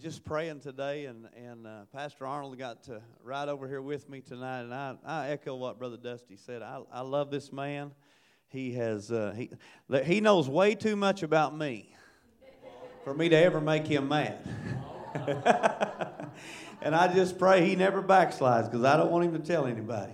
just 0.00 0.24
praying 0.24 0.60
today, 0.60 1.06
and 1.06 1.28
and 1.34 1.66
uh, 1.66 1.80
Pastor 1.92 2.26
Arnold 2.26 2.56
got 2.56 2.84
to 2.84 3.02
ride 3.22 3.48
over 3.48 3.66
here 3.66 3.82
with 3.82 4.08
me 4.08 4.20
tonight, 4.20 4.60
and 4.60 4.72
I, 4.72 4.96
I 5.04 5.28
echo 5.30 5.56
what 5.56 5.78
Brother 5.78 5.96
Dusty 5.96 6.36
said. 6.36 6.62
I, 6.62 6.80
I 6.92 7.00
love 7.00 7.30
this 7.30 7.52
man. 7.52 7.92
He 8.46 8.72
has 8.74 9.10
uh, 9.10 9.34
he 9.36 9.50
he 10.04 10.20
knows 10.20 10.48
way 10.48 10.74
too 10.74 10.94
much 10.94 11.22
about 11.22 11.56
me 11.56 11.94
for 13.04 13.12
me 13.12 13.28
to 13.28 13.36
ever 13.36 13.60
make 13.60 13.86
him 13.86 14.08
mad. 14.08 14.38
and 16.82 16.94
I 16.94 17.12
just 17.12 17.38
pray 17.38 17.66
he 17.66 17.74
never 17.74 18.02
backslides 18.02 18.70
because 18.70 18.84
I 18.84 18.96
don't 18.96 19.10
want 19.10 19.24
him 19.24 19.32
to 19.32 19.40
tell 19.40 19.66
anybody 19.66 20.12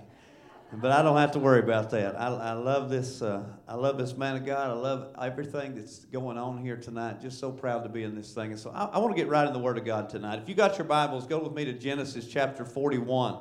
but 0.72 0.90
I 0.90 1.02
don't 1.02 1.16
have 1.16 1.32
to 1.32 1.38
worry 1.38 1.60
about 1.60 1.90
that. 1.90 2.20
I, 2.20 2.26
I 2.28 2.52
love 2.52 2.90
this. 2.90 3.22
Uh, 3.22 3.44
I 3.68 3.74
love 3.74 3.98
this 3.98 4.16
man 4.16 4.36
of 4.36 4.44
God. 4.44 4.70
I 4.70 4.72
love 4.72 5.14
everything 5.20 5.74
that's 5.74 6.04
going 6.06 6.36
on 6.38 6.58
here 6.58 6.76
tonight. 6.76 7.20
Just 7.20 7.38
so 7.38 7.52
proud 7.52 7.84
to 7.84 7.88
be 7.88 8.02
in 8.02 8.14
this 8.14 8.32
thing. 8.32 8.50
And 8.50 8.58
so 8.58 8.70
I, 8.70 8.86
I 8.86 8.98
want 8.98 9.14
to 9.14 9.20
get 9.20 9.28
right 9.28 9.46
in 9.46 9.52
the 9.52 9.58
Word 9.58 9.78
of 9.78 9.84
God 9.84 10.08
tonight. 10.08 10.40
If 10.42 10.48
you 10.48 10.54
got 10.54 10.76
your 10.78 10.86
Bibles, 10.86 11.26
go 11.26 11.38
with 11.38 11.52
me 11.52 11.64
to 11.66 11.72
Genesis 11.72 12.26
chapter 12.26 12.64
41. 12.64 13.38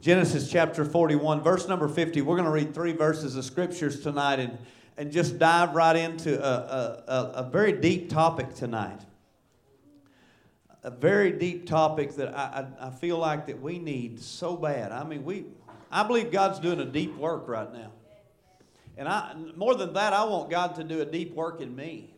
Genesis 0.00 0.48
chapter 0.48 0.84
41, 0.84 1.42
verse 1.42 1.66
number 1.66 1.88
50. 1.88 2.22
We're 2.22 2.36
going 2.36 2.46
to 2.46 2.52
read 2.52 2.72
three 2.72 2.92
verses 2.92 3.34
of 3.34 3.44
scriptures 3.44 4.00
tonight 4.00 4.38
and, 4.38 4.56
and 4.96 5.10
just 5.10 5.40
dive 5.40 5.74
right 5.74 5.96
into 5.96 6.40
a, 6.40 7.02
a, 7.08 7.22
a 7.34 7.50
very 7.50 7.72
deep 7.72 8.08
topic 8.08 8.54
tonight. 8.54 9.00
A 10.84 10.90
very 10.90 11.32
deep 11.32 11.66
topic 11.66 12.14
that 12.14 12.28
I, 12.28 12.68
I, 12.80 12.86
I 12.86 12.90
feel 12.90 13.18
like 13.18 13.46
that 13.46 13.60
we 13.60 13.80
need 13.80 14.20
so 14.20 14.56
bad. 14.56 14.92
I 14.92 15.02
mean, 15.02 15.24
we 15.24 15.46
I 15.90 16.02
believe 16.02 16.30
God's 16.30 16.58
doing 16.58 16.80
a 16.80 16.84
deep 16.84 17.16
work 17.16 17.48
right 17.48 17.72
now. 17.72 17.92
And 18.96 19.08
I, 19.08 19.34
more 19.56 19.74
than 19.74 19.92
that, 19.94 20.12
I 20.12 20.24
want 20.24 20.50
God 20.50 20.74
to 20.76 20.84
do 20.84 21.00
a 21.00 21.04
deep 21.04 21.34
work 21.34 21.60
in 21.60 21.74
me. 21.74 22.10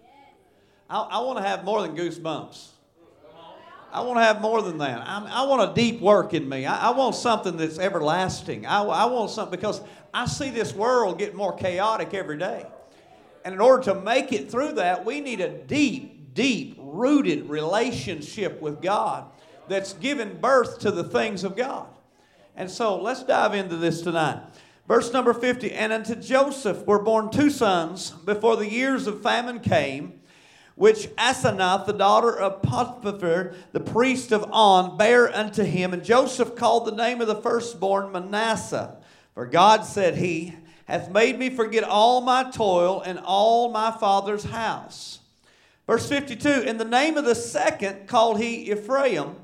I, 0.88 1.00
I 1.00 1.18
want 1.20 1.38
to 1.38 1.44
have 1.44 1.64
more 1.64 1.82
than 1.82 1.96
goosebumps. 1.96 2.68
I 3.92 4.02
want 4.02 4.18
to 4.18 4.22
have 4.22 4.40
more 4.40 4.62
than 4.62 4.78
that. 4.78 5.00
I, 5.06 5.26
I 5.30 5.46
want 5.46 5.70
a 5.70 5.74
deep 5.74 6.00
work 6.00 6.32
in 6.32 6.48
me. 6.48 6.64
I, 6.64 6.88
I 6.88 6.90
want 6.90 7.16
something 7.16 7.56
that's 7.56 7.78
everlasting. 7.78 8.64
I, 8.64 8.82
I 8.82 9.04
want 9.06 9.30
something 9.30 9.58
because 9.58 9.80
I 10.14 10.26
see 10.26 10.50
this 10.50 10.72
world 10.72 11.18
get 11.18 11.34
more 11.34 11.54
chaotic 11.54 12.14
every 12.14 12.38
day. 12.38 12.66
And 13.44 13.54
in 13.54 13.60
order 13.60 13.82
to 13.84 13.94
make 13.94 14.32
it 14.32 14.50
through 14.50 14.72
that, 14.74 15.04
we 15.04 15.20
need 15.20 15.40
a 15.40 15.48
deep, 15.48 16.34
deep 16.34 16.76
rooted 16.78 17.48
relationship 17.48 18.60
with 18.60 18.80
God 18.80 19.30
that's 19.68 19.92
given 19.94 20.40
birth 20.40 20.80
to 20.80 20.90
the 20.90 21.04
things 21.04 21.42
of 21.42 21.56
God. 21.56 21.86
And 22.60 22.70
so 22.70 23.00
let's 23.00 23.22
dive 23.22 23.54
into 23.54 23.78
this 23.78 24.02
tonight. 24.02 24.38
Verse 24.86 25.14
number 25.14 25.32
50 25.32 25.72
And 25.72 25.94
unto 25.94 26.14
Joseph 26.14 26.86
were 26.86 27.02
born 27.02 27.30
two 27.30 27.48
sons 27.48 28.10
before 28.10 28.56
the 28.58 28.68
years 28.68 29.06
of 29.06 29.22
famine 29.22 29.60
came, 29.60 30.20
which 30.74 31.06
Asenath, 31.16 31.86
the 31.86 31.94
daughter 31.94 32.38
of 32.38 32.60
Potiphar, 32.60 33.54
the 33.72 33.80
priest 33.80 34.30
of 34.30 34.44
On, 34.52 34.98
bare 34.98 35.34
unto 35.34 35.62
him. 35.62 35.94
And 35.94 36.04
Joseph 36.04 36.54
called 36.54 36.86
the 36.86 36.94
name 36.94 37.22
of 37.22 37.28
the 37.28 37.40
firstborn 37.40 38.12
Manasseh. 38.12 38.98
For 39.32 39.46
God, 39.46 39.86
said 39.86 40.16
he, 40.16 40.54
hath 40.84 41.10
made 41.10 41.38
me 41.38 41.48
forget 41.48 41.82
all 41.82 42.20
my 42.20 42.50
toil 42.50 43.00
and 43.00 43.18
all 43.18 43.70
my 43.70 43.90
father's 43.90 44.44
house. 44.44 45.20
Verse 45.86 46.06
52 46.06 46.64
In 46.64 46.76
the 46.76 46.84
name 46.84 47.16
of 47.16 47.24
the 47.24 47.34
second 47.34 48.06
called 48.06 48.38
he 48.38 48.70
Ephraim, 48.70 49.36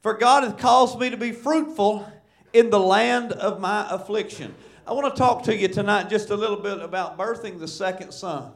for 0.00 0.14
God 0.14 0.42
hath 0.42 0.58
caused 0.58 0.98
me 0.98 1.10
to 1.10 1.16
be 1.16 1.30
fruitful 1.30 2.10
in 2.52 2.70
the 2.70 2.80
land 2.80 3.32
of 3.32 3.60
my 3.60 3.86
affliction. 3.90 4.54
I 4.86 4.92
want 4.92 5.12
to 5.14 5.18
talk 5.18 5.42
to 5.44 5.56
you 5.56 5.68
tonight 5.68 6.08
just 6.08 6.30
a 6.30 6.36
little 6.36 6.56
bit 6.56 6.78
about 6.80 7.18
birthing 7.18 7.58
the 7.58 7.68
second 7.68 8.12
son 8.12 8.52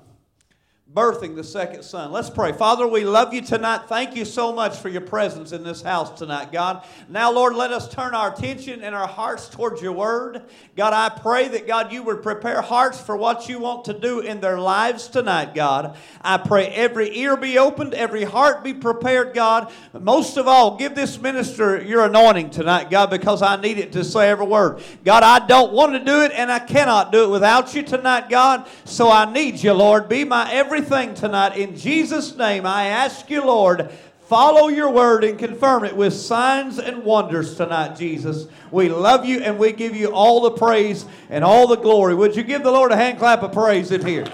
birthing 0.92 1.36
the 1.36 1.44
second 1.44 1.84
son. 1.84 2.10
Let's 2.10 2.28
pray. 2.28 2.50
Father, 2.50 2.84
we 2.84 3.04
love 3.04 3.32
you 3.32 3.42
tonight. 3.42 3.82
Thank 3.86 4.16
you 4.16 4.24
so 4.24 4.52
much 4.52 4.76
for 4.76 4.88
your 4.88 5.02
presence 5.02 5.52
in 5.52 5.62
this 5.62 5.82
house 5.82 6.10
tonight, 6.18 6.50
God. 6.50 6.84
Now, 7.08 7.30
Lord, 7.30 7.54
let 7.54 7.70
us 7.70 7.88
turn 7.88 8.12
our 8.12 8.34
attention 8.34 8.82
and 8.82 8.92
our 8.92 9.06
hearts 9.06 9.48
towards 9.48 9.80
your 9.80 9.92
word. 9.92 10.42
God, 10.76 10.92
I 10.92 11.08
pray 11.08 11.46
that, 11.46 11.68
God, 11.68 11.92
you 11.92 12.02
would 12.02 12.24
prepare 12.24 12.60
hearts 12.60 13.00
for 13.00 13.16
what 13.16 13.48
you 13.48 13.60
want 13.60 13.84
to 13.84 13.92
do 13.92 14.18
in 14.18 14.40
their 14.40 14.58
lives 14.58 15.06
tonight, 15.06 15.54
God. 15.54 15.96
I 16.22 16.38
pray 16.38 16.66
every 16.66 17.16
ear 17.18 17.36
be 17.36 17.56
opened, 17.56 17.94
every 17.94 18.24
heart 18.24 18.64
be 18.64 18.74
prepared, 18.74 19.32
God. 19.32 19.72
Most 19.92 20.38
of 20.38 20.48
all, 20.48 20.76
give 20.76 20.96
this 20.96 21.20
minister 21.20 21.80
your 21.80 22.06
anointing 22.06 22.50
tonight, 22.50 22.90
God, 22.90 23.10
because 23.10 23.42
I 23.42 23.60
need 23.60 23.78
it 23.78 23.92
to 23.92 24.02
say 24.02 24.28
every 24.28 24.46
word. 24.46 24.82
God, 25.04 25.22
I 25.22 25.46
don't 25.46 25.72
want 25.72 25.92
to 25.92 26.04
do 26.04 26.22
it 26.22 26.32
and 26.34 26.50
I 26.50 26.58
cannot 26.58 27.12
do 27.12 27.22
it 27.22 27.30
without 27.30 27.76
you 27.76 27.84
tonight, 27.84 28.28
God. 28.28 28.68
So 28.84 29.08
I 29.08 29.32
need 29.32 29.62
you, 29.62 29.72
Lord. 29.72 30.08
Be 30.08 30.24
my 30.24 30.50
every 30.50 30.79
everything 30.80 31.12
tonight. 31.14 31.58
In 31.58 31.76
Jesus' 31.76 32.34
name, 32.36 32.64
I 32.64 32.86
ask 32.86 33.28
you, 33.28 33.44
Lord, 33.44 33.90
follow 34.28 34.68
your 34.68 34.90
word 34.90 35.24
and 35.24 35.38
confirm 35.38 35.84
it 35.84 35.94
with 35.94 36.14
signs 36.14 36.78
and 36.78 37.04
wonders 37.04 37.54
tonight, 37.54 37.96
Jesus. 37.96 38.46
We 38.70 38.88
love 38.88 39.26
you 39.26 39.40
and 39.40 39.58
we 39.58 39.72
give 39.72 39.94
you 39.94 40.10
all 40.10 40.40
the 40.40 40.52
praise 40.52 41.04
and 41.28 41.44
all 41.44 41.66
the 41.66 41.76
glory. 41.76 42.14
Would 42.14 42.34
you 42.34 42.42
give 42.42 42.62
the 42.62 42.70
Lord 42.70 42.92
a 42.92 42.96
hand 42.96 43.18
clap 43.18 43.42
of 43.42 43.52
praise 43.52 43.92
in 43.92 44.06
here? 44.06 44.24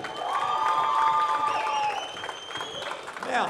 Now, 3.27 3.49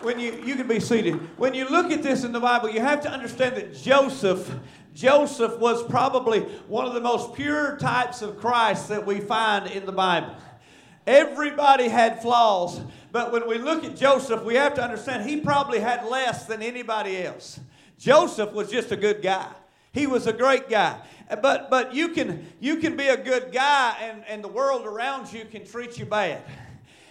when 0.00 0.18
you, 0.18 0.32
you 0.46 0.56
can 0.56 0.66
be 0.66 0.80
seated. 0.80 1.16
When 1.38 1.52
you 1.52 1.68
look 1.68 1.92
at 1.92 2.02
this 2.02 2.24
in 2.24 2.32
the 2.32 2.40
Bible, 2.40 2.70
you 2.70 2.80
have 2.80 3.02
to 3.02 3.10
understand 3.10 3.54
that 3.56 3.76
Joseph 3.76 4.50
Joseph 4.94 5.58
was 5.58 5.82
probably 5.82 6.40
one 6.68 6.86
of 6.86 6.94
the 6.94 7.02
most 7.02 7.34
pure 7.34 7.76
types 7.76 8.22
of 8.22 8.38
Christ 8.38 8.88
that 8.88 9.04
we 9.04 9.20
find 9.20 9.70
in 9.70 9.84
the 9.84 9.92
Bible. 9.92 10.34
Everybody 11.06 11.88
had 11.88 12.20
flaws, 12.20 12.80
but 13.12 13.32
when 13.32 13.48
we 13.48 13.58
look 13.58 13.84
at 13.84 13.96
Joseph, 13.96 14.42
we 14.42 14.56
have 14.56 14.74
to 14.74 14.82
understand 14.82 15.28
he 15.28 15.40
probably 15.40 15.78
had 15.78 16.04
less 16.06 16.46
than 16.46 16.62
anybody 16.62 17.22
else. 17.22 17.60
Joseph 17.98 18.52
was 18.52 18.70
just 18.70 18.90
a 18.92 18.96
good 18.96 19.22
guy. 19.22 19.48
He 19.92 20.06
was 20.06 20.26
a 20.26 20.32
great 20.32 20.68
guy. 20.68 20.98
But 21.40 21.70
but 21.70 21.94
you 21.94 22.08
can 22.08 22.46
you 22.60 22.76
can 22.76 22.96
be 22.96 23.08
a 23.08 23.16
good 23.16 23.52
guy 23.52 23.96
and, 24.00 24.24
and 24.28 24.44
the 24.44 24.48
world 24.48 24.86
around 24.86 25.32
you 25.32 25.44
can 25.44 25.64
treat 25.64 25.98
you 25.98 26.06
bad. 26.06 26.42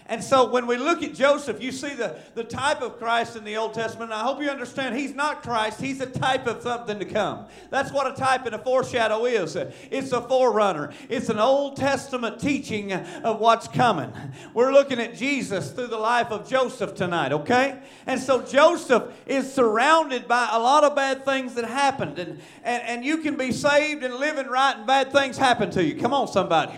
And 0.07 0.23
so 0.23 0.51
when 0.51 0.67
we 0.67 0.77
look 0.77 1.01
at 1.01 1.16
Joseph, 1.16 1.59
you 1.61 1.71
see 1.71 1.95
the, 1.95 2.16
the 2.35 2.43
type 2.43 2.81
of 2.83 2.99
Christ 2.99 3.35
in 3.35 3.43
the 3.43 3.57
Old 3.57 3.73
Testament. 3.73 4.11
I 4.11 4.21
hope 4.21 4.39
you 4.39 4.49
understand 4.49 4.95
he's 4.95 5.16
not 5.16 5.41
Christ, 5.41 5.81
he's 5.81 5.99
a 5.99 6.05
type 6.05 6.45
of 6.45 6.61
something 6.61 6.99
to 6.99 7.05
come. 7.05 7.47
That's 7.71 7.91
what 7.91 8.11
a 8.11 8.16
type 8.16 8.45
and 8.45 8.53
a 8.53 8.59
foreshadow 8.59 9.25
is. 9.25 9.55
It's 9.55 10.11
a 10.11 10.21
forerunner, 10.21 10.93
it's 11.09 11.29
an 11.29 11.39
Old 11.39 11.77
Testament 11.77 12.39
teaching 12.39 12.93
of 12.93 13.39
what's 13.39 13.67
coming. 13.67 14.13
We're 14.53 14.71
looking 14.71 14.99
at 14.99 15.16
Jesus 15.16 15.71
through 15.71 15.88
the 15.88 15.97
life 15.97 16.31
of 16.31 16.47
Joseph 16.47 16.93
tonight, 16.93 17.31
okay? 17.31 17.79
And 18.05 18.19
so 18.19 18.43
Joseph 18.43 19.05
is 19.25 19.51
surrounded 19.51 20.27
by 20.27 20.49
a 20.51 20.59
lot 20.59 20.83
of 20.83 20.95
bad 20.95 21.25
things 21.25 21.55
that 21.55 21.66
happened. 21.66 22.19
And, 22.19 22.39
and, 22.63 22.83
and 22.83 23.05
you 23.05 23.17
can 23.17 23.37
be 23.37 23.51
saved 23.51 24.03
and 24.03 24.13
living 24.16 24.47
right, 24.47 24.77
and 24.77 24.85
bad 24.85 25.11
things 25.11 25.35
happen 25.35 25.72
to 25.72 25.83
you. 25.83 25.99
Come 25.99 26.13
on, 26.13 26.27
somebody. 26.27 26.73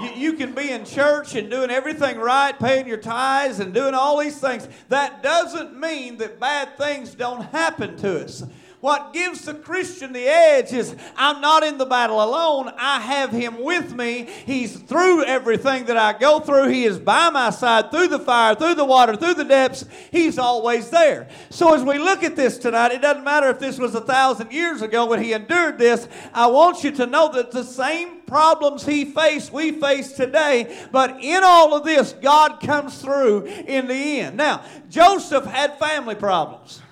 You, 0.00 0.10
you 0.14 0.32
can 0.34 0.52
be 0.52 0.70
in 0.70 0.84
church 0.84 1.34
and 1.34 1.50
doing 1.50 1.70
everything 1.70 2.18
right, 2.18 2.58
paying 2.58 2.86
your 2.86 2.98
tithes 2.98 3.60
and 3.60 3.72
doing 3.72 3.94
all 3.94 4.18
these 4.18 4.38
things. 4.38 4.68
That 4.88 5.22
doesn't 5.22 5.78
mean 5.78 6.18
that 6.18 6.38
bad 6.38 6.76
things 6.76 7.14
don't 7.14 7.42
happen 7.42 7.96
to 7.98 8.24
us. 8.24 8.44
What 8.80 9.14
gives 9.14 9.42
the 9.42 9.54
Christian 9.54 10.12
the 10.12 10.28
edge 10.28 10.72
is 10.72 10.94
I'm 11.16 11.40
not 11.40 11.62
in 11.62 11.78
the 11.78 11.86
battle 11.86 12.22
alone. 12.22 12.70
I 12.76 13.00
have 13.00 13.32
Him 13.32 13.62
with 13.62 13.94
me. 13.94 14.28
He's 14.44 14.76
through 14.76 15.24
everything 15.24 15.86
that 15.86 15.96
I 15.96 16.16
go 16.18 16.40
through. 16.40 16.68
He 16.68 16.84
is 16.84 16.98
by 16.98 17.30
my 17.30 17.50
side 17.50 17.90
through 17.90 18.08
the 18.08 18.18
fire, 18.18 18.54
through 18.54 18.74
the 18.74 18.84
water, 18.84 19.16
through 19.16 19.34
the 19.34 19.44
depths. 19.44 19.86
He's 20.10 20.38
always 20.38 20.90
there. 20.90 21.28
So 21.48 21.74
as 21.74 21.82
we 21.82 21.98
look 21.98 22.22
at 22.22 22.36
this 22.36 22.58
tonight, 22.58 22.92
it 22.92 23.00
doesn't 23.00 23.24
matter 23.24 23.48
if 23.48 23.58
this 23.58 23.78
was 23.78 23.94
a 23.94 24.00
thousand 24.00 24.52
years 24.52 24.82
ago 24.82 25.06
when 25.06 25.22
He 25.22 25.32
endured 25.32 25.78
this. 25.78 26.06
I 26.34 26.46
want 26.48 26.84
you 26.84 26.90
to 26.92 27.06
know 27.06 27.32
that 27.32 27.52
the 27.52 27.64
same 27.64 28.20
problems 28.26 28.84
He 28.84 29.06
faced, 29.06 29.52
we 29.52 29.72
face 29.72 30.12
today. 30.12 30.86
But 30.92 31.22
in 31.22 31.42
all 31.42 31.74
of 31.74 31.84
this, 31.84 32.12
God 32.12 32.60
comes 32.60 33.00
through 33.00 33.46
in 33.46 33.88
the 33.88 34.20
end. 34.20 34.36
Now, 34.36 34.64
Joseph 34.90 35.46
had 35.46 35.78
family 35.78 36.14
problems. 36.14 36.82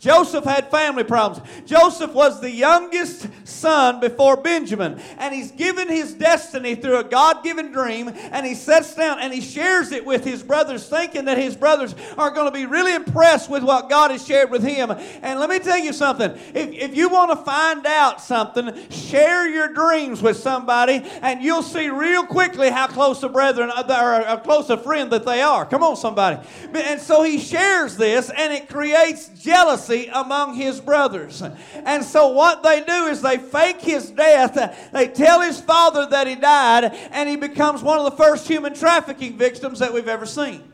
Joseph 0.00 0.44
had 0.44 0.70
family 0.70 1.04
problems. 1.04 1.46
Joseph 1.66 2.12
was 2.14 2.40
the 2.40 2.50
youngest 2.50 3.28
son 3.44 4.00
before 4.00 4.38
Benjamin, 4.38 4.98
and 5.18 5.34
he's 5.34 5.50
given 5.50 5.88
his 5.88 6.14
destiny 6.14 6.74
through 6.74 6.96
a 6.96 7.04
God 7.04 7.44
given 7.44 7.70
dream, 7.70 8.08
and 8.08 8.46
he 8.46 8.54
sets 8.54 8.94
down 8.94 9.18
and 9.20 9.32
he 9.32 9.42
shares 9.42 9.92
it 9.92 10.06
with 10.06 10.24
his 10.24 10.42
brothers, 10.42 10.88
thinking 10.88 11.26
that 11.26 11.36
his 11.36 11.54
brothers 11.54 11.94
are 12.16 12.30
going 12.30 12.46
to 12.46 12.50
be 12.50 12.64
really 12.64 12.94
impressed 12.94 13.50
with 13.50 13.62
what 13.62 13.90
God 13.90 14.10
has 14.10 14.26
shared 14.26 14.50
with 14.50 14.62
him. 14.62 14.90
And 14.90 15.38
let 15.38 15.50
me 15.50 15.58
tell 15.58 15.78
you 15.78 15.92
something 15.92 16.30
if, 16.54 16.72
if 16.72 16.96
you 16.96 17.10
want 17.10 17.32
to 17.32 17.44
find 17.44 17.84
out 17.84 18.22
something, 18.22 18.88
share 18.88 19.46
your 19.50 19.68
dreams 19.68 20.22
with 20.22 20.38
somebody, 20.38 21.02
and 21.20 21.42
you'll 21.42 21.62
see 21.62 21.90
real 21.90 22.24
quickly 22.24 22.70
how 22.70 22.86
close 22.86 23.22
a 23.22 23.28
brethren 23.28 23.70
uh, 23.70 23.82
or 23.82 24.24
how 24.24 24.38
close 24.38 24.70
a 24.70 24.78
friend 24.78 25.10
that 25.10 25.26
they 25.26 25.42
are. 25.42 25.66
Come 25.66 25.82
on, 25.82 25.96
somebody. 25.96 26.38
And 26.72 26.98
so 26.98 27.22
he 27.22 27.38
shares 27.38 27.98
this, 27.98 28.30
and 28.30 28.50
it 28.54 28.66
creates 28.70 29.28
jealousy 29.28 29.89
jealousy 29.90 30.10
among 30.12 30.54
his 30.54 30.80
brothers. 30.80 31.42
And 31.74 32.04
so 32.04 32.28
what 32.28 32.62
they 32.62 32.82
do 32.82 33.06
is 33.06 33.22
they 33.22 33.38
fake 33.38 33.80
his 33.80 34.10
death. 34.10 34.90
They 34.92 35.08
tell 35.08 35.40
his 35.40 35.60
father 35.60 36.06
that 36.06 36.26
he 36.26 36.34
died, 36.34 36.92
and 37.10 37.28
he 37.28 37.36
becomes 37.36 37.82
one 37.82 37.98
of 37.98 38.04
the 38.04 38.16
first 38.22 38.46
human 38.46 38.74
trafficking 38.74 39.36
victims 39.36 39.78
that 39.80 39.92
we've 39.92 40.08
ever 40.08 40.26
seen. 40.26 40.64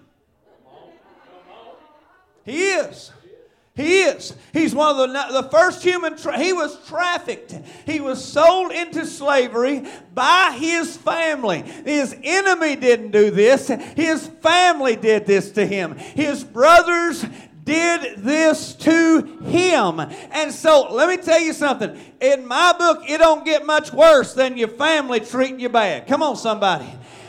He 2.44 2.68
is. 2.68 3.12
He 3.74 4.00
is. 4.00 4.34
He's 4.54 4.74
one 4.74 4.98
of 4.98 5.12
the, 5.12 5.42
the 5.42 5.48
first 5.50 5.82
human. 5.82 6.16
Tra- 6.16 6.38
he 6.38 6.54
was 6.54 6.78
trafficked. 6.88 7.54
He 7.84 8.00
was 8.00 8.24
sold 8.24 8.72
into 8.72 9.04
slavery 9.04 9.84
by 10.14 10.56
his 10.58 10.96
family. 10.96 11.60
His 11.84 12.16
enemy 12.22 12.76
didn't 12.76 13.10
do 13.10 13.30
this. 13.30 13.68
His 13.68 14.28
family 14.40 14.96
did 14.96 15.26
this 15.26 15.50
to 15.52 15.66
him. 15.66 15.94
His 15.96 16.42
brothers 16.42 17.26
did 17.66 18.18
this 18.18 18.74
to 18.76 19.22
him. 19.44 20.00
And 20.00 20.50
so 20.52 20.88
let 20.90 21.08
me 21.08 21.22
tell 21.22 21.40
you 21.40 21.52
something. 21.52 22.00
In 22.20 22.46
my 22.46 22.72
book, 22.78 23.02
it 23.06 23.18
don't 23.18 23.44
get 23.44 23.66
much 23.66 23.92
worse 23.92 24.32
than 24.32 24.56
your 24.56 24.68
family 24.68 25.20
treating 25.20 25.60
you 25.60 25.68
bad. 25.68 26.06
Come 26.06 26.22
on, 26.22 26.36
somebody. 26.36 26.86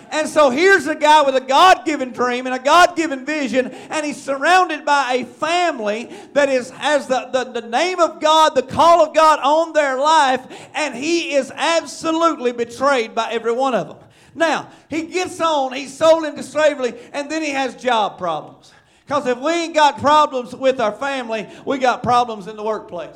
And 0.10 0.30
so 0.30 0.50
here's 0.50 0.88
a 0.88 0.96
guy 0.96 1.24
with 1.24 1.36
a 1.36 1.42
God 1.42 1.84
given 1.84 2.12
dream 2.12 2.46
and 2.46 2.56
a 2.56 2.60
God 2.60 2.96
given 2.96 3.26
vision, 3.26 3.68
and 3.68 4.06
he's 4.06 4.22
surrounded 4.22 4.86
by 4.86 5.16
a 5.16 5.26
family 5.26 6.10
that 6.32 6.48
is, 6.48 6.70
has 6.70 7.08
the, 7.08 7.30
the, 7.34 7.60
the 7.60 7.68
name 7.68 8.00
of 8.00 8.22
God, 8.22 8.56
the 8.56 8.62
call 8.62 9.06
of 9.06 9.14
God 9.14 9.40
on 9.40 9.74
their 9.74 10.00
life, 10.00 10.46
and 10.74 10.96
he 10.96 11.34
is 11.34 11.52
absolutely 11.54 12.54
betrayed 12.54 13.14
by 13.14 13.32
every 13.32 13.52
one 13.52 13.76
of 13.76 13.88
them. 13.90 13.98
Now, 14.34 14.70
he 14.90 15.08
gets 15.08 15.42
on, 15.42 15.74
he's 15.74 15.98
sold 15.98 16.24
into 16.24 16.44
slavery, 16.44 16.94
and 17.12 17.30
then 17.30 17.42
he 17.42 17.50
has 17.50 17.76
job 17.76 18.18
problems. 18.18 18.72
Because 19.08 19.26
if 19.26 19.38
we 19.40 19.52
ain't 19.54 19.74
got 19.74 20.00
problems 20.00 20.54
with 20.54 20.82
our 20.82 20.92
family, 20.92 21.48
we 21.66 21.78
got 21.78 22.04
problems 22.04 22.48
in 22.48 22.58
the 22.58 22.64
workplace. 22.64 23.16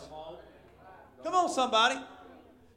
Come 1.21 1.35
on, 1.35 1.49
somebody. 1.49 1.99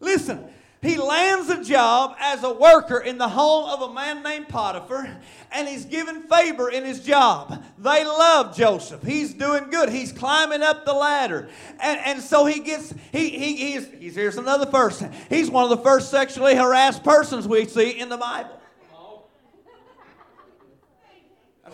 Listen, 0.01 0.49
he 0.83 0.97
lands 0.97 1.49
a 1.49 1.63
job 1.63 2.17
as 2.19 2.43
a 2.43 2.53
worker 2.53 2.99
in 2.99 3.17
the 3.17 3.29
home 3.29 3.71
of 3.71 3.89
a 3.89 3.95
man 3.95 4.25
named 4.25 4.49
Potiphar, 4.49 5.17
and 5.53 5.69
he's 5.69 5.85
given 5.85 6.23
favor 6.23 6.69
in 6.69 6.85
his 6.85 7.05
job. 7.05 7.63
They 7.79 8.05
love 8.05 8.57
Joseph. 8.57 9.05
He's 9.05 9.33
doing 9.33 9.71
good. 9.71 9.91
He's 9.91 10.11
climbing 10.11 10.63
up 10.63 10.85
the 10.85 10.93
ladder. 10.93 11.49
And, 11.79 12.01
and 12.05 12.21
so 12.21 12.47
he 12.47 12.59
gets, 12.59 12.93
he, 13.13 13.31
he, 13.31 13.57
he's, 13.57 13.89
he's, 13.93 14.17
here's 14.17 14.39
another 14.39 14.67
person. 14.67 15.13
He's 15.29 15.49
one 15.49 15.63
of 15.63 15.71
the 15.71 15.85
first 15.85 16.11
sexually 16.11 16.57
harassed 16.57 17.05
persons 17.05 17.47
we 17.47 17.67
see 17.67 18.01
in 18.01 18.09
the 18.09 18.19
Bible. 18.19 18.51
I'm 18.51 19.21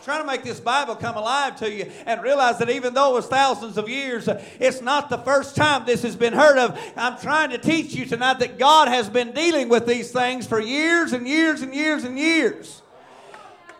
trying 0.02 0.22
to 0.22 0.26
make 0.26 0.42
this 0.42 0.60
Bible 0.60 0.96
come 0.96 1.16
alive 1.16 1.56
to 1.56 1.70
you 1.70 1.90
and 2.06 2.22
realize 2.22 2.58
that 2.58 2.70
even 2.70 2.94
though 2.94 3.12
it 3.12 3.14
was 3.14 3.26
thousands 3.26 3.76
of 3.76 3.88
years, 3.88 4.28
it's 4.58 4.80
not 4.80 5.10
the 5.10 5.18
first 5.18 5.56
time 5.56 5.84
this 5.84 6.02
has 6.02 6.16
been 6.16 6.32
heard 6.32 6.58
of. 6.58 6.78
I'm 6.96 7.18
trying 7.18 7.50
to 7.50 7.58
teach 7.58 7.92
you 7.92 8.06
tonight 8.06 8.38
that 8.40 8.58
God 8.58 8.88
has 8.88 9.08
been 9.08 9.32
dealing 9.32 9.68
with 9.68 9.86
these 9.86 10.10
things 10.10 10.46
for 10.46 10.60
years 10.60 11.12
and 11.12 11.28
years 11.28 11.62
and 11.62 11.74
years 11.74 12.04
and 12.04 12.18
years. 12.18 12.82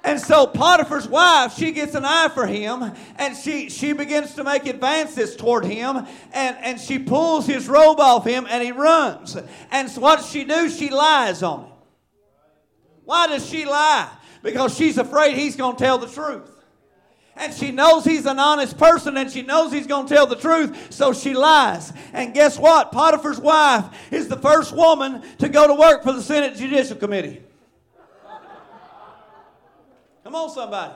And 0.02 0.18
so 0.18 0.46
Potiphar's 0.46 1.06
wife, 1.06 1.54
she 1.54 1.72
gets 1.72 1.94
an 1.94 2.04
eye 2.06 2.30
for 2.32 2.46
him 2.46 2.92
and 3.16 3.36
she, 3.36 3.68
she 3.68 3.92
begins 3.92 4.34
to 4.34 4.44
make 4.44 4.64
advances 4.66 5.36
toward 5.36 5.66
him 5.66 6.06
and, 6.32 6.56
and 6.58 6.80
she 6.80 6.98
pulls 6.98 7.46
his 7.46 7.68
robe 7.68 8.00
off 8.00 8.24
him 8.24 8.46
and 8.48 8.62
he 8.62 8.72
runs. 8.72 9.36
And 9.70 9.90
so 9.90 10.00
what 10.00 10.24
she 10.24 10.44
do? 10.44 10.70
She 10.70 10.88
lies 10.88 11.42
on 11.42 11.64
him. 11.64 11.72
Why 13.04 13.26
does 13.26 13.46
she 13.46 13.66
lie? 13.66 14.08
Because 14.42 14.76
she's 14.76 14.98
afraid 14.98 15.36
he's 15.36 15.56
going 15.56 15.76
to 15.76 15.82
tell 15.82 15.98
the 15.98 16.06
truth. 16.06 16.50
And 17.36 17.54
she 17.54 17.70
knows 17.70 18.04
he's 18.04 18.26
an 18.26 18.38
honest 18.38 18.76
person 18.76 19.16
and 19.16 19.30
she 19.30 19.42
knows 19.42 19.72
he's 19.72 19.86
going 19.86 20.06
to 20.06 20.14
tell 20.14 20.26
the 20.26 20.36
truth, 20.36 20.92
so 20.92 21.12
she 21.12 21.32
lies. 21.32 21.92
And 22.12 22.34
guess 22.34 22.58
what? 22.58 22.92
Potiphar's 22.92 23.40
wife 23.40 23.86
is 24.12 24.28
the 24.28 24.36
first 24.36 24.74
woman 24.74 25.22
to 25.38 25.48
go 25.48 25.66
to 25.66 25.74
work 25.74 26.02
for 26.02 26.12
the 26.12 26.22
Senate 26.22 26.56
Judicial 26.56 26.96
Committee. 26.96 27.42
Come 30.22 30.34
on, 30.34 30.50
somebody. 30.50 30.92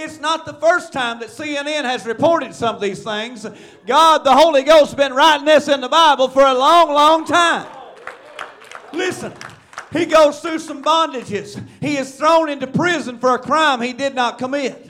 It's 0.00 0.20
not 0.20 0.46
the 0.46 0.54
first 0.54 0.92
time 0.92 1.18
that 1.20 1.28
CNN 1.28 1.82
has 1.82 2.06
reported 2.06 2.54
some 2.54 2.76
of 2.76 2.80
these 2.80 3.02
things. 3.02 3.44
God, 3.84 4.18
the 4.24 4.32
Holy 4.32 4.62
Ghost, 4.62 4.92
has 4.92 4.94
been 4.94 5.12
writing 5.12 5.44
this 5.44 5.66
in 5.66 5.80
the 5.80 5.88
Bible 5.88 6.28
for 6.28 6.42
a 6.42 6.54
long, 6.54 6.92
long 6.92 7.24
time. 7.26 7.66
Listen, 8.92 9.34
he 9.92 10.06
goes 10.06 10.40
through 10.40 10.58
some 10.58 10.82
bondages. 10.82 11.62
He 11.80 11.96
is 11.96 12.14
thrown 12.14 12.48
into 12.48 12.66
prison 12.66 13.18
for 13.18 13.34
a 13.34 13.38
crime 13.38 13.80
he 13.80 13.92
did 13.92 14.14
not 14.14 14.38
commit. 14.38 14.88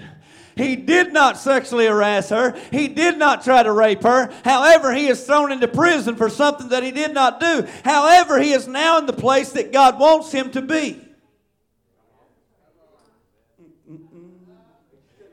He 0.57 0.75
did 0.75 1.13
not 1.13 1.39
sexually 1.39 1.87
harass 1.87 2.31
her. 2.31 2.59
He 2.73 2.89
did 2.89 3.17
not 3.17 3.45
try 3.45 3.63
to 3.63 3.71
rape 3.71 4.03
her. 4.03 4.33
However, 4.45 4.93
he 4.93 5.07
is 5.07 5.25
thrown 5.25 5.53
into 5.53 5.69
prison 5.69 6.17
for 6.17 6.29
something 6.29 6.71
that 6.71 6.83
he 6.83 6.91
did 6.91 7.15
not 7.15 7.39
do. 7.39 7.65
However, 7.85 8.41
he 8.41 8.53
is 8.53 8.67
now 8.67 8.99
in 8.99 9.07
the 9.07 9.13
place 9.13 9.53
that 9.53 9.73
God 9.73 10.01
wants 10.01 10.33
him 10.33 10.51
to 10.51 10.63
be. 10.63 11.01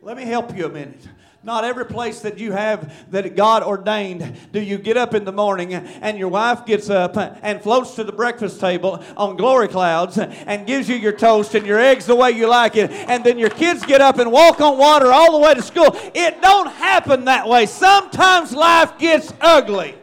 Let 0.04 0.18
me 0.18 0.26
help 0.26 0.56
you 0.56 0.68
a 0.68 0.70
minute. 0.70 1.02
Not 1.46 1.64
every 1.64 1.86
place 1.86 2.22
that 2.22 2.40
you 2.40 2.54
have 2.54 3.12
that 3.12 3.36
God 3.36 3.62
ordained 3.62 4.36
do 4.52 4.60
you 4.60 4.80
get 4.80 4.98
up 4.98 5.14
in 5.14 5.26
the 5.26 5.32
morning 5.32 5.76
and 5.76 6.18
your 6.18 6.30
wife 6.30 6.66
gets 6.66 6.90
up 6.90 7.16
and 7.18 7.62
floats 7.62 7.94
to 7.98 8.04
the 8.04 8.12
breakfast 8.12 8.60
table 8.60 9.04
on 9.16 9.38
glory 9.38 9.68
clouds 9.68 10.18
and 10.18 10.66
gives 10.66 10.90
you 10.90 10.96
your 10.96 11.12
toast 11.12 11.54
and 11.54 11.68
your 11.68 11.78
eggs 11.78 12.08
the 12.08 12.16
way 12.16 12.32
you 12.32 12.48
like 12.48 12.76
it 12.76 12.90
and 12.90 13.24
then 13.24 13.38
your 13.38 13.52
kids 13.52 13.86
get 13.86 14.02
up 14.02 14.18
and 14.18 14.32
walk 14.32 14.60
on 14.60 14.80
water 14.80 15.12
all 15.12 15.34
the 15.34 15.38
way 15.38 15.54
to 15.54 15.62
school. 15.62 15.96
It 16.16 16.42
don't 16.42 16.66
happen 16.66 17.26
that 17.26 17.48
way. 17.48 17.68
Sometimes 17.68 18.52
life 18.52 18.98
gets 18.98 19.32
ugly. 19.40 19.94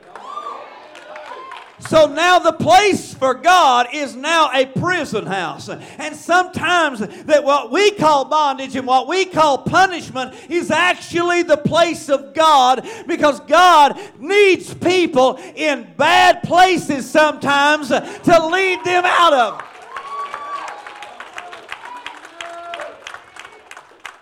So 1.89 2.07
now 2.07 2.39
the 2.39 2.53
place 2.53 3.13
for 3.13 3.35
God 3.35 3.89
is 3.93 4.15
now 4.15 4.51
a 4.53 4.67
prison 4.67 5.27
house. 5.27 5.69
And 5.69 6.15
sometimes 6.15 7.01
that 7.01 7.43
what 7.43 7.71
we 7.71 7.91
call 7.93 8.25
bondage 8.25 8.77
and 8.77 8.87
what 8.87 9.09
we 9.09 9.25
call 9.25 9.59
punishment 9.59 10.35
is 10.49 10.71
actually 10.71 11.43
the 11.43 11.57
place 11.57 12.09
of 12.09 12.35
God 12.35 12.89
because 13.07 13.41
God 13.41 14.01
needs 14.19 14.73
people 14.73 15.39
in 15.55 15.93
bad 15.97 16.43
places 16.45 17.11
sometimes 17.11 17.89
to 17.89 18.47
lead 18.47 18.85
them 18.85 19.05
out 19.05 19.33
of. 19.33 19.63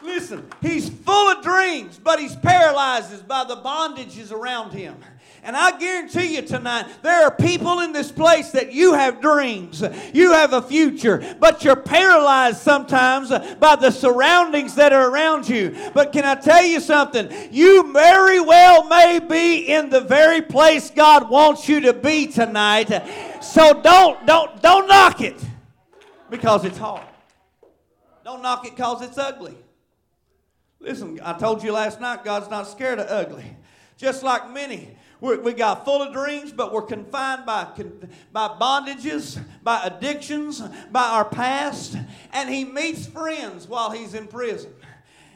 Listen, 0.03 0.49
he's 0.63 0.89
full 0.89 1.29
of 1.29 1.43
dreams, 1.43 2.01
but 2.03 2.19
he's 2.19 2.35
paralyzed 2.37 3.29
by 3.29 3.45
the 3.45 3.57
bondages 3.57 4.33
around 4.33 4.73
him. 4.73 4.97
And 5.43 5.57
I 5.57 5.79
guarantee 5.79 6.37
you 6.37 6.43
tonight, 6.43 6.87
there 7.03 7.25
are 7.25 7.35
people 7.35 7.81
in 7.81 7.93
this 7.93 8.13
place 8.13 8.51
that 8.51 8.73
you 8.73 8.93
have 8.93 9.21
dreams, 9.21 9.83
you 10.13 10.33
have 10.33 10.53
a 10.53 10.61
future, 10.61 11.37
but 11.41 11.65
you're 11.65 11.77
paralyzed 11.77 12.59
sometimes 12.59 13.31
by 13.59 13.77
the 13.77 13.91
surroundings 13.91 14.75
that 14.75 14.93
are 14.93 15.11
around 15.11 15.49
you. 15.49 15.75
But 15.95 16.13
can 16.13 16.25
I 16.25 16.35
tell 16.35 16.65
you 16.65 16.81
something? 16.81 17.31
You 17.51 17.93
very 17.93 18.41
well 18.41 18.87
may 18.89 19.19
be 19.19 19.69
in 19.69 19.89
the 19.89 20.03
very 20.03 20.43
place 20.43 20.91
God 20.91 21.31
wants 21.31 21.69
you 21.69 21.81
to 21.81 21.93
be 21.93 22.27
tonight. 22.27 22.91
So 23.43 23.81
don't 23.81 24.27
don't 24.27 24.61
don't 24.61 24.87
knock 24.87 25.23
it 25.23 25.43
because 26.29 26.65
it's 26.65 26.79
hard. 26.79 27.07
Don't 28.25 28.43
knock 28.43 28.67
it 28.67 28.77
because 28.77 29.03
it's 29.03 29.17
ugly. 29.17 29.57
Listen, 30.79 31.19
I 31.23 31.33
told 31.39 31.63
you 31.63 31.73
last 31.73 32.01
night, 32.01 32.25
God's 32.25 32.49
not 32.51 32.69
scared 32.69 32.99
of 32.99 33.07
ugly. 33.09 33.45
Just 33.97 34.23
like 34.23 34.51
many 34.51 34.97
we're, 35.21 35.41
we 35.41 35.53
got 35.53 35.85
full 35.85 36.03
of 36.03 36.13
dreams, 36.13 36.53
but 36.53 36.73
we're 36.73 36.83
confined 36.83 37.45
by, 37.45 37.69
by 38.33 38.49
bondages, 38.49 39.43
by 39.63 39.83
addictions, 39.85 40.61
by 40.91 41.05
our 41.05 41.25
past. 41.25 41.97
And 42.33 42.49
he 42.49 42.65
meets 42.65 43.07
friends 43.07 43.69
while 43.69 43.91
he's 43.91 44.15
in 44.15 44.27
prison. 44.27 44.73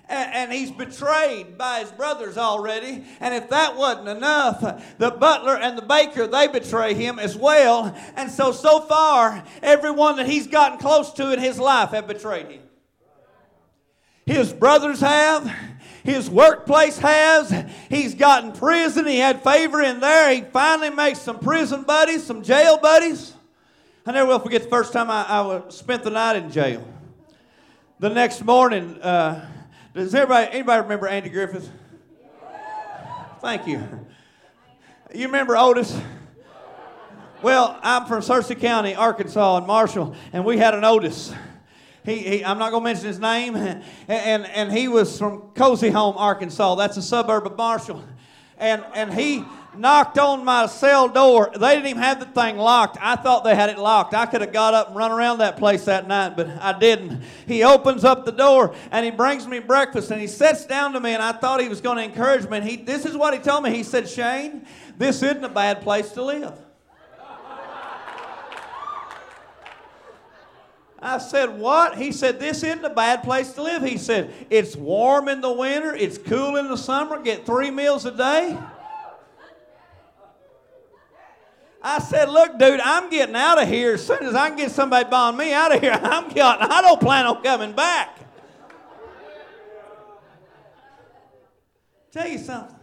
And, 0.07 0.35
and 0.35 0.53
he's 0.53 0.71
betrayed 0.71 1.57
by 1.57 1.81
his 1.81 1.91
brothers 1.91 2.37
already. 2.37 3.05
And 3.21 3.35
if 3.35 3.49
that 3.51 3.77
wasn't 3.77 4.09
enough, 4.09 4.61
the 4.99 5.11
butler 5.11 5.57
and 5.57 5.79
the 5.79 5.83
baker, 5.83 6.27
they 6.27 6.47
betray 6.49 6.95
him 6.95 7.19
as 7.19 7.37
well. 7.37 7.95
And 8.17 8.31
so, 8.31 8.53
so 8.53 8.81
far, 8.81 9.45
everyone 9.63 10.17
that 10.17 10.27
he's 10.27 10.47
gotten 10.47 10.79
close 10.79 11.13
to 11.15 11.33
in 11.33 11.39
his 11.39 11.59
life 11.59 11.91
have 11.91 12.07
betrayed 12.07 12.47
him. 12.47 12.63
His 14.27 14.53
brothers 14.53 15.01
have, 15.01 15.55
his 16.05 16.29
workplace 16.29 16.99
has. 16.99 17.65
He's 17.89 18.15
gotten 18.15 18.53
prison. 18.53 19.07
He 19.07 19.19
had 19.19 19.43
favor 19.43 19.81
in 19.81 20.01
there. 20.01 20.33
He 20.35 20.43
finally 20.43 20.91
makes 20.91 21.19
some 21.19 21.39
prison 21.39 21.83
buddies, 21.83 22.23
some 22.23 22.43
jail 22.43 22.77
buddies. 22.77 23.33
I 24.07 24.13
never 24.13 24.29
will 24.29 24.39
forget 24.39 24.63
the 24.63 24.69
first 24.69 24.93
time 24.93 25.11
I, 25.11 25.25
I 25.25 25.63
spent 25.71 26.05
the 26.05 26.11
night 26.11 26.37
in 26.37 26.51
jail. 26.51 26.87
The 28.01 28.11
next 28.11 28.45
morning, 28.45 29.01
uh, 29.01 29.49
does 29.95 30.15
everybody 30.15 30.53
anybody 30.53 30.83
remember 30.83 31.09
Andy 31.09 31.31
Griffith? 31.31 31.71
Thank 33.41 33.67
you. 33.67 33.83
You 35.15 35.27
remember 35.27 35.57
Otis? 35.57 35.99
Well, 37.41 37.79
I'm 37.83 38.05
from 38.07 38.21
Searcy 38.21 38.59
County, 38.59 38.95
Arkansas, 38.95 39.57
and 39.57 39.67
Marshall, 39.67 40.15
and 40.35 40.45
we 40.45 40.59
had 40.59 40.75
an 40.75 40.85
Otis. 40.85 41.33
He, 42.05 42.19
he, 42.19 42.45
I'm 42.45 42.59
not 42.59 42.71
going 42.71 42.83
to 42.83 42.85
mention 42.85 43.07
his 43.07 43.19
name. 43.19 43.55
And, 43.57 43.83
and, 44.09 44.47
and 44.47 44.73
he 44.73 44.89
was 44.89 45.19
from 45.19 45.43
Cozahome, 45.55 46.17
Arkansas. 46.17 46.75
That's 46.75 46.97
a 46.97 47.03
suburb 47.03 47.47
of 47.47 47.57
Marshall. 47.57 48.05
and, 48.59 48.85
and 48.95 49.13
he 49.13 49.45
knocked 49.77 50.19
on 50.19 50.45
my 50.45 50.67
cell 50.67 51.09
door. 51.09 51.51
They 51.53 51.75
didn't 51.75 51.89
even 51.89 52.03
have 52.03 52.21
the 52.21 52.27
thing 52.27 52.57
locked. 52.59 52.99
I 53.01 53.17
thought 53.17 53.45
they 53.45 53.55
had 53.55 53.71
it 53.71 53.79
locked. 53.79 54.15
I 54.15 54.27
could 54.27 54.41
have 54.41 54.53
got 54.53 54.75
up 54.75 54.89
and 54.89 54.97
run 54.97 55.11
around 55.11 55.39
that 55.39 55.57
place 55.57 55.85
that 55.87 56.07
night, 56.07 56.37
but 56.37 56.49
I 56.49 56.79
didn't. 56.79 57.23
He 57.47 57.63
opens 57.63 58.05
up 58.05 58.25
the 58.25 58.33
door 58.33 58.75
and 58.91 59.05
he 59.05 59.11
brings 59.11 59.47
me 59.47 59.59
breakfast 59.59 60.11
and 60.11 60.21
he 60.21 60.27
sits 60.27 60.67
down 60.67 60.93
to 60.93 61.01
me 61.01 61.13
and 61.13 61.23
I 61.23 61.33
thought 61.33 61.61
he 61.61 61.69
was 61.69 61.81
going 61.81 61.97
to 61.97 62.05
encourage 62.05 62.49
me. 62.49 62.59
And 62.59 62.69
he, 62.69 62.77
this 62.77 63.05
is 63.05 63.17
what 63.17 63.35
he 63.35 63.41
told 63.41 63.65
me. 63.65 63.71
He 63.71 63.83
said, 63.83 64.09
Shane, 64.09 64.67
this 64.99 65.23
isn't 65.23 65.45
a 65.45 65.49
bad 65.49 65.81
place 65.81 66.11
to 66.13 66.23
live. 66.23 66.64
I 71.05 71.19
said, 71.19 71.59
What? 71.59 71.99
He 71.99 72.13
said, 72.13 72.41
This 72.41 72.63
isn't 72.63 72.83
a 72.83 72.91
bad 72.91 73.23
place 73.23 73.53
to 73.53 73.63
live. 73.63 73.83
He 73.83 73.99
said, 73.99 74.33
It's 74.49 74.75
warm 74.75 75.29
in 75.29 75.43
the 75.43 75.53
winter, 75.53 75.95
it's 75.95 76.17
cool 76.17 76.57
in 76.57 76.69
the 76.69 76.79
summer, 76.79 77.21
get 77.21 77.45
three 77.45 77.71
meals 77.71 78.07
a 78.07 78.11
day. 78.11 78.59
I 81.83 81.99
said, 81.99 82.31
Look, 82.31 82.59
dude, 82.59 82.81
I'm 82.81 83.11
getting 83.11 83.37
out 83.37 83.63
of 83.63 83.69
here 83.69 83.93
as 83.93 84.07
soon 84.07 84.25
as 84.25 84.35
I 84.35 84.49
can 84.49 84.57
get 84.57 84.71
somebody 84.71 85.07
buying 85.11 85.37
me 85.37 85.53
out 85.53 85.75
of 85.75 85.83
here. 85.83 85.93
I'm 86.03 86.29
getting, 86.31 86.43
I 86.43 86.81
don't 86.81 87.01
plan 87.01 87.27
on 87.27 87.43
coming 87.43 87.73
back. 87.73 88.19
Tell 92.13 92.27
you 92.27 92.39
something. 92.39 92.77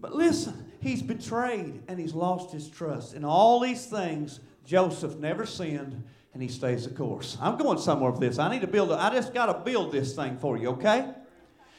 But 0.00 0.14
listen, 0.14 0.72
he's 0.80 1.02
betrayed 1.02 1.82
and 1.86 2.00
he's 2.00 2.14
lost 2.14 2.50
his 2.50 2.66
trust. 2.70 3.12
And 3.12 3.26
all 3.26 3.60
these 3.60 3.84
things, 3.84 4.40
Joseph 4.64 5.16
never 5.16 5.44
sinned 5.44 6.02
and 6.36 6.42
he 6.42 6.50
stays 6.50 6.86
the 6.86 6.94
course. 6.94 7.38
I'm 7.40 7.56
going 7.56 7.78
somewhere 7.78 8.10
with 8.10 8.20
this. 8.20 8.38
I 8.38 8.50
need 8.50 8.60
to 8.60 8.66
build, 8.66 8.90
a, 8.90 9.02
I 9.02 9.08
just 9.08 9.32
got 9.32 9.46
to 9.46 9.54
build 9.54 9.90
this 9.90 10.14
thing 10.14 10.36
for 10.36 10.58
you, 10.58 10.68
okay? 10.72 11.08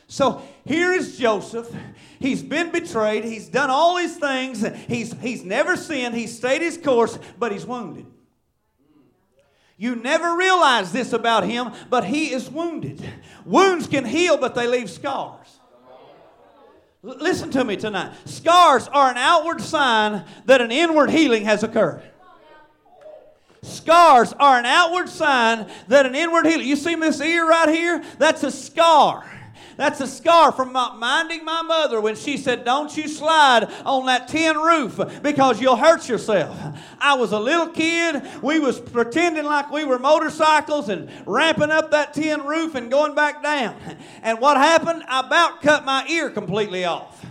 So 0.08 0.42
here 0.66 0.92
is 0.92 1.16
Joseph. 1.16 1.72
He's 2.18 2.42
been 2.42 2.72
betrayed. 2.72 3.24
He's 3.24 3.48
done 3.48 3.70
all 3.70 3.98
these 3.98 4.18
things. 4.18 4.66
He's, 4.88 5.14
he's 5.22 5.44
never 5.44 5.76
sinned. 5.78 6.16
He's 6.16 6.36
stayed 6.36 6.64
his 6.64 6.76
course, 6.76 7.20
but 7.38 7.52
he's 7.52 7.68
wounded. 7.68 8.08
You 9.78 9.96
never 9.96 10.36
realize 10.36 10.92
this 10.92 11.14
about 11.14 11.44
him, 11.44 11.72
but 11.92 12.06
he 12.06 12.34
is 12.34 12.50
wounded. 12.50 13.00
Wounds 13.46 13.86
can 13.86 14.06
heal, 14.06 14.38
but 14.38 14.56
they 14.56 14.66
leave 14.66 14.90
scars. 14.90 15.60
L- 17.08 17.18
listen 17.20 17.52
to 17.52 17.64
me 17.64 17.76
tonight. 17.76 18.16
Scars 18.26 18.88
are 18.88 19.12
an 19.12 19.18
outward 19.18 19.62
sign 19.62 20.26
that 20.46 20.62
an 20.62 20.72
inward 20.72 21.12
healing 21.12 21.44
has 21.44 21.62
occurred. 21.62 22.02
Scars 23.62 24.34
are 24.34 24.60
an 24.60 24.66
outward 24.66 25.10
sign 25.10 25.68
that 25.88 26.06
an 26.06 26.16
inward 26.16 26.46
healing. 26.46 26.68
You 26.68 26.76
see 26.76 26.96
this 26.96 27.22
ear 27.22 27.48
right 27.48 27.70
here? 27.70 28.04
That's 28.18 28.44
a 28.44 28.52
scar. 28.52 29.26
That's 29.78 30.02
a 30.02 30.08
scar 30.08 30.52
from 30.52 30.74
minding 30.74 31.46
my 31.46 31.62
mother 31.62 32.02
when 32.02 32.16
she 32.16 32.38
said, 32.38 32.66
Don't 32.66 32.96
you 32.98 33.08
slide 33.08 33.72
on 33.86 34.08
that 34.08 34.28
tin 34.28 34.58
roof 34.58 35.00
because 35.22 35.62
you'll 35.62 35.76
hurt 35.76 36.10
yourself. 36.10 36.58
I 37.00 37.14
was 37.14 37.32
a 37.32 37.40
little 37.40 37.68
kid. 37.68 38.24
We 38.42 38.58
was 38.58 38.80
pretending 38.80 39.46
like 39.46 39.72
we 39.72 39.86
were 39.86 40.00
motorcycles 40.00 40.90
and 40.90 41.10
ramping 41.28 41.70
up 41.70 41.92
that 41.92 42.16
tin 42.16 42.42
roof 42.42 42.74
and 42.74 42.90
going 42.90 43.14
back 43.14 43.44
down. 43.44 43.78
And 44.24 44.40
what 44.40 44.58
happened? 44.58 45.04
I 45.08 45.20
about 45.20 45.62
cut 45.62 45.86
my 45.86 46.08
ear 46.08 46.32
completely 46.32 46.86
off 46.86 47.27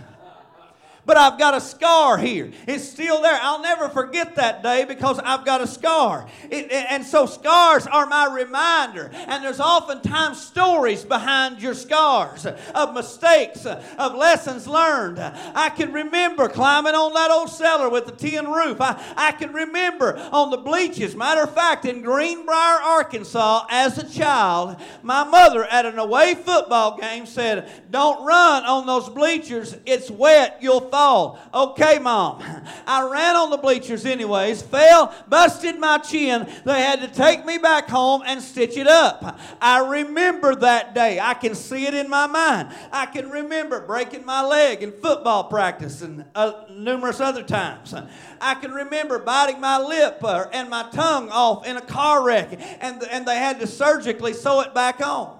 but 1.07 1.17
I've 1.17 1.39
got 1.39 1.55
a 1.55 1.61
scar 1.61 2.17
here. 2.17 2.51
It's 2.67 2.87
still 2.87 3.21
there. 3.21 3.39
I'll 3.41 3.61
never 3.61 3.87
forget 3.87 4.35
that 4.35 4.61
day 4.61 4.83
because 4.83 5.19
I've 5.19 5.45
got 5.45 5.61
a 5.61 5.67
scar. 5.67 6.27
It, 6.51 6.69
and 6.69 7.03
so 7.03 7.25
scars 7.25 7.87
are 7.87 8.05
my 8.05 8.25
reminder. 8.25 9.09
And 9.13 9.43
there's 9.43 9.61
oftentimes 9.61 10.39
stories 10.39 11.05
behind 11.05 11.61
your 11.61 11.73
scars 11.73 12.45
of 12.45 12.93
mistakes, 12.93 13.65
of 13.65 14.15
lessons 14.15 14.67
learned. 14.67 15.19
I 15.19 15.69
can 15.69 15.93
remember 15.93 16.49
climbing 16.49 16.93
on 16.93 17.13
that 17.13 17.31
old 17.31 17.49
cellar 17.49 17.89
with 17.89 18.05
the 18.05 18.11
tin 18.11 18.45
roof. 18.45 18.81
I, 18.81 19.01
I 19.15 19.31
can 19.31 19.53
remember 19.53 20.17
on 20.33 20.51
the 20.51 20.57
bleachers. 20.57 21.15
Matter 21.15 21.43
of 21.43 21.55
fact, 21.55 21.85
in 21.85 22.01
Greenbrier, 22.01 22.81
Arkansas, 22.83 23.65
as 23.69 23.97
a 23.97 24.09
child, 24.09 24.75
my 25.03 25.23
mother 25.23 25.63
at 25.63 25.85
an 25.85 25.99
away 25.99 26.35
football 26.35 26.97
game 26.97 27.25
said, 27.25 27.71
Don't 27.91 28.25
run 28.25 28.65
on 28.65 28.85
those 28.85 29.07
bleachers. 29.07 29.77
It's 29.85 30.11
wet. 30.11 30.57
You'll 30.59 30.81
fall. 30.97 31.39
Okay, 31.53 31.99
mom. 31.99 32.43
I 32.87 33.07
ran 33.07 33.35
on 33.35 33.51
the 33.51 33.57
bleachers 33.57 34.03
anyways, 34.03 34.63
fell, 34.63 35.13
busted 35.29 35.79
my 35.79 35.99
chin. 35.99 36.47
They 36.65 36.81
had 36.81 37.01
to 37.01 37.07
take 37.07 37.45
me 37.45 37.59
back 37.59 37.87
home 37.87 38.23
and 38.25 38.41
stitch 38.41 38.77
it 38.77 38.87
up. 38.87 39.39
I 39.61 39.87
remember 39.87 40.55
that 40.55 40.95
day. 40.95 41.19
I 41.19 41.35
can 41.35 41.53
see 41.53 41.85
it 41.85 41.93
in 41.93 42.09
my 42.09 42.25
mind. 42.25 42.69
I 42.91 43.05
can 43.05 43.29
remember 43.29 43.85
breaking 43.85 44.25
my 44.25 44.43
leg 44.43 44.81
in 44.81 44.91
football 44.91 45.43
practice 45.43 46.01
and 46.01 46.25
uh, 46.33 46.63
numerous 46.71 47.19
other 47.19 47.43
times. 47.43 47.93
I 48.41 48.55
can 48.55 48.71
remember 48.71 49.19
biting 49.19 49.61
my 49.61 49.77
lip 49.79 50.23
uh, 50.23 50.47
and 50.51 50.67
my 50.67 50.89
tongue 50.91 51.29
off 51.29 51.67
in 51.67 51.77
a 51.77 51.81
car 51.81 52.25
wreck, 52.25 52.49
and, 52.81 53.03
and 53.03 53.27
they 53.27 53.37
had 53.37 53.59
to 53.59 53.67
surgically 53.67 54.33
sew 54.33 54.61
it 54.61 54.73
back 54.73 54.99
on. 55.05 55.37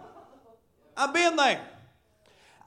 I've 0.95 1.15
been 1.15 1.35
there. 1.35 1.61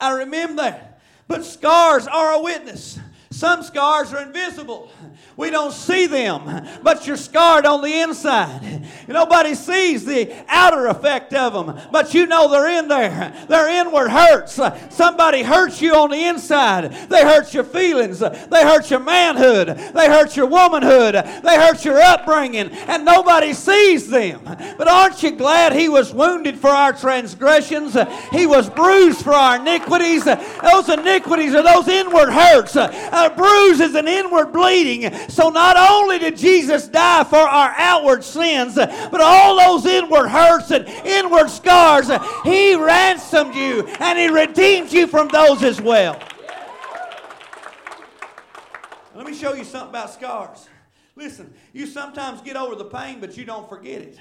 I 0.01 0.11
remember 0.11 0.63
that. 0.63 0.90
But 1.31 1.45
scars 1.45 2.07
are 2.07 2.33
a 2.33 2.41
witness. 2.41 2.99
Some 3.31 3.63
scars 3.63 4.13
are 4.13 4.21
invisible. 4.21 4.91
We 5.37 5.49
don't 5.49 5.71
see 5.71 6.05
them, 6.05 6.67
but 6.83 7.07
you're 7.07 7.15
scarred 7.15 7.65
on 7.65 7.81
the 7.81 8.01
inside. 8.01 8.85
Nobody 9.07 9.55
sees 9.55 10.05
the 10.05 10.35
outer 10.49 10.87
effect 10.87 11.33
of 11.33 11.53
them, 11.53 11.79
but 11.91 12.13
you 12.13 12.27
know 12.27 12.49
they're 12.49 12.77
in 12.77 12.89
there. 12.89 13.33
Their 13.47 13.69
inward 13.69 14.09
hurts. 14.09 14.59
Somebody 14.89 15.43
hurts 15.43 15.81
you 15.81 15.95
on 15.95 16.11
the 16.11 16.25
inside. 16.25 16.91
They 17.09 17.23
hurt 17.23 17.53
your 17.53 17.63
feelings. 17.63 18.19
They 18.19 18.63
hurt 18.63 18.91
your 18.91 18.99
manhood. 18.99 19.69
They 19.69 20.07
hurt 20.07 20.35
your 20.35 20.47
womanhood. 20.47 21.15
They 21.15 21.55
hurt 21.55 21.85
your 21.85 21.99
upbringing, 21.99 22.69
and 22.69 23.05
nobody 23.05 23.53
sees 23.53 24.09
them. 24.09 24.41
But 24.43 24.89
aren't 24.89 25.23
you 25.23 25.31
glad 25.31 25.71
He 25.73 25.87
was 25.87 26.13
wounded 26.13 26.59
for 26.59 26.69
our 26.69 26.91
transgressions? 26.91 27.95
He 28.31 28.45
was 28.45 28.69
bruised 28.69 29.21
for 29.21 29.33
our 29.33 29.55
iniquities. 29.55 30.25
Those 30.25 30.89
iniquities 30.89 31.55
are 31.55 31.63
those 31.63 31.87
inward 31.87 32.29
hurts. 32.29 32.75
A 33.21 33.29
bruise 33.29 33.79
is 33.79 33.95
an 33.95 34.07
inward 34.07 34.51
bleeding. 34.51 35.13
So 35.29 35.49
not 35.49 35.77
only 35.77 36.17
did 36.17 36.35
Jesus 36.35 36.87
die 36.87 37.23
for 37.23 37.37
our 37.37 37.73
outward 37.77 38.23
sins, 38.23 38.75
but 38.75 39.21
all 39.21 39.57
those 39.57 39.85
inward 39.85 40.27
hurts 40.29 40.71
and 40.71 40.87
inward 40.87 41.49
scars, 41.49 42.09
He 42.43 42.75
ransomed 42.75 43.53
you 43.53 43.87
and 43.99 44.17
He 44.17 44.27
redeemed 44.27 44.91
you 44.91 45.05
from 45.07 45.27
those 45.27 45.61
as 45.63 45.79
well. 45.79 46.19
Let 49.13 49.27
me 49.27 49.35
show 49.35 49.53
you 49.53 49.63
something 49.63 49.89
about 49.89 50.09
scars. 50.09 50.67
Listen, 51.15 51.53
you 51.73 51.85
sometimes 51.85 52.41
get 52.41 52.55
over 52.55 52.75
the 52.75 52.85
pain, 52.85 53.19
but 53.19 53.37
you 53.37 53.45
don't 53.45 53.69
forget 53.69 54.01
it. 54.01 54.17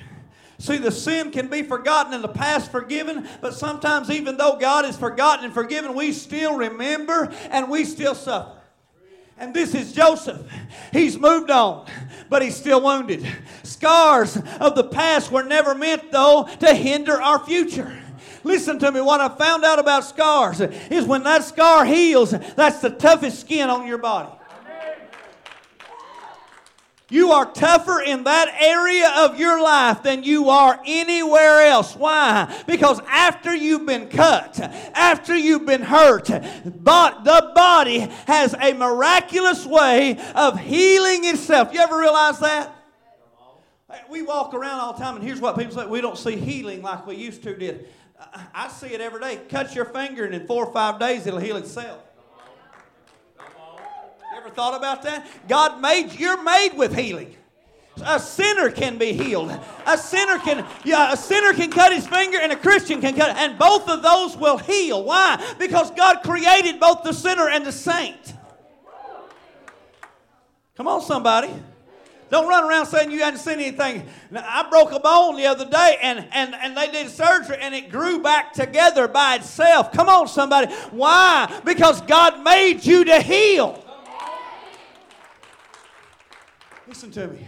See, 0.58 0.76
the 0.76 0.92
sin 0.92 1.30
can 1.30 1.48
be 1.48 1.62
forgotten 1.62 2.12
in 2.12 2.20
the 2.20 2.28
past, 2.28 2.70
forgiven, 2.70 3.26
but 3.40 3.54
sometimes, 3.54 4.10
even 4.10 4.36
though 4.36 4.58
God 4.60 4.84
is 4.84 4.94
forgotten 4.94 5.46
and 5.46 5.54
forgiven, 5.54 5.94
we 5.94 6.12
still 6.12 6.56
remember 6.56 7.32
and 7.50 7.70
we 7.70 7.84
still 7.84 8.14
suffer. 8.14 8.59
And 9.40 9.54
this 9.54 9.74
is 9.74 9.94
Joseph. 9.94 10.42
He's 10.92 11.18
moved 11.18 11.50
on, 11.50 11.86
but 12.28 12.42
he's 12.42 12.54
still 12.54 12.82
wounded. 12.82 13.26
Scars 13.62 14.36
of 14.60 14.74
the 14.74 14.84
past 14.84 15.32
were 15.32 15.42
never 15.42 15.74
meant, 15.74 16.12
though, 16.12 16.46
to 16.60 16.74
hinder 16.74 17.20
our 17.20 17.44
future. 17.46 17.98
Listen 18.44 18.78
to 18.78 18.92
me. 18.92 19.00
What 19.00 19.22
I 19.22 19.28
found 19.30 19.64
out 19.64 19.78
about 19.78 20.04
scars 20.04 20.60
is 20.60 21.06
when 21.06 21.22
that 21.22 21.42
scar 21.42 21.86
heals, 21.86 22.32
that's 22.32 22.80
the 22.80 22.90
toughest 22.90 23.40
skin 23.40 23.70
on 23.70 23.86
your 23.86 23.96
body. 23.98 24.30
You 27.10 27.32
are 27.32 27.50
tougher 27.52 28.00
in 28.00 28.24
that 28.24 28.48
area 28.60 29.12
of 29.18 29.38
your 29.38 29.60
life 29.60 30.02
than 30.04 30.22
you 30.22 30.48
are 30.48 30.80
anywhere 30.86 31.66
else. 31.66 31.96
Why? 31.96 32.62
Because 32.66 33.00
after 33.08 33.54
you've 33.54 33.84
been 33.84 34.08
cut, 34.08 34.58
after 34.94 35.36
you've 35.36 35.66
been 35.66 35.82
hurt, 35.82 36.28
but 36.64 37.24
the 37.24 37.52
body 37.54 37.98
has 38.26 38.54
a 38.54 38.72
miraculous 38.74 39.66
way 39.66 40.18
of 40.34 40.58
healing 40.58 41.24
itself. 41.24 41.74
You 41.74 41.80
ever 41.80 41.98
realize 41.98 42.38
that? 42.38 42.76
We 44.08 44.22
walk 44.22 44.54
around 44.54 44.78
all 44.78 44.92
the 44.92 45.00
time, 45.00 45.16
and 45.16 45.24
here's 45.24 45.40
what 45.40 45.58
people 45.58 45.74
say 45.74 45.86
we 45.86 46.00
don't 46.00 46.16
see 46.16 46.36
healing 46.36 46.80
like 46.80 47.08
we 47.08 47.16
used 47.16 47.42
to 47.42 47.56
did. 47.56 47.88
I 48.54 48.68
see 48.68 48.88
it 48.88 49.00
every 49.00 49.20
day. 49.20 49.40
Cut 49.48 49.74
your 49.74 49.86
finger, 49.86 50.24
and 50.24 50.34
in 50.34 50.46
four 50.46 50.64
or 50.64 50.72
five 50.72 51.00
days, 51.00 51.26
it'll 51.26 51.40
heal 51.40 51.56
itself 51.56 52.00
ever 54.50 54.54
thought 54.54 54.76
about 54.76 55.02
that? 55.02 55.26
God 55.48 55.80
made 55.80 56.12
you're 56.18 56.42
made 56.42 56.72
with 56.76 56.94
healing. 56.94 57.34
A 58.04 58.18
sinner 58.18 58.70
can 58.70 58.96
be 58.96 59.12
healed. 59.12 59.50
A 59.86 59.98
sinner 59.98 60.38
can, 60.38 60.66
yeah, 60.84 61.12
a 61.12 61.16
sinner 61.16 61.52
can 61.52 61.70
cut 61.70 61.92
his 61.92 62.06
finger 62.06 62.38
and 62.40 62.50
a 62.50 62.56
Christian 62.56 63.00
can 63.00 63.14
cut. 63.14 63.36
And 63.36 63.58
both 63.58 63.88
of 63.88 64.02
those 64.02 64.36
will 64.36 64.56
heal. 64.56 65.04
Why? 65.04 65.54
Because 65.58 65.90
God 65.90 66.22
created 66.22 66.80
both 66.80 67.02
the 67.02 67.12
sinner 67.12 67.48
and 67.48 67.66
the 67.66 67.72
saint. 67.72 68.34
Come 70.76 70.88
on, 70.88 71.02
somebody. 71.02 71.52
Don't 72.30 72.48
run 72.48 72.64
around 72.64 72.86
saying 72.86 73.10
you 73.10 73.18
hadn't 73.18 73.40
seen 73.40 73.54
anything. 73.54 74.06
Now, 74.30 74.44
I 74.46 74.70
broke 74.70 74.92
a 74.92 75.00
bone 75.00 75.36
the 75.36 75.46
other 75.46 75.68
day 75.68 75.98
and, 76.00 76.26
and, 76.30 76.54
and 76.54 76.76
they 76.76 76.90
did 76.90 77.10
surgery 77.10 77.56
and 77.60 77.74
it 77.74 77.90
grew 77.90 78.22
back 78.22 78.52
together 78.52 79.08
by 79.08 79.36
itself. 79.36 79.92
Come 79.92 80.08
on, 80.08 80.28
somebody. 80.28 80.72
Why? 80.90 81.60
Because 81.64 82.00
God 82.02 82.42
made 82.44 82.86
you 82.86 83.04
to 83.04 83.20
heal. 83.20 83.79
Listen 86.90 87.12
to 87.12 87.28
me. 87.28 87.46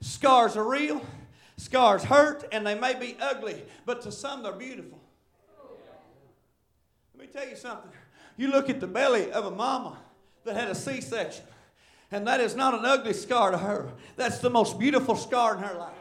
Scars 0.00 0.56
are 0.56 0.62
real, 0.62 1.04
scars 1.56 2.04
hurt, 2.04 2.44
and 2.52 2.64
they 2.64 2.76
may 2.76 2.94
be 2.94 3.16
ugly, 3.20 3.60
but 3.84 4.00
to 4.02 4.12
some 4.12 4.44
they're 4.44 4.52
beautiful. 4.52 5.00
Let 7.18 7.26
me 7.26 7.26
tell 7.26 7.48
you 7.48 7.56
something. 7.56 7.90
You 8.36 8.52
look 8.52 8.70
at 8.70 8.78
the 8.78 8.86
belly 8.86 9.32
of 9.32 9.46
a 9.46 9.50
mama 9.50 9.98
that 10.44 10.54
had 10.54 10.68
a 10.68 10.76
C 10.76 11.00
section. 11.00 11.44
And 12.12 12.24
that 12.28 12.40
is 12.40 12.54
not 12.54 12.72
an 12.72 12.84
ugly 12.84 13.14
scar 13.14 13.50
to 13.50 13.58
her. 13.58 13.90
That's 14.14 14.38
the 14.38 14.48
most 14.48 14.78
beautiful 14.78 15.16
scar 15.16 15.56
in 15.56 15.64
her 15.64 15.74
life. 15.74 15.92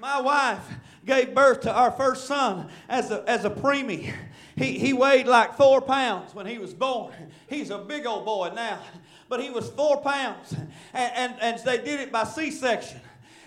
My 0.00 0.20
wife 0.20 0.68
gave 1.06 1.36
birth 1.36 1.60
to 1.60 1.72
our 1.72 1.92
first 1.92 2.26
son 2.26 2.68
as 2.88 3.12
a, 3.12 3.22
as 3.28 3.44
a 3.44 3.50
preemie. 3.50 4.12
He, 4.56 4.76
he 4.76 4.92
weighed 4.92 5.28
like 5.28 5.54
four 5.54 5.80
pounds 5.80 6.34
when 6.34 6.46
he 6.46 6.58
was 6.58 6.74
born. 6.74 7.14
He's 7.48 7.70
a 7.70 7.78
big 7.78 8.06
old 8.06 8.24
boy 8.24 8.50
now, 8.52 8.80
but 9.32 9.40
he 9.40 9.48
was 9.48 9.70
four 9.70 9.96
pounds. 10.02 10.54
And, 10.94 11.12
and, 11.16 11.34
and 11.40 11.58
they 11.64 11.78
did 11.78 12.00
it 12.00 12.12
by 12.12 12.24
C 12.24 12.50
section 12.50 13.00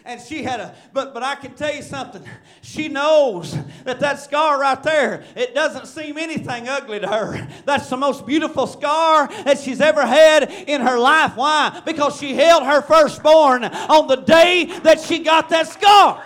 and 0.04 0.20
she 0.20 0.42
had 0.42 0.60
a 0.60 0.74
but 0.94 1.14
but 1.14 1.22
I 1.22 1.36
can 1.36 1.54
tell 1.54 1.76
you 1.76 1.84
something. 1.84 2.24
She 2.64 2.88
knows 2.88 3.56
that 3.84 4.00
that 4.00 4.20
scar 4.20 4.60
right 4.60 4.82
there, 4.82 5.24
it 5.36 5.54
doesn't 5.54 5.86
seem 5.86 6.18
anything 6.18 6.68
ugly 6.68 7.00
to 7.02 7.08
her. 7.08 7.48
That's 7.66 7.88
the 7.88 7.98
most 7.98 8.26
beautiful 8.26 8.66
scar 8.66 9.28
that 9.44 9.60
she's 9.60 9.80
ever 9.80 10.04
had 10.04 10.52
in 10.68 10.82
her 10.82 10.98
life. 10.98 11.36
Why? 11.36 11.84
Because 11.86 12.18
she 12.18 12.34
held 12.34 12.64
her 12.64 12.82
firstborn 12.82 13.64
on 13.64 14.08
the 14.08 14.16
day 14.16 14.66
that 14.82 15.00
she 15.00 15.20
got 15.20 15.50
that 15.50 15.68
scar. 15.68 16.24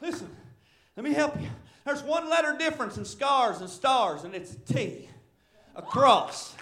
Listen, 0.00 0.28
let 0.96 1.04
me 1.04 1.12
help 1.12 1.40
you. 1.40 1.50
There's 1.84 2.02
one 2.02 2.28
letter 2.28 2.56
difference 2.56 2.98
in 2.98 3.04
scars 3.04 3.60
and 3.60 3.68
stars, 3.68 4.24
and 4.24 4.34
it's 4.34 4.52
a 4.52 4.58
T, 4.58 5.08
a 5.76 5.82
cross. 5.82 6.54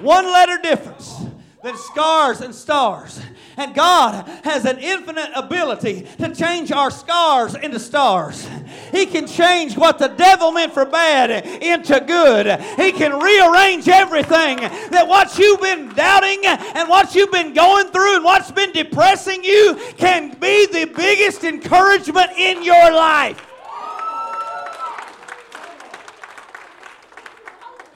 One 0.00 0.26
letter 0.26 0.58
difference 0.62 1.26
than 1.66 1.76
scars 1.76 2.40
and 2.42 2.54
stars. 2.54 3.20
And 3.56 3.74
God 3.74 4.28
has 4.44 4.64
an 4.66 4.78
infinite 4.78 5.30
ability 5.34 6.06
to 6.18 6.34
change 6.34 6.70
our 6.70 6.90
scars 6.90 7.54
into 7.54 7.80
stars. 7.80 8.46
He 8.92 9.06
can 9.06 9.26
change 9.26 9.76
what 9.76 9.98
the 9.98 10.08
devil 10.08 10.52
meant 10.52 10.72
for 10.72 10.84
bad 10.84 11.30
into 11.62 11.98
good. 12.00 12.46
He 12.76 12.92
can 12.92 13.18
rearrange 13.18 13.88
everything 13.88 14.58
that 14.90 15.08
what 15.08 15.38
you've 15.38 15.60
been 15.60 15.88
doubting 15.94 16.44
and 16.44 16.88
what 16.88 17.14
you've 17.14 17.32
been 17.32 17.52
going 17.52 17.88
through 17.88 18.16
and 18.16 18.24
what's 18.24 18.52
been 18.52 18.72
depressing 18.72 19.42
you 19.42 19.80
can 19.96 20.38
be 20.38 20.66
the 20.66 20.84
biggest 20.94 21.42
encouragement 21.42 22.30
in 22.36 22.62
your 22.62 22.92
life. 22.92 23.42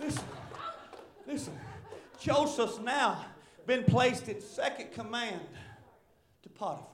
Listen, 0.01 0.25
listen. 1.27 1.61
Joseph's 2.21 2.79
now 2.79 3.25
been 3.67 3.85
placed 3.85 4.29
in 4.29 4.41
second 4.41 4.93
command 4.93 5.41
to 6.43 6.49
Potiphar. 6.51 6.87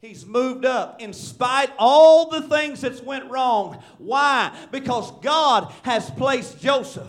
He's 0.00 0.26
moved 0.26 0.66
up 0.66 1.00
in 1.00 1.14
spite 1.14 1.70
all 1.78 2.28
the 2.28 2.42
things 2.42 2.82
that's 2.82 3.00
went 3.00 3.30
wrong. 3.30 3.82
Why? 3.96 4.54
Because 4.70 5.10
God 5.22 5.72
has 5.82 6.10
placed 6.10 6.60
Joseph. 6.60 7.08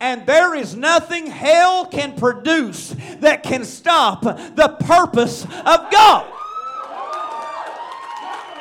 And 0.00 0.26
there 0.26 0.54
is 0.54 0.76
nothing 0.76 1.28
hell 1.28 1.86
can 1.86 2.14
produce 2.14 2.94
that 3.20 3.42
can 3.42 3.64
stop 3.64 4.20
the 4.20 4.76
purpose 4.80 5.44
of 5.44 5.90
God. 5.90 6.30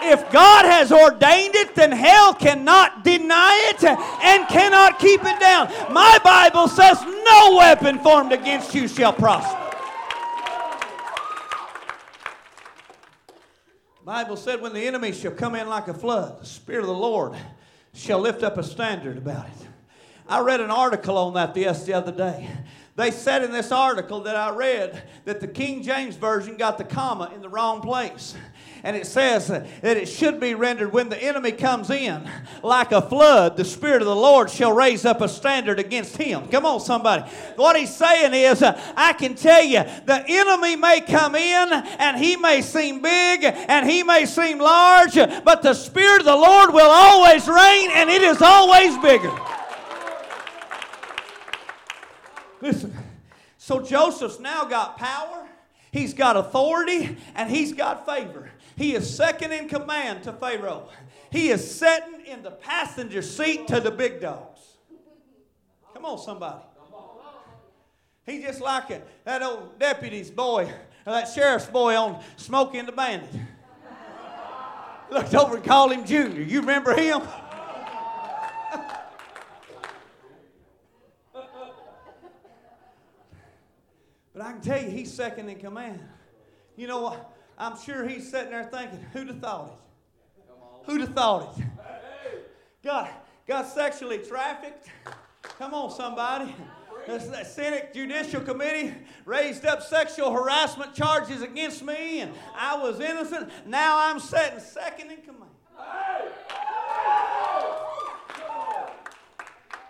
If 0.08 0.32
God 0.32 0.66
has 0.66 0.92
ordained 0.92 1.56
it, 1.56 1.76
then 1.76 1.92
hell 1.92 2.34
cannot 2.34 3.04
deny 3.04 3.74
it 3.74 3.84
and 3.84 4.48
cannot 4.48 5.00
keep 5.00 5.22
it 5.24 5.40
down. 5.40 5.68
My 5.92 6.20
Bible 6.24 6.68
says, 6.68 7.02
No 7.04 7.58
weapon 7.58 8.00
formed 8.00 8.32
against 8.32 8.76
you 8.76 8.88
shall 8.88 9.14
prosper. 9.14 9.62
Bible 14.06 14.38
said, 14.38 14.62
When 14.62 14.74
the 14.74 14.86
enemy 14.86 15.12
shall 15.12 15.32
come 15.32 15.56
in 15.56 15.68
like 15.68 15.88
a 15.88 15.94
flood, 15.94 16.40
the 16.40 16.46
Spirit 16.46 16.82
of 16.82 16.88
the 16.88 16.94
Lord 16.94 17.34
shall 17.96 18.20
lift 18.20 18.44
up 18.44 18.58
a 18.60 18.64
standard 18.64 19.18
about 19.18 19.48
it. 19.48 19.68
I 20.28 20.42
read 20.42 20.62
an 20.62 20.70
article 20.70 21.18
on 21.18 21.34
that 21.34 21.56
the 21.56 21.68
other 21.68 22.12
day. 22.12 22.48
They 22.96 23.12
said 23.12 23.44
in 23.44 23.52
this 23.52 23.72
article 23.72 24.22
that 24.22 24.36
I 24.36 24.52
read 24.52 25.04
that 25.26 25.42
the 25.42 25.48
King 25.48 25.84
James 25.84 26.16
Version 26.16 26.56
got 26.56 26.78
the 26.78 26.84
comma 26.84 27.32
in 27.34 27.42
the 27.42 27.50
wrong 27.50 27.82
place 27.82 28.36
and 28.86 28.96
it 28.96 29.08
says 29.08 29.48
that 29.48 29.66
it 29.98 30.06
should 30.06 30.40
be 30.40 30.54
rendered 30.54 30.94
when 30.94 31.10
the 31.10 31.22
enemy 31.22 31.52
comes 31.52 31.90
in 31.90 32.30
like 32.62 32.92
a 32.92 33.02
flood, 33.02 33.58
the 33.58 33.66
Spirit 33.66 34.04
of 34.04 34.08
the 34.08 34.16
Lord 34.16 34.48
shall 34.48 34.74
raise 34.74 35.06
up 35.06 35.22
a 35.22 35.28
standard 35.28 35.80
against 35.80 36.18
him. 36.18 36.48
Come 36.50 36.68
on, 36.68 36.80
somebody. 36.80 37.24
What 37.56 37.76
he's 37.76 37.94
saying 37.96 38.36
is, 38.36 38.62
I 38.62 39.14
can 39.14 39.34
tell 39.34 39.64
you, 39.64 39.84
the 40.06 40.24
enemy 40.28 40.76
may 40.76 41.02
come 41.02 41.34
in 41.34 41.74
and 41.74 42.16
he 42.16 42.36
may 42.36 42.62
seem 42.62 43.02
big 43.02 43.44
and 43.44 43.90
he 43.90 44.04
may 44.04 44.28
seem 44.28 44.60
large, 44.60 45.16
but 45.16 45.64
the 45.64 45.74
Spirit 45.74 46.20
of 46.20 46.26
the 46.26 46.36
Lord 46.36 46.72
will 46.72 46.92
always 46.92 47.48
reign 47.48 47.90
and 47.92 48.08
it 48.08 48.22
is 48.22 48.40
always 48.40 48.96
bigger. 49.00 49.36
Listen, 52.62 52.96
so 53.58 53.82
Joseph's 53.82 54.40
now 54.40 54.66
got 54.66 54.98
power, 54.98 55.48
he's 55.92 56.14
got 56.14 56.38
authority, 56.38 57.18
and 57.34 57.50
he's 57.50 57.74
got 57.74 58.06
favor. 58.06 58.52
He 58.76 58.94
is 58.94 59.14
second 59.16 59.52
in 59.54 59.70
command 59.70 60.24
to 60.24 60.34
Pharaoh. 60.34 60.90
He 61.30 61.50
is 61.50 61.70
sitting 61.70 62.26
in 62.26 62.44
the 62.44 62.52
passenger 62.52 63.22
seat 63.22 63.68
to 63.68 63.80
the 63.80 63.92
big 63.92 64.22
dogs. 64.22 64.60
Come 65.94 66.06
on, 66.06 66.18
somebody. 66.18 66.62
He's 68.26 68.44
just 68.44 68.60
like 68.60 68.90
it, 68.90 69.08
that 69.24 69.44
old 69.44 69.78
deputy's 69.78 70.32
boy, 70.32 70.72
that 71.06 71.26
sheriff's 71.26 71.68
boy 71.68 71.96
on 71.96 72.24
Smokey 72.38 72.80
and 72.80 72.88
the 72.88 72.92
Bandit. 72.92 73.30
Looked 75.12 75.36
over 75.36 75.58
and 75.58 75.64
called 75.64 75.92
him 75.92 76.04
Junior. 76.04 76.42
You 76.42 76.62
remember 76.62 76.96
him? 76.96 77.22
but 84.34 84.42
I 84.42 84.52
can 84.52 84.62
tell 84.62 84.82
you, 84.82 84.90
he's 84.90 85.14
second 85.14 85.48
in 85.48 85.60
command. 85.60 86.00
You 86.76 86.88
know 86.88 87.02
what? 87.02 87.35
I'm 87.58 87.80
sure 87.80 88.08
he's 88.08 88.30
sitting 88.30 88.52
there 88.52 88.66
thinking, 88.66 89.00
who'd 89.14 89.28
have 89.28 89.40
thought 89.40 89.68
it? 89.68 90.52
Who'd 90.86 91.02
have 91.02 91.14
thought 91.14 91.58
it? 91.58 91.66
Got, 92.84 93.10
got 93.48 93.68
sexually 93.68 94.20
trafficked. 94.20 94.88
Come 95.58 95.74
on, 95.74 95.90
somebody. 95.92 96.54
The 97.08 97.44
Senate 97.44 97.94
Judicial 97.94 98.42
Committee 98.42 98.94
raised 99.26 99.66
up 99.66 99.84
sexual 99.84 100.32
harassment 100.32 100.96
charges 100.96 101.42
against 101.42 101.84
me, 101.84 102.22
and 102.22 102.34
I 102.56 102.78
was 102.78 103.00
innocent. 103.00 103.52
Now 103.66 104.10
I'm 104.10 104.20
sitting 104.20 104.60
second 104.60 105.12
in 105.12 105.22
command. 105.22 105.52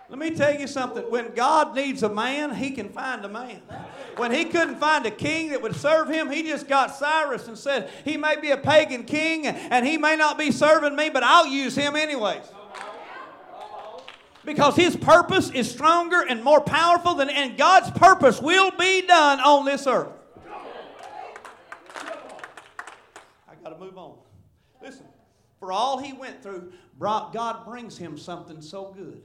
Let 0.08 0.20
me 0.20 0.30
tell 0.30 0.54
you 0.54 0.68
something. 0.68 1.02
When 1.10 1.34
God 1.34 1.74
needs 1.74 2.04
a 2.04 2.08
man, 2.08 2.54
he 2.54 2.70
can 2.70 2.90
find 2.90 3.24
a 3.24 3.28
man. 3.28 3.60
When 4.16 4.30
he 4.30 4.44
couldn't 4.44 4.76
find 4.76 5.04
a 5.04 5.10
king 5.10 5.50
that 5.50 5.60
would 5.60 5.74
serve 5.74 6.08
him, 6.08 6.30
he 6.30 6.44
just 6.44 6.68
got 6.68 6.94
Cyrus 6.94 7.48
and 7.48 7.58
said, 7.58 7.90
He 8.04 8.16
may 8.16 8.36
be 8.40 8.52
a 8.52 8.56
pagan 8.56 9.02
king 9.02 9.46
and 9.46 9.84
he 9.84 9.98
may 9.98 10.14
not 10.14 10.38
be 10.38 10.52
serving 10.52 10.94
me, 10.94 11.10
but 11.10 11.24
I'll 11.24 11.48
use 11.48 11.74
him 11.74 11.96
anyways. 11.96 12.44
Because 14.44 14.76
his 14.76 14.96
purpose 14.96 15.50
is 15.50 15.68
stronger 15.68 16.22
and 16.22 16.44
more 16.44 16.60
powerful 16.60 17.14
than, 17.14 17.28
and 17.28 17.58
God's 17.58 17.90
purpose 17.90 18.40
will 18.40 18.70
be 18.70 19.04
done 19.04 19.40
on 19.40 19.64
this 19.64 19.88
earth. 19.88 20.12
I 23.48 23.54
got 23.64 23.70
to 23.70 23.78
move 23.78 23.98
on. 23.98 24.18
Listen, 24.80 25.06
for 25.58 25.72
all 25.72 25.98
he 25.98 26.12
went 26.12 26.44
through, 26.44 26.72
God 27.00 27.64
brings 27.66 27.98
him 27.98 28.16
something 28.16 28.62
so 28.62 28.94
good 28.96 29.22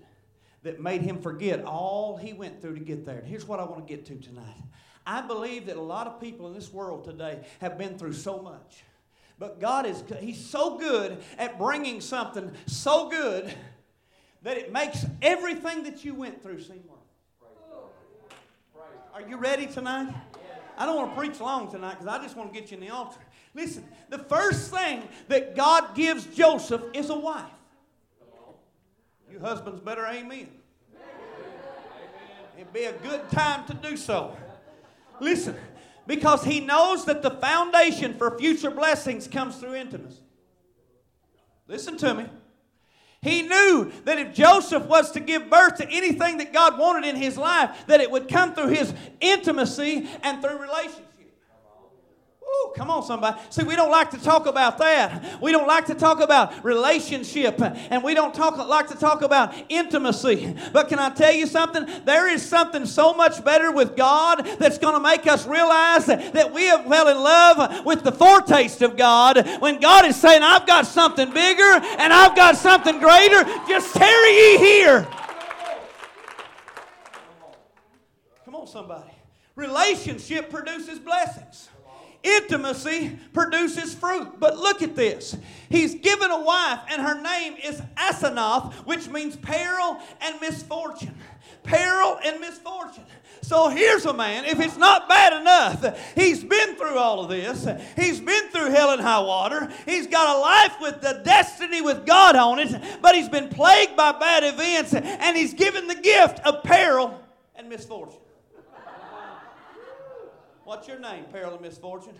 that 0.63 0.79
made 0.79 1.01
him 1.01 1.21
forget 1.21 1.63
all 1.63 2.17
he 2.17 2.33
went 2.33 2.61
through 2.61 2.75
to 2.75 2.81
get 2.81 3.05
there. 3.05 3.17
And 3.19 3.27
here's 3.27 3.47
what 3.47 3.59
I 3.59 3.63
want 3.63 3.87
to 3.87 3.93
get 3.93 4.05
to 4.07 4.15
tonight. 4.15 4.63
I 5.05 5.21
believe 5.21 5.65
that 5.65 5.77
a 5.77 5.81
lot 5.81 6.07
of 6.07 6.21
people 6.21 6.47
in 6.47 6.53
this 6.53 6.71
world 6.71 7.03
today 7.03 7.39
have 7.59 7.77
been 7.77 7.97
through 7.97 8.13
so 8.13 8.39
much. 8.39 8.83
But 9.39 9.59
God 9.59 9.87
is 9.87 10.03
he's 10.19 10.43
so 10.43 10.77
good 10.77 11.17
at 11.39 11.57
bringing 11.57 11.99
something 11.99 12.51
so 12.67 13.09
good 13.09 13.51
that 14.43 14.57
it 14.57 14.71
makes 14.71 15.05
everything 15.21 15.83
that 15.83 16.05
you 16.05 16.13
went 16.13 16.43
through 16.43 16.61
seem 16.61 16.83
worth. 16.87 16.99
Are 19.13 19.27
you 19.27 19.37
ready 19.37 19.65
tonight? 19.65 20.13
I 20.77 20.85
don't 20.85 20.95
want 20.95 21.11
to 21.11 21.19
preach 21.19 21.39
long 21.39 21.69
tonight 21.69 21.99
because 21.99 22.07
I 22.07 22.21
just 22.23 22.37
want 22.37 22.53
to 22.53 22.59
get 22.59 22.71
you 22.71 22.77
in 22.77 22.83
the 22.83 22.89
altar. 22.91 23.19
Listen, 23.53 23.83
the 24.09 24.19
first 24.19 24.71
thing 24.71 25.03
that 25.27 25.55
God 25.55 25.95
gives 25.95 26.25
Joseph 26.27 26.83
is 26.93 27.09
a 27.09 27.17
wife. 27.17 27.45
You 29.31 29.39
husbands 29.39 29.79
better 29.79 30.05
amen. 30.05 30.49
It'd 32.57 32.73
be 32.73 32.83
a 32.83 32.93
good 32.93 33.29
time 33.31 33.65
to 33.67 33.73
do 33.73 33.95
so. 33.95 34.35
Listen, 35.21 35.55
because 36.05 36.43
he 36.43 36.59
knows 36.59 37.05
that 37.05 37.21
the 37.21 37.31
foundation 37.31 38.13
for 38.15 38.37
future 38.37 38.71
blessings 38.71 39.27
comes 39.27 39.55
through 39.55 39.75
intimacy. 39.75 40.19
Listen 41.67 41.97
to 41.97 42.13
me. 42.13 42.25
He 43.21 43.43
knew 43.43 43.91
that 44.03 44.17
if 44.17 44.33
Joseph 44.33 44.85
was 44.85 45.11
to 45.11 45.19
give 45.19 45.49
birth 45.49 45.77
to 45.77 45.87
anything 45.89 46.37
that 46.39 46.51
God 46.51 46.77
wanted 46.77 47.07
in 47.07 47.15
his 47.15 47.37
life, 47.37 47.85
that 47.87 48.01
it 48.01 48.11
would 48.11 48.27
come 48.27 48.53
through 48.53 48.69
his 48.69 48.93
intimacy 49.21 50.09
and 50.23 50.41
through 50.41 50.57
relationship. 50.57 51.10
Come 52.75 52.89
on, 52.89 53.03
somebody. 53.03 53.39
See, 53.49 53.63
we 53.63 53.75
don't 53.75 53.91
like 53.91 54.11
to 54.11 54.17
talk 54.17 54.45
about 54.45 54.77
that. 54.77 55.41
We 55.41 55.51
don't 55.51 55.67
like 55.67 55.87
to 55.87 55.93
talk 55.93 56.21
about 56.21 56.63
relationship, 56.63 57.61
and 57.61 58.03
we 58.03 58.13
don't 58.13 58.33
talk, 58.33 58.57
like 58.57 58.87
to 58.87 58.95
talk 58.95 59.21
about 59.21 59.53
intimacy. 59.67 60.55
But 60.71 60.87
can 60.87 60.97
I 60.97 61.09
tell 61.09 61.33
you 61.33 61.47
something? 61.47 61.85
There 62.05 62.29
is 62.29 62.47
something 62.47 62.85
so 62.85 63.13
much 63.13 63.43
better 63.43 63.71
with 63.71 63.97
God 63.97 64.45
that's 64.57 64.77
going 64.77 64.93
to 64.93 65.01
make 65.01 65.27
us 65.27 65.45
realize 65.45 66.05
that, 66.05 66.33
that 66.33 66.53
we 66.53 66.63
have 66.63 66.85
fell 67.01 67.07
in 67.07 67.17
love 67.17 67.85
with 67.85 68.03
the 68.03 68.11
foretaste 68.11 68.81
of 68.81 68.95
God 68.95 69.47
when 69.59 69.79
God 69.79 70.05
is 70.05 70.15
saying, 70.15 70.43
I've 70.43 70.67
got 70.67 70.85
something 70.85 71.33
bigger 71.33 71.63
and 71.63 72.13
I've 72.13 72.35
got 72.35 72.55
something 72.55 72.99
greater. 72.99 73.43
Just 73.67 73.95
tarry 73.95 74.31
ye 74.31 74.57
here. 74.57 75.07
Come 78.45 78.55
on, 78.55 78.67
somebody. 78.67 79.11
Relationship 79.55 80.49
produces 80.49 80.99
blessings. 80.99 81.69
Intimacy 82.23 83.17
produces 83.33 83.93
fruit. 83.93 84.39
But 84.39 84.57
look 84.57 84.81
at 84.81 84.95
this. 84.95 85.35
He's 85.69 85.95
given 85.95 86.29
a 86.29 86.41
wife, 86.41 86.79
and 86.89 87.01
her 87.01 87.19
name 87.21 87.55
is 87.63 87.81
Asenath, 87.97 88.73
which 88.85 89.07
means 89.09 89.35
peril 89.35 89.99
and 90.21 90.39
misfortune. 90.39 91.15
Peril 91.63 92.19
and 92.23 92.39
misfortune. 92.39 93.05
So 93.41 93.69
here's 93.69 94.05
a 94.05 94.13
man, 94.13 94.45
if 94.45 94.59
it's 94.59 94.77
not 94.77 95.09
bad 95.09 95.41
enough, 95.41 96.13
he's 96.15 96.43
been 96.43 96.75
through 96.75 96.97
all 96.97 97.23
of 97.23 97.29
this. 97.29 97.67
He's 97.95 98.19
been 98.19 98.49
through 98.49 98.69
hell 98.69 98.91
and 98.91 99.01
high 99.01 99.19
water. 99.19 99.69
He's 99.85 100.07
got 100.07 100.37
a 100.37 100.39
life 100.39 100.75
with 100.79 101.01
the 101.01 101.21
destiny 101.25 101.81
with 101.81 102.05
God 102.05 102.35
on 102.35 102.59
it, 102.59 102.81
but 103.01 103.15
he's 103.15 103.29
been 103.29 103.49
plagued 103.49 103.97
by 103.97 104.11
bad 104.11 104.43
events, 104.43 104.93
and 104.93 105.35
he's 105.35 105.53
given 105.53 105.87
the 105.87 105.95
gift 105.95 106.39
of 106.41 106.63
peril 106.63 107.19
and 107.55 107.67
misfortune. 107.67 108.19
What's 110.71 110.87
your 110.87 110.99
name, 110.99 111.25
Peril 111.25 111.51
and 111.51 111.61
Misfortune? 111.61 112.15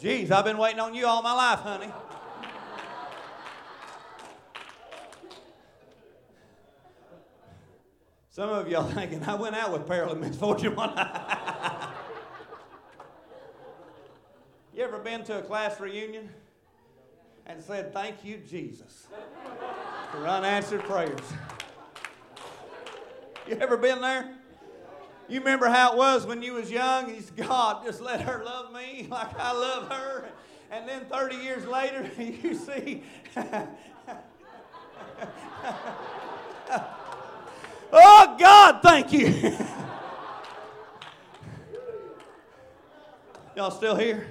Jeez, 0.00 0.30
I've 0.30 0.44
been 0.44 0.58
waiting 0.58 0.78
on 0.78 0.94
you 0.94 1.08
all 1.08 1.22
my 1.22 1.32
life, 1.32 1.58
honey. 1.58 1.92
Some 8.30 8.50
of 8.50 8.68
y'all 8.68 8.88
thinking, 8.92 9.24
I 9.24 9.34
went 9.34 9.56
out 9.56 9.72
with 9.72 9.88
Peril 9.88 10.12
and 10.12 10.20
Misfortune 10.20 10.76
one 10.76 10.94
night. 10.94 11.88
you 14.72 14.84
ever 14.84 15.00
been 15.00 15.24
to 15.24 15.40
a 15.40 15.42
class 15.42 15.80
reunion 15.80 16.28
and 17.44 17.60
said, 17.60 17.92
Thank 17.92 18.24
you, 18.24 18.36
Jesus, 18.36 19.08
for 20.12 20.28
unanswered 20.28 20.84
prayers? 20.84 21.18
You 23.48 23.56
ever 23.56 23.76
been 23.76 24.00
there? 24.00 24.39
You 25.30 25.38
remember 25.38 25.68
how 25.68 25.92
it 25.92 25.96
was 25.96 26.26
when 26.26 26.42
you 26.42 26.54
was 26.54 26.72
young? 26.72 27.08
You 27.14 27.20
said, 27.20 27.36
God, 27.36 27.84
just 27.84 28.00
let 28.00 28.22
her 28.22 28.42
love 28.44 28.72
me 28.72 29.06
like 29.10 29.38
I 29.38 29.52
love 29.52 29.88
her. 29.88 30.28
And 30.72 30.88
then 30.88 31.04
30 31.04 31.36
years 31.36 31.64
later, 31.66 32.10
you 32.18 32.54
see. 32.54 33.04
oh, 37.92 38.36
God, 38.38 38.80
thank 38.82 39.12
you. 39.12 39.56
Y'all 43.54 43.70
still 43.70 43.94
here? 43.94 44.26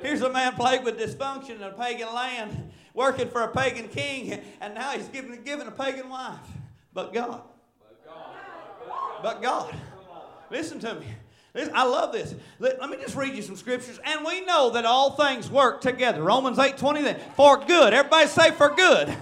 Here's 0.00 0.22
a 0.22 0.32
man 0.32 0.54
plagued 0.54 0.84
with 0.84 0.98
dysfunction 0.98 1.56
in 1.56 1.62
a 1.62 1.72
pagan 1.72 2.12
land, 2.14 2.72
working 2.94 3.28
for 3.28 3.42
a 3.42 3.48
pagan 3.48 3.88
king, 3.88 4.40
and 4.62 4.74
now 4.74 4.92
he's 4.92 5.08
given, 5.08 5.42
given 5.42 5.68
a 5.68 5.70
pagan 5.70 6.08
wife. 6.08 6.38
But 6.94 7.12
God 7.12 7.42
but 9.22 9.40
God. 9.40 9.74
Listen 10.50 10.78
to 10.80 10.94
me. 10.94 11.06
Listen, 11.54 11.72
I 11.74 11.84
love 11.84 12.12
this. 12.12 12.34
Let, 12.58 12.80
let, 12.80 12.90
me 12.90 12.96
just 12.96 13.14
read 13.14 13.34
you 13.34 13.42
some 13.42 13.56
scriptures. 13.56 14.00
And 14.04 14.24
we 14.24 14.44
know 14.44 14.70
that 14.70 14.84
all 14.84 15.12
things 15.12 15.50
work 15.50 15.80
together. 15.80 16.22
Romans 16.22 16.58
8 16.58 16.76
20. 16.76 17.14
For 17.36 17.58
good. 17.58 17.92
Everybody 17.92 18.26
say 18.26 18.50
for 18.52 18.70
good. 18.70 19.14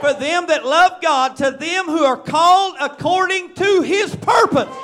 For 0.00 0.12
them 0.14 0.46
that 0.46 0.64
love 0.64 1.00
God, 1.00 1.36
to 1.36 1.50
them 1.52 1.84
who 1.86 2.04
are 2.04 2.16
called 2.16 2.74
according 2.80 3.54
to 3.54 3.82
his 3.82 4.16
purpose. 4.16 4.74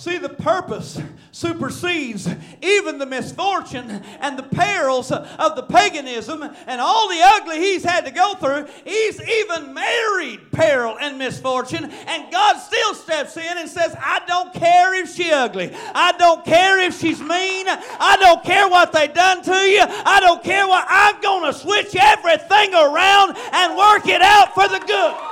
See, 0.00 0.16
the 0.16 0.30
purpose 0.30 0.98
supersedes 1.30 2.26
even 2.62 2.96
the 2.96 3.04
misfortune 3.04 4.02
and 4.20 4.38
the 4.38 4.44
perils 4.44 5.12
of 5.12 5.56
the 5.56 5.62
paganism 5.62 6.42
and 6.42 6.80
all 6.80 7.06
the 7.10 7.20
ugly 7.22 7.58
he's 7.58 7.84
had 7.84 8.06
to 8.06 8.10
go 8.10 8.32
through. 8.32 8.66
He's 8.86 9.20
even 9.20 9.74
married 9.74 10.52
peril 10.52 10.96
and 10.98 11.18
misfortune, 11.18 11.84
and 11.84 12.32
God 12.32 12.56
still 12.56 12.94
steps 12.94 13.36
in 13.36 13.58
and 13.58 13.68
says, 13.68 13.94
I 13.98 14.22
don't 14.26 14.54
care 14.54 14.94
if 14.94 15.14
she's 15.14 15.32
ugly. 15.32 15.70
I 15.94 16.12
don't 16.12 16.46
care 16.46 16.78
if 16.78 16.98
she's 16.98 17.20
mean. 17.20 17.66
I 17.68 18.16
don't 18.18 18.42
care 18.42 18.70
what 18.70 18.94
they 18.94 19.06
done 19.06 19.42
to 19.42 19.52
you. 19.52 19.84
I 19.86 20.18
don't 20.20 20.42
care 20.42 20.66
what. 20.66 20.86
I'm 20.88 21.20
going 21.20 21.52
to 21.52 21.58
switch 21.58 21.94
everything 21.94 22.72
around 22.72 23.36
and 23.52 23.76
work 23.76 24.06
it 24.06 24.22
out 24.22 24.54
for 24.54 24.66
the 24.66 24.78
good. 24.78 25.29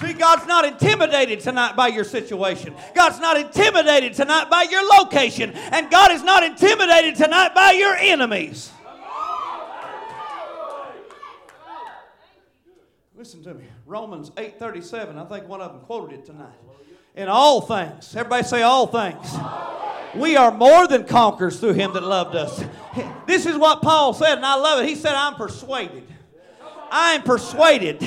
See, 0.00 0.12
God's 0.12 0.46
not 0.46 0.64
intimidated 0.64 1.40
tonight 1.40 1.76
by 1.76 1.88
your 1.88 2.02
situation. 2.02 2.74
God's 2.94 3.20
not 3.20 3.36
intimidated 3.36 4.14
tonight 4.14 4.50
by 4.50 4.62
your 4.62 4.82
location. 4.98 5.52
And 5.52 5.90
God 5.90 6.10
is 6.10 6.22
not 6.22 6.42
intimidated 6.42 7.14
tonight 7.14 7.54
by 7.54 7.72
your 7.72 7.94
enemies. 7.94 8.72
Listen 13.16 13.42
to 13.44 13.54
me. 13.54 13.64
Romans 13.86 14.30
8:37. 14.36 15.16
I 15.16 15.24
think 15.24 15.48
one 15.48 15.60
of 15.60 15.72
them 15.72 15.80
quoted 15.82 16.18
it 16.18 16.26
tonight. 16.26 16.58
In 17.14 17.28
all 17.28 17.60
things. 17.60 18.14
Everybody 18.16 18.42
say 18.42 18.62
all 18.62 18.88
things. 18.88 19.32
We 20.16 20.36
are 20.36 20.50
more 20.50 20.88
than 20.88 21.04
conquerors 21.04 21.60
through 21.60 21.74
him 21.74 21.92
that 21.94 22.02
loved 22.02 22.34
us. 22.34 22.62
This 23.26 23.46
is 23.46 23.56
what 23.56 23.82
Paul 23.82 24.12
said, 24.12 24.34
and 24.36 24.46
I 24.46 24.56
love 24.56 24.80
it. 24.80 24.88
He 24.88 24.94
said, 24.94 25.14
I'm 25.14 25.36
persuaded. 25.36 26.04
I 26.90 27.14
am 27.14 27.22
persuaded 27.22 28.00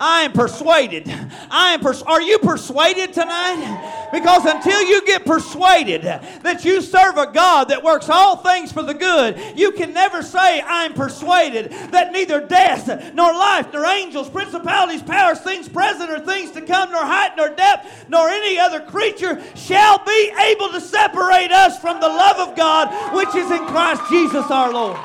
I 0.00 0.22
am 0.22 0.32
persuaded. 0.32 1.14
I 1.50 1.74
am 1.74 1.80
pers- 1.80 2.02
Are 2.02 2.22
you 2.22 2.38
persuaded 2.38 3.12
tonight? 3.12 4.08
Because 4.12 4.46
until 4.46 4.82
you 4.82 5.04
get 5.04 5.26
persuaded 5.26 6.02
that 6.02 6.64
you 6.64 6.80
serve 6.80 7.18
a 7.18 7.30
God 7.30 7.68
that 7.68 7.82
works 7.82 8.08
all 8.08 8.36
things 8.38 8.72
for 8.72 8.82
the 8.82 8.94
good, 8.94 9.38
you 9.54 9.72
can 9.72 9.92
never 9.92 10.22
say, 10.22 10.62
I'm 10.62 10.94
persuaded 10.94 11.70
that 11.90 12.12
neither 12.12 12.40
death, 12.40 13.12
nor 13.14 13.32
life, 13.32 13.72
nor 13.72 13.84
angels, 13.84 14.30
principalities, 14.30 15.02
powers, 15.02 15.38
things 15.40 15.68
present, 15.68 16.10
or 16.10 16.18
things 16.18 16.50
to 16.52 16.62
come, 16.62 16.90
nor 16.90 17.04
height, 17.04 17.32
nor 17.36 17.50
depth, 17.50 18.06
nor 18.08 18.28
any 18.28 18.58
other 18.58 18.80
creature 18.80 19.40
shall 19.54 20.02
be 20.04 20.32
able 20.40 20.70
to 20.70 20.80
separate 20.80 21.52
us 21.52 21.78
from 21.78 22.00
the 22.00 22.08
love 22.08 22.48
of 22.48 22.56
God 22.56 23.14
which 23.14 23.34
is 23.34 23.50
in 23.50 23.66
Christ 23.66 24.02
Jesus 24.08 24.50
our 24.50 24.72
Lord. 24.72 24.98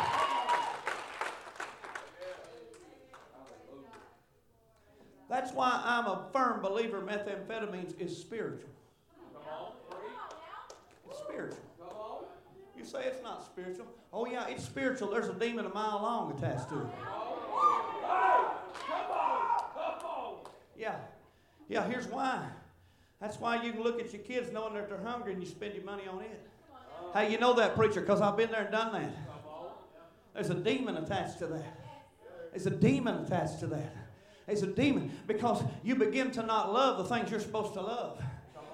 That's 5.30 5.52
why 5.52 5.82
I'm 5.84 6.06
a 6.06 6.28
firm 6.32 6.62
believer 6.62 7.02
methamphetamines 7.02 8.00
is 8.00 8.16
spiritual. 8.16 8.70
It's 11.10 11.20
spiritual. 11.20 11.60
Come 11.80 11.98
on. 11.98 12.24
You 12.78 12.86
say 12.86 13.06
it's 13.06 13.24
not 13.24 13.44
spiritual. 13.44 13.88
Oh, 14.14 14.26
yeah, 14.26 14.48
it's 14.48 14.64
spiritual. 14.64 15.10
There's 15.10 15.30
a 15.30 15.34
demon 15.34 15.66
a 15.66 15.74
mile 15.74 16.02
long 16.02 16.38
attached 16.38 16.70
to 16.70 16.82
it. 16.82 16.88
Yeah. 20.78 20.96
Yeah, 21.68 21.88
here's 21.88 22.08
why. 22.08 22.46
That's 23.20 23.40
why 23.40 23.64
you 23.64 23.72
can 23.72 23.82
look 23.82 24.00
at 24.00 24.14
your 24.14 24.22
kids 24.22 24.52
knowing 24.52 24.76
that 24.76 24.90
they're 24.90 25.02
hungry 25.02 25.34
and 25.34 25.42
you 25.42 25.48
spend 25.48 25.74
your 25.74 25.84
money 25.84 26.04
on 26.08 26.22
it. 26.22 26.48
Hey, 27.14 27.32
you 27.32 27.40
know 27.40 27.54
that, 27.54 27.76
preacher, 27.76 28.02
because 28.02 28.22
I've 28.22 28.38
been 28.38 28.52
there 28.52 28.64
and 28.64 28.72
done 28.72 28.94
that. 28.94 29.12
There's 30.34 30.50
a 30.50 30.56
demon 30.56 30.98
attached 30.98 31.40
to 31.40 31.48
that. 31.48 31.80
There's 32.52 32.68
a 32.68 32.72
demon 32.72 33.24
attached 33.24 33.62
to 33.62 33.68
that. 33.68 34.05
It's 34.48 34.62
a 34.62 34.68
demon 34.68 35.12
because 35.28 35.64
you 35.84 35.96
begin 35.96 36.32
to 36.32 36.44
not 36.44 36.72
love 36.72 36.98
the 36.98 37.16
things 37.16 37.32
you're 37.32 37.40
supposed 37.40 37.74
to 37.74 37.82
love. 37.82 38.22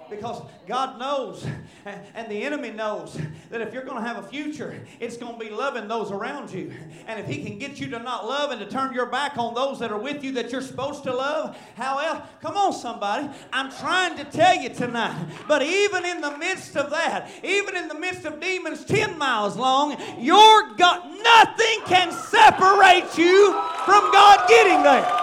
Because 0.10 0.42
God 0.68 1.00
knows 1.00 1.46
and 1.86 2.30
the 2.30 2.44
enemy 2.44 2.72
knows 2.72 3.18
that 3.50 3.62
if 3.62 3.74
you're 3.74 3.86
going 3.86 4.04
to 4.04 4.06
have 4.06 4.22
a 4.22 4.28
future, 4.28 4.78
it's 5.00 5.16
going 5.16 5.40
to 5.40 5.40
be 5.40 5.50
loving 5.50 5.88
those 5.88 6.12
around 6.12 6.52
you. 6.52 6.74
And 7.08 7.18
if 7.18 7.28
he 7.28 7.42
can 7.42 7.58
get 7.58 7.80
you 7.80 7.90
to 7.92 8.00
not 8.00 8.28
love 8.28 8.52
and 8.52 8.60
to 8.60 8.70
turn 8.70 8.94
your 8.94 9.06
back 9.06 9.38
on 9.38 9.54
those 9.54 9.80
that 9.80 9.90
are 9.90 9.98
with 9.98 10.22
you 10.22 10.34
that 10.34 10.52
you're 10.52 10.60
supposed 10.60 11.04
to 11.04 11.16
love, 11.16 11.58
how 11.78 12.00
else? 12.00 12.28
Come 12.42 12.58
on, 12.58 12.74
somebody. 12.74 13.30
I'm 13.54 13.72
trying 13.72 14.18
to 14.18 14.26
tell 14.26 14.62
you 14.62 14.68
tonight. 14.68 15.16
But 15.48 15.64
even 15.64 16.06
in 16.06 16.20
the 16.20 16.38
midst 16.38 16.76
of 16.76 16.90
that, 16.90 17.32
even 17.42 17.78
in 17.78 17.88
the 17.88 17.98
midst 17.98 18.26
of 18.26 18.42
demons 18.42 18.84
10 18.84 19.18
miles 19.18 19.56
long, 19.56 19.96
your 20.20 20.74
God, 20.76 21.12
Nothing 21.24 21.82
can 21.86 22.12
separate 22.12 23.18
you 23.18 23.54
from 23.86 24.12
God 24.12 24.48
getting 24.48 24.84
there. 24.84 25.21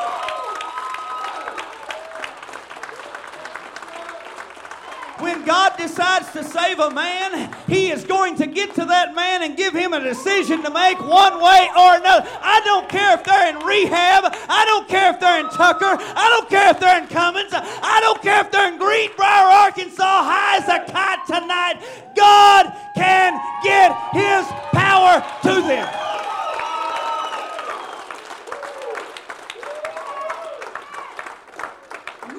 When 5.21 5.45
God 5.45 5.77
decides 5.77 6.31
to 6.33 6.45
save 6.45 6.79
a 6.79 6.91
man, 6.91 7.53
He 7.67 7.91
is 7.91 8.05
going 8.05 8.37
to 8.37 8.47
get 8.47 8.75
to 8.77 8.85
that 8.85 9.15
man 9.17 9.43
and 9.43 9.57
give 9.57 9.75
him 9.75 9.93
a 9.93 10.01
decision 10.01 10.63
to 10.63 10.71
make 10.71 11.01
one 11.01 11.43
way 11.43 11.69
or 11.77 11.97
another. 11.97 12.29
I 12.41 12.61
don't 12.65 12.89
care 12.89 13.15
if 13.15 13.25
they're 13.25 13.51
in 13.51 13.59
rehab. 13.67 14.33
I 14.49 14.65
don't 14.65 14.89
care 14.89 15.13
if 15.13 15.19
they're 15.19 15.41
in 15.41 15.51
Tucker. 15.51 15.97
I 15.99 16.29
don't 16.31 16.49
care 16.49 16.71
if 16.71 16.79
they're 16.79 17.03
in 17.03 17.09
Cummins. 17.09 17.51
I 17.53 17.99
don't 18.01 18.23
care 18.23 18.43
if 18.43 18.53
they're 18.53 18.73
in 18.73 18.79
Greenbrier, 18.79 19.27
Arkansas, 19.27 20.23
high 20.23 20.59
as 20.59 20.69
a 20.69 20.91
kite 20.91 21.27
tonight. 21.27 21.83
God 22.15 22.73
can 22.95 23.41
get 23.65 23.91
His 24.13 24.47
power 24.73 25.21
to 25.43 25.63
them. 25.67 25.89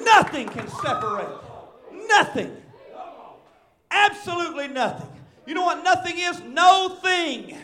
Nothing 0.04 0.48
can 0.48 0.66
separate. 0.68 1.28
Nothing. 2.08 2.59
Absolutely 3.90 4.68
nothing. 4.68 5.08
You 5.46 5.54
know 5.54 5.64
what 5.64 5.82
nothing 5.82 6.18
is? 6.18 6.40
No 6.42 6.98
thing. 7.02 7.56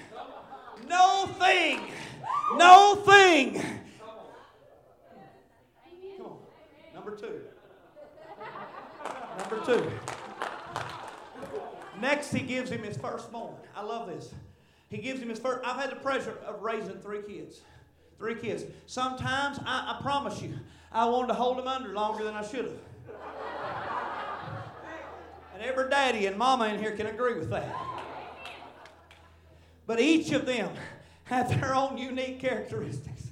No 0.89 1.27
thing. 1.39 1.81
No 2.57 3.03
thing. 3.07 3.63
Number 6.95 7.17
two. 7.17 7.41
Number 9.39 9.65
two. 9.65 9.91
Next, 12.01 12.33
he 12.33 12.41
gives 12.41 12.71
him 12.71 12.83
his 12.83 12.97
firstborn. 12.97 13.55
I 13.75 13.83
love 13.83 14.09
this. 14.09 14.35
He 14.89 14.99
gives 14.99 15.21
him 15.21 15.29
his 15.29 15.39
first. 15.39 15.67
I've 15.67 15.81
had 15.81 15.91
the 15.91 15.97
pleasure 15.97 16.37
of 16.47 16.63
raising 16.63 16.99
three 17.01 17.23
kids. 17.23 17.61
Three 18.19 18.35
kids. 18.35 18.65
Sometimes, 18.87 19.59
I, 19.65 19.97
I 19.97 20.03
promise 20.03 20.41
you, 20.43 20.55
I 20.93 21.07
wanted 21.07 21.29
to 21.29 21.35
hold 21.35 21.59
them 21.59 21.69
under 21.69 21.91
longer 21.91 22.25
than 22.25 22.35
I 22.35 22.47
should 22.47 22.65
have. 22.65 22.79
And 25.57 25.65
every 25.65 25.89
daddy 25.89 26.27
and 26.27 26.37
mama 26.37 26.67
in 26.67 26.79
here 26.79 26.95
can 26.95 27.07
agree 27.07 27.33
with 27.33 27.49
that. 27.49 27.75
But 29.87 30.01
each 30.01 30.31
of 30.33 30.45
them 30.45 30.71
have 31.25 31.49
their 31.49 31.75
own 31.75 31.97
unique 31.97 32.41
characteristics. 32.41 33.29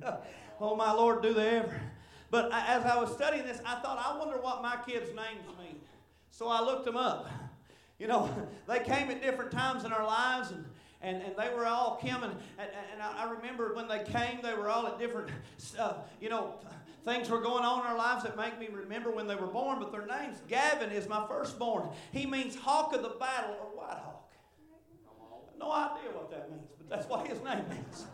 oh, 0.60 0.76
my 0.76 0.92
Lord, 0.92 1.20
do 1.20 1.34
they 1.34 1.48
ever. 1.48 1.80
But 2.30 2.52
as 2.52 2.84
I 2.84 2.96
was 3.00 3.12
studying 3.12 3.44
this, 3.44 3.60
I 3.66 3.80
thought, 3.80 3.98
I 3.98 4.16
wonder 4.20 4.40
what 4.40 4.62
my 4.62 4.76
kids' 4.86 5.08
names 5.08 5.44
mean. 5.58 5.80
So 6.30 6.46
I 6.46 6.60
looked 6.60 6.84
them 6.84 6.96
up. 6.96 7.28
You 7.98 8.06
know, 8.06 8.30
they 8.68 8.78
came 8.78 9.10
at 9.10 9.20
different 9.20 9.50
times 9.50 9.84
in 9.84 9.92
our 9.92 10.06
lives, 10.06 10.52
and, 10.52 10.64
and, 11.02 11.22
and 11.22 11.34
they 11.36 11.52
were 11.52 11.66
all 11.66 12.00
coming. 12.00 12.30
And, 12.56 12.70
and 12.92 13.02
I 13.02 13.28
remember 13.28 13.74
when 13.74 13.88
they 13.88 14.04
came, 14.04 14.42
they 14.44 14.54
were 14.54 14.68
all 14.68 14.86
at 14.86 15.00
different, 15.00 15.30
uh, 15.76 15.94
you 16.20 16.28
know, 16.28 16.54
things 17.04 17.28
were 17.28 17.40
going 17.40 17.64
on 17.64 17.80
in 17.80 17.86
our 17.86 17.96
lives 17.96 18.24
that 18.24 18.36
make 18.36 18.58
me 18.58 18.68
remember 18.72 19.10
when 19.10 19.26
they 19.26 19.34
were 19.34 19.46
born, 19.46 19.78
but 19.78 19.92
their 19.92 20.06
names. 20.06 20.38
Gavin 20.48 20.90
is 20.90 21.08
my 21.08 21.26
firstborn. 21.26 21.88
He 22.12 22.26
means 22.26 22.56
hawk 22.56 22.94
of 22.94 23.02
the 23.02 23.10
battle 23.20 23.56
or 23.60 23.76
white 23.76 23.98
hawk. 23.98 24.32
No 25.58 25.70
idea 25.70 26.10
what 26.12 26.30
that 26.30 26.50
means, 26.50 26.70
but 26.78 26.88
that's 26.88 27.06
what 27.08 27.26
his 27.26 27.42
name 27.42 27.64
means. 27.68 28.06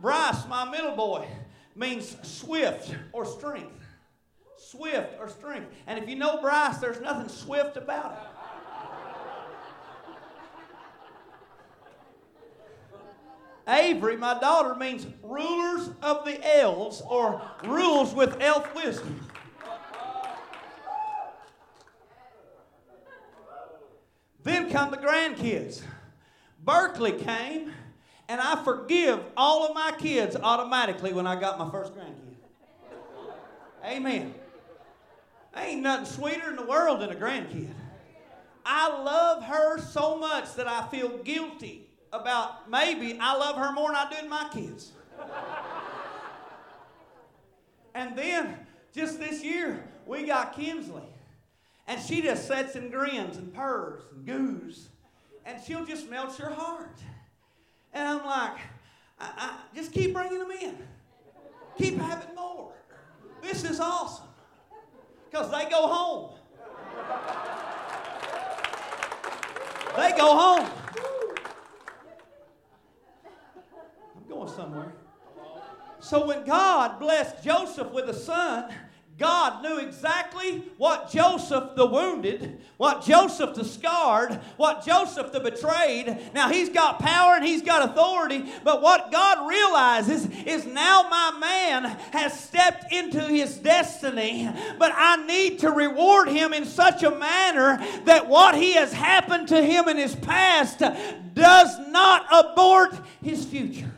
Bryce, 0.00 0.46
my 0.48 0.68
middle 0.70 0.96
boy, 0.96 1.26
means 1.74 2.16
swift 2.22 2.94
or 3.12 3.24
strength. 3.24 3.72
Swift 4.56 5.14
or 5.20 5.28
strength. 5.28 5.68
And 5.86 5.98
if 5.98 6.08
you 6.08 6.16
know 6.16 6.40
Bryce, 6.40 6.78
there's 6.78 7.00
nothing 7.00 7.28
swift 7.28 7.76
about 7.76 8.12
it. 8.12 8.35
Avery, 13.68 14.16
my 14.16 14.38
daughter, 14.38 14.74
means 14.76 15.06
rulers 15.22 15.90
of 16.00 16.24
the 16.24 16.58
elves 16.58 17.02
or 17.08 17.42
rules 17.64 18.14
with 18.14 18.40
elf 18.40 18.72
wisdom. 18.74 19.20
Then 24.44 24.70
come 24.70 24.92
the 24.92 24.96
grandkids. 24.96 25.82
Berkeley 26.64 27.12
came, 27.12 27.72
and 28.28 28.40
I 28.40 28.62
forgive 28.62 29.20
all 29.36 29.66
of 29.66 29.74
my 29.74 29.92
kids 29.98 30.36
automatically 30.36 31.12
when 31.12 31.26
I 31.26 31.38
got 31.38 31.58
my 31.58 31.68
first 31.70 31.92
grandkid. 31.94 32.36
Amen. 33.84 34.34
Ain't 35.56 35.82
nothing 35.82 36.06
sweeter 36.06 36.50
in 36.50 36.56
the 36.56 36.66
world 36.66 37.00
than 37.00 37.10
a 37.10 37.14
grandkid. 37.14 37.70
I 38.64 38.88
love 39.02 39.42
her 39.44 39.78
so 39.80 40.16
much 40.16 40.54
that 40.54 40.68
I 40.68 40.86
feel 40.88 41.18
guilty 41.18 41.85
about 42.12 42.70
maybe 42.70 43.18
I 43.20 43.36
love 43.36 43.56
her 43.56 43.72
more 43.72 43.88
than 43.88 43.96
I 43.96 44.20
do 44.20 44.28
my 44.28 44.48
kids. 44.52 44.92
and 47.94 48.16
then 48.16 48.56
just 48.94 49.18
this 49.18 49.42
year, 49.42 49.86
we 50.06 50.24
got 50.26 50.54
Kinsley. 50.54 51.02
And 51.88 52.00
she 52.00 52.22
just 52.22 52.48
sits 52.48 52.74
and 52.74 52.90
grins 52.90 53.36
and 53.36 53.54
purrs 53.54 54.02
and 54.12 54.26
goos. 54.26 54.88
And 55.44 55.62
she'll 55.62 55.84
just 55.84 56.10
melt 56.10 56.38
your 56.38 56.50
heart. 56.50 56.98
And 57.92 58.08
I'm 58.08 58.24
like, 58.26 58.58
I, 59.20 59.30
I, 59.36 59.58
just 59.74 59.92
keep 59.92 60.12
bringing 60.12 60.38
them 60.38 60.50
in. 60.50 60.76
Keep 61.78 61.98
having 61.98 62.34
more. 62.34 62.72
This 63.42 63.64
is 63.64 63.78
awesome. 63.78 64.26
Because 65.30 65.50
they 65.50 65.70
go 65.70 65.86
home. 65.86 66.30
They 69.96 70.10
go 70.16 70.36
home. 70.36 70.70
Going 74.28 74.48
somewhere. 74.48 74.92
So 75.98 76.26
when 76.26 76.44
God 76.44 76.98
blessed 76.98 77.42
Joseph 77.42 77.90
with 77.90 78.08
a 78.08 78.14
son, 78.14 78.72
God 79.18 79.62
knew 79.62 79.78
exactly 79.78 80.62
what 80.76 81.10
Joseph 81.10 81.74
the 81.74 81.86
wounded, 81.86 82.60
what 82.76 83.02
Joseph 83.02 83.54
the 83.54 83.64
scarred, 83.64 84.38
what 84.58 84.84
Joseph 84.84 85.32
the 85.32 85.40
betrayed. 85.40 86.18
Now 86.34 86.50
he's 86.50 86.68
got 86.68 86.98
power 86.98 87.34
and 87.34 87.44
he's 87.44 87.62
got 87.62 87.88
authority, 87.88 88.44
but 88.62 88.82
what 88.82 89.10
God 89.10 89.48
realizes 89.48 90.28
is 90.44 90.66
now 90.66 91.06
my 91.08 91.38
man 91.40 91.84
has 92.12 92.38
stepped 92.38 92.92
into 92.92 93.20
his 93.20 93.56
destiny, 93.56 94.50
but 94.78 94.92
I 94.94 95.24
need 95.24 95.60
to 95.60 95.70
reward 95.70 96.28
him 96.28 96.52
in 96.52 96.66
such 96.66 97.02
a 97.02 97.10
manner 97.10 97.82
that 98.04 98.28
what 98.28 98.54
he 98.54 98.74
has 98.74 98.92
happened 98.92 99.48
to 99.48 99.62
him 99.62 99.88
in 99.88 99.96
his 99.96 100.14
past 100.14 100.80
does 101.32 101.78
not 101.88 102.26
abort 102.30 102.94
his 103.22 103.46
future. 103.46 103.95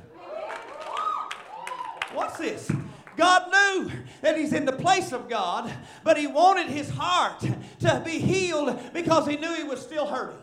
What's 2.19 2.37
this? 2.37 2.69
God 3.17 3.49
knew 3.49 3.93
that 4.23 4.37
he's 4.37 4.53
in 4.53 4.65
the 4.65 4.73
place 4.73 5.13
of 5.13 5.29
God, 5.29 5.73
but 6.03 6.17
he 6.17 6.27
wanted 6.27 6.67
his 6.67 6.91
heart 6.91 7.39
to 7.79 8.03
be 8.05 8.19
healed 8.19 8.77
because 8.93 9.29
he 9.29 9.37
knew 9.37 9.55
he 9.55 9.63
was 9.63 9.81
still 9.81 10.05
hurting. 10.05 10.37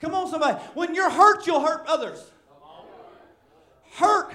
Come 0.00 0.14
on, 0.14 0.26
somebody. 0.30 0.58
When 0.72 0.94
you're 0.94 1.10
hurt, 1.10 1.46
you'll 1.46 1.60
hurt 1.60 1.84
others. 1.86 2.30
Hurt. 3.96 4.34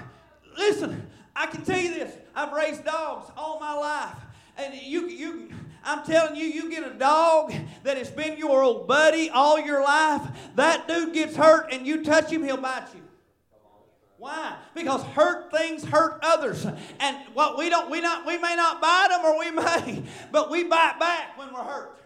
Listen, 0.56 1.10
I 1.34 1.46
can 1.46 1.64
tell 1.64 1.80
you 1.80 1.94
this. 1.94 2.14
I've 2.32 2.52
raised 2.52 2.84
dogs 2.84 3.28
all 3.36 3.58
my 3.58 3.74
life. 3.74 4.16
And 4.56 4.80
you, 4.80 5.08
you, 5.08 5.48
I'm 5.82 6.04
telling 6.04 6.36
you, 6.36 6.46
you 6.46 6.70
get 6.70 6.86
a 6.86 6.94
dog 6.94 7.52
that 7.82 7.96
has 7.96 8.12
been 8.12 8.38
your 8.38 8.62
old 8.62 8.86
buddy 8.86 9.30
all 9.30 9.58
your 9.58 9.82
life, 9.82 10.22
that 10.54 10.86
dude 10.86 11.12
gets 11.12 11.34
hurt 11.34 11.72
and 11.72 11.84
you 11.84 12.04
touch 12.04 12.30
him, 12.30 12.44
he'll 12.44 12.56
bite 12.56 12.86
you. 12.94 13.07
Why? 14.18 14.56
Because 14.74 15.02
hurt 15.04 15.52
things 15.52 15.84
hurt 15.84 16.18
others. 16.22 16.66
And 16.98 17.16
what 17.34 17.56
we 17.56 17.70
don't, 17.70 17.88
we 17.88 18.00
not, 18.00 18.26
we 18.26 18.36
may 18.36 18.56
not 18.56 18.80
bite 18.80 19.08
them 19.10 19.24
or 19.24 19.38
we 19.38 19.50
may, 19.52 20.02
but 20.32 20.50
we 20.50 20.64
bite 20.64 20.98
back 20.98 21.38
when 21.38 21.52
we're 21.52 21.62
hurt. 21.62 21.96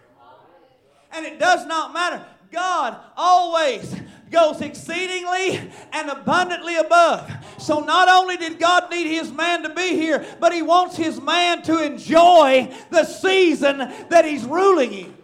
And 1.11 1.25
it 1.27 1.39
does 1.39 1.67
not 1.67 1.93
matter. 1.93 2.25
God 2.51 2.99
always 3.17 3.95
goes 4.31 4.61
exceedingly 4.61 5.59
and 5.93 6.11
abundantly 6.11 6.77
above. 6.77 7.31
So 7.59 7.81
not 7.81 8.09
only 8.09 8.37
did 8.37 8.59
God 8.59 8.91
need 8.91 9.07
his 9.07 9.33
man 9.33 9.63
to 9.63 9.71
be 9.71 9.91
here, 9.97 10.25
but 10.39 10.53
he 10.53 10.61
wants 10.61 10.97
his 10.97 11.21
man 11.21 11.63
to 11.63 11.83
enjoy 11.83 12.75
the 12.91 13.05
season 13.05 13.79
that 13.79 14.25
he's 14.27 14.45
ruling 14.45 14.93
in. 14.93 15.15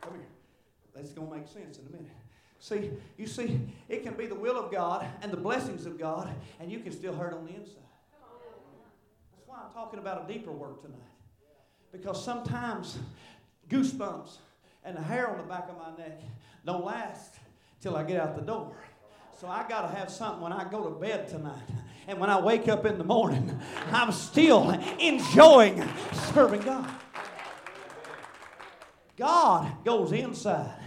Come 0.00 0.14
here. 0.14 0.26
That's 0.94 1.10
going 1.10 1.28
to 1.28 1.36
make 1.36 1.48
sense. 1.48 1.79
See, 2.70 2.88
you 3.18 3.26
see, 3.26 3.60
it 3.88 4.04
can 4.04 4.14
be 4.14 4.26
the 4.26 4.34
will 4.36 4.56
of 4.56 4.70
God 4.70 5.04
and 5.22 5.32
the 5.32 5.36
blessings 5.36 5.86
of 5.86 5.98
God, 5.98 6.32
and 6.60 6.70
you 6.70 6.78
can 6.78 6.92
still 6.92 7.12
hurt 7.12 7.34
on 7.34 7.44
the 7.44 7.50
inside. 7.50 7.82
That's 9.32 9.48
why 9.48 9.56
I'm 9.66 9.72
talking 9.74 9.98
about 9.98 10.24
a 10.24 10.32
deeper 10.32 10.52
work 10.52 10.80
tonight. 10.80 11.00
Because 11.90 12.24
sometimes 12.24 12.96
goosebumps 13.68 14.36
and 14.84 14.96
the 14.96 15.02
hair 15.02 15.28
on 15.28 15.38
the 15.38 15.42
back 15.42 15.68
of 15.68 15.78
my 15.78 16.00
neck 16.00 16.20
don't 16.64 16.84
last 16.84 17.34
till 17.80 17.96
I 17.96 18.04
get 18.04 18.20
out 18.20 18.36
the 18.36 18.42
door. 18.42 18.76
So 19.40 19.48
I 19.48 19.66
got 19.68 19.90
to 19.90 19.98
have 19.98 20.08
something 20.08 20.40
when 20.40 20.52
I 20.52 20.62
go 20.70 20.84
to 20.84 20.90
bed 20.90 21.26
tonight. 21.26 21.66
And 22.06 22.20
when 22.20 22.30
I 22.30 22.40
wake 22.40 22.68
up 22.68 22.86
in 22.86 22.98
the 22.98 23.04
morning, 23.04 23.60
I'm 23.90 24.12
still 24.12 24.70
enjoying 25.00 25.82
serving 26.32 26.60
God. 26.60 26.88
God 29.16 29.84
goes 29.84 30.12
inside 30.12 30.79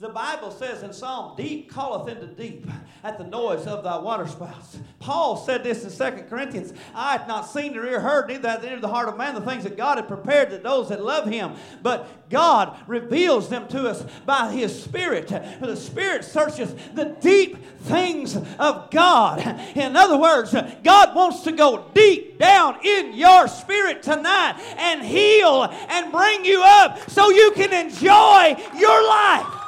The 0.00 0.08
Bible 0.08 0.50
says 0.50 0.82
in 0.82 0.94
Psalm, 0.94 1.36
deep 1.36 1.70
calleth 1.70 2.08
into 2.08 2.26
deep 2.26 2.66
at 3.04 3.18
the 3.18 3.24
noise 3.24 3.66
of 3.66 3.84
thy 3.84 3.98
waterspouts. 3.98 4.78
Paul 4.98 5.36
said 5.36 5.62
this 5.62 5.84
in 5.84 6.14
2 6.14 6.22
Corinthians, 6.22 6.72
I 6.94 7.18
had 7.18 7.28
not 7.28 7.42
seen 7.42 7.74
nor 7.74 7.84
ear 7.84 8.00
heard, 8.00 8.28
neither 8.28 8.48
hath 8.48 8.64
entered 8.64 8.80
the 8.80 8.88
heart 8.88 9.10
of 9.10 9.18
man 9.18 9.34
the 9.34 9.42
things 9.42 9.64
that 9.64 9.76
God 9.76 9.98
had 9.98 10.08
prepared 10.08 10.48
to 10.50 10.56
those 10.56 10.88
that 10.88 11.04
love 11.04 11.26
him. 11.26 11.52
But 11.82 12.30
God 12.30 12.78
reveals 12.86 13.50
them 13.50 13.68
to 13.68 13.90
us 13.90 14.02
by 14.24 14.50
his 14.50 14.82
Spirit. 14.82 15.28
For 15.28 15.66
the 15.66 15.76
Spirit 15.76 16.24
searches 16.24 16.74
the 16.94 17.14
deep 17.20 17.62
things 17.80 18.38
of 18.58 18.90
God. 18.90 19.40
In 19.76 19.96
other 19.96 20.16
words, 20.16 20.54
God 20.82 21.14
wants 21.14 21.42
to 21.42 21.52
go 21.52 21.90
deep 21.92 22.38
down 22.38 22.78
in 22.82 23.12
your 23.12 23.48
spirit 23.48 24.02
tonight 24.02 24.54
and 24.78 25.02
heal 25.02 25.64
and 25.64 26.10
bring 26.10 26.42
you 26.46 26.62
up 26.64 27.10
so 27.10 27.28
you 27.28 27.52
can 27.54 27.74
enjoy 27.74 28.56
your 28.78 29.06
life. 29.06 29.59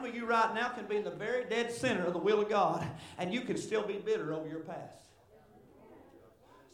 Some 0.00 0.08
of 0.08 0.16
you 0.16 0.24
right 0.24 0.54
now 0.54 0.70
can 0.70 0.86
be 0.86 0.96
in 0.96 1.04
the 1.04 1.10
very 1.10 1.44
dead 1.44 1.70
center 1.70 2.06
of 2.06 2.14
the 2.14 2.18
will 2.18 2.40
of 2.40 2.48
God, 2.48 2.86
and 3.18 3.34
you 3.34 3.42
can 3.42 3.58
still 3.58 3.86
be 3.86 3.98
bitter 3.98 4.32
over 4.32 4.48
your 4.48 4.60
past. 4.60 5.10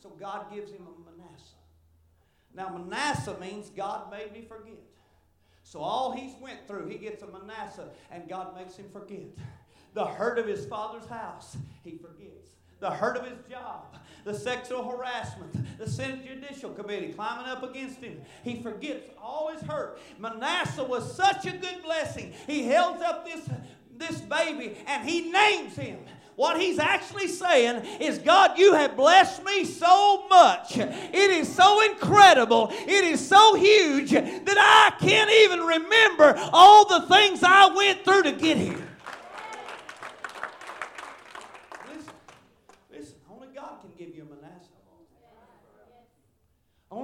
So 0.00 0.10
God 0.10 0.46
gives 0.54 0.70
him 0.70 0.82
a 0.86 1.10
Manasseh. 1.10 1.56
Now, 2.54 2.68
Manasseh 2.78 3.36
means 3.40 3.68
God 3.70 4.12
made 4.12 4.32
me 4.32 4.44
forget. 4.46 4.78
So 5.64 5.80
all 5.80 6.12
he's 6.12 6.34
went 6.40 6.68
through, 6.68 6.86
he 6.86 6.98
gets 6.98 7.24
a 7.24 7.26
Manasseh, 7.26 7.88
and 8.12 8.28
God 8.28 8.54
makes 8.54 8.76
him 8.76 8.86
forget. 8.92 9.26
The 9.94 10.04
hurt 10.04 10.38
of 10.38 10.46
his 10.46 10.64
father's 10.64 11.08
house, 11.08 11.56
he 11.82 11.98
forgets. 11.98 12.50
The 12.78 12.90
hurt 12.90 13.16
of 13.16 13.26
his 13.26 13.38
job, 13.50 13.96
the 14.24 14.34
sexual 14.34 14.86
harassment, 14.88 15.78
the 15.78 15.88
Senate 15.88 16.26
Judicial 16.26 16.70
Committee 16.70 17.12
climbing 17.12 17.46
up 17.46 17.62
against 17.62 18.00
him. 18.00 18.20
He 18.44 18.62
forgets 18.62 19.08
all 19.20 19.50
his 19.50 19.62
hurt. 19.62 19.98
Manasseh 20.18 20.84
was 20.84 21.14
such 21.14 21.46
a 21.46 21.52
good 21.52 21.82
blessing. 21.82 22.34
He 22.46 22.64
held 22.64 23.00
up 23.02 23.24
this, 23.24 23.48
this 23.96 24.20
baby 24.20 24.76
and 24.86 25.08
he 25.08 25.30
names 25.30 25.74
him. 25.74 26.00
What 26.34 26.60
he's 26.60 26.78
actually 26.78 27.28
saying 27.28 27.86
is, 27.98 28.18
God, 28.18 28.58
you 28.58 28.74
have 28.74 28.94
blessed 28.94 29.42
me 29.42 29.64
so 29.64 30.26
much. 30.28 30.76
It 30.76 31.30
is 31.30 31.50
so 31.52 31.82
incredible. 31.90 32.68
It 32.72 33.04
is 33.04 33.26
so 33.26 33.54
huge 33.54 34.10
that 34.10 34.22
I 34.46 34.94
can't 35.02 35.30
even 35.30 35.60
remember 35.60 36.34
all 36.52 36.86
the 36.86 37.06
things 37.06 37.42
I 37.42 37.74
went 37.74 38.04
through 38.04 38.24
to 38.24 38.32
get 38.32 38.58
here. 38.58 38.86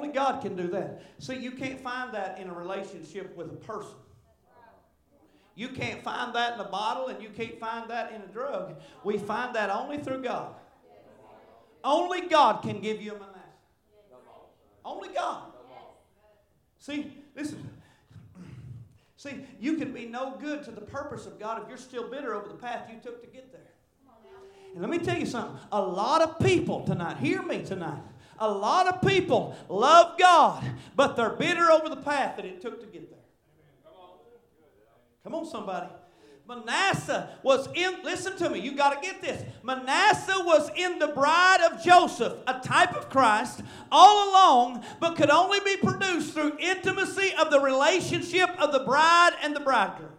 Only 0.03 0.15
God 0.15 0.43
can 0.43 0.57
do 0.57 0.67
that. 0.69 1.01
See, 1.21 1.37
you 1.37 1.53
can't 1.53 1.81
find 1.81 2.13
that 2.13 2.41
in 2.41 2.49
a 2.49 2.53
relationship 2.53 3.37
with 3.37 3.53
a 3.53 3.57
person. 3.57 3.95
You 5.55 5.69
can't 5.69 6.03
find 6.03 6.35
that 6.35 6.55
in 6.55 6.61
a 6.61 6.69
bottle 6.69 7.07
and 7.07 7.23
you 7.23 7.29
can't 7.29 7.57
find 7.61 7.89
that 7.89 8.11
in 8.13 8.21
a 8.21 8.27
drug. 8.27 8.81
We 9.05 9.17
find 9.17 9.55
that 9.55 9.71
only 9.71 9.99
through 9.99 10.23
God. 10.23 10.55
Only 11.85 12.23
God 12.23 12.63
can 12.63 12.81
give 12.81 13.01
you 13.01 13.13
a 13.13 13.15
Manasseh. 13.15 13.39
Only 14.85 15.11
God. 15.11 15.53
See, 16.81 17.13
listen. 17.37 17.71
See, 19.17 19.47
you 19.61 19.77
can 19.77 19.93
be 19.93 20.07
no 20.07 20.37
good 20.41 20.65
to 20.65 20.73
the 20.73 20.81
purpose 20.81 21.27
of 21.27 21.39
God 21.39 21.63
if 21.63 21.69
you're 21.69 21.79
still 21.79 22.11
bitter 22.11 22.35
over 22.35 22.49
the 22.49 22.55
path 22.55 22.91
you 22.93 22.99
took 23.01 23.21
to 23.21 23.29
get 23.29 23.53
there. 23.53 23.61
And 24.73 24.81
let 24.81 24.91
me 24.91 24.99
tell 24.99 25.17
you 25.17 25.27
something. 25.27 25.57
A 25.71 25.81
lot 25.81 26.23
of 26.23 26.41
people 26.41 26.83
tonight, 26.85 27.19
hear 27.19 27.41
me 27.43 27.63
tonight. 27.63 28.03
A 28.43 28.51
lot 28.51 28.89
of 28.89 29.01
people 29.09 29.55
love 29.69 30.19
God, 30.19 30.65
but 30.97 31.15
they're 31.15 31.31
bitter 31.31 31.71
over 31.71 31.89
the 31.89 31.97
path 31.97 32.35
that 32.35 32.45
it 32.45 32.61
took 32.61 32.81
to 32.81 32.87
get 32.87 33.09
there. 33.09 33.21
Come 35.23 35.37
on, 35.37 35.47
somebody. 35.47 35.87
Manasseh 36.49 37.39
was 37.45 37.69
in, 37.73 38.03
listen 38.03 38.37
to 38.39 38.51
me, 38.51 38.59
you 38.59 38.75
got 38.75 39.01
to 39.01 39.09
get 39.09 39.23
this. 39.23 39.45
Manasseh 39.63 40.43
was 40.45 40.73
in 40.77 40.99
the 40.99 41.07
bride 41.07 41.61
of 41.71 41.85
Joseph, 41.85 42.33
a 42.49 42.59
type 42.59 42.97
of 42.97 43.09
Christ, 43.09 43.63
all 43.93 44.31
along, 44.31 44.85
but 44.99 45.15
could 45.15 45.31
only 45.31 45.61
be 45.61 45.77
produced 45.77 46.35
through 46.35 46.57
intimacy 46.59 47.33
of 47.41 47.53
the 47.53 47.61
relationship 47.61 48.51
of 48.59 48.73
the 48.73 48.81
bride 48.81 49.35
and 49.41 49.55
the 49.55 49.61
bridegroom. 49.61 50.12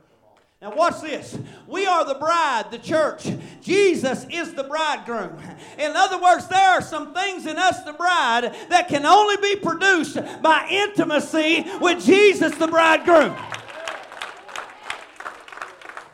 Now, 0.64 0.74
watch 0.74 1.02
this. 1.02 1.38
We 1.68 1.86
are 1.86 2.06
the 2.06 2.14
bride, 2.14 2.72
the 2.72 2.78
church. 2.78 3.30
Jesus 3.62 4.26
is 4.30 4.54
the 4.54 4.64
bridegroom. 4.64 5.38
In 5.78 5.92
other 5.94 6.18
words, 6.18 6.48
there 6.48 6.70
are 6.70 6.82
some 6.82 7.14
things 7.14 7.46
in 7.46 7.58
us, 7.58 7.84
the 7.84 7.92
bride, 7.92 8.56
that 8.70 8.88
can 8.88 9.06
only 9.06 9.36
be 9.42 9.58
produced 9.58 10.18
by 10.42 10.66
intimacy 10.70 11.66
with 11.82 12.06
Jesus, 12.06 12.56
the 12.56 12.68
bridegroom. 12.68 13.36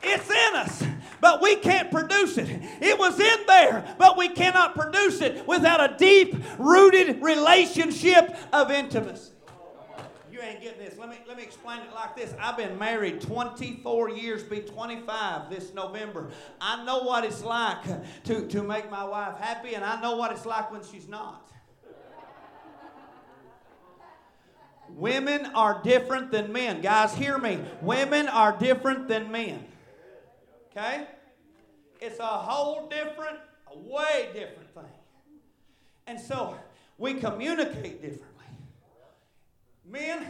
It's 0.01 0.27
in 0.27 0.55
us 0.55 0.83
but 1.21 1.41
we 1.41 1.57
can't 1.57 1.91
produce 1.91 2.37
it. 2.37 2.47
It 2.79 2.97
was 2.97 3.19
in 3.19 3.39
there, 3.45 3.93
but 3.97 4.17
we 4.17 4.29
cannot 4.29 4.73
produce 4.73 5.19
it 5.19 5.45
without 5.45 5.81
a 5.81 5.97
deep 5.97 6.33
rooted 6.57 7.21
relationship 7.21 8.37
of 8.53 8.71
intimacy 8.71 9.31
you 10.39 10.47
ain't 10.47 10.61
getting 10.61 10.79
this. 10.79 10.97
Let 10.97 11.09
me 11.09 11.17
let 11.27 11.37
me 11.37 11.43
explain 11.43 11.79
it 11.79 11.93
like 11.93 12.15
this. 12.15 12.33
I've 12.39 12.57
been 12.57 12.77
married 12.77 13.21
24 13.21 14.09
years, 14.09 14.43
be 14.43 14.61
25 14.61 15.49
this 15.49 15.73
November. 15.73 16.29
I 16.61 16.83
know 16.85 16.99
what 16.99 17.25
it's 17.25 17.43
like 17.43 17.83
to, 18.25 18.47
to 18.47 18.63
make 18.63 18.89
my 18.89 19.03
wife 19.03 19.37
happy, 19.39 19.75
and 19.75 19.83
I 19.83 19.99
know 20.01 20.15
what 20.15 20.31
it's 20.31 20.45
like 20.45 20.71
when 20.71 20.81
she's 20.83 21.07
not. 21.07 21.51
Women 24.89 25.45
are 25.47 25.81
different 25.83 26.31
than 26.31 26.51
men. 26.51 26.81
Guys, 26.81 27.13
hear 27.13 27.37
me. 27.37 27.59
Women 27.81 28.27
are 28.27 28.57
different 28.57 29.07
than 29.07 29.31
men. 29.31 29.63
Okay? 30.71 31.05
It's 32.01 32.19
a 32.19 32.25
whole 32.25 32.87
different, 32.87 33.37
a 33.71 33.77
way 33.77 34.29
different 34.33 34.73
thing. 34.73 34.83
And 36.07 36.19
so 36.19 36.57
we 36.97 37.13
communicate 37.13 38.01
differently. 38.01 38.28
Men, 39.89 40.25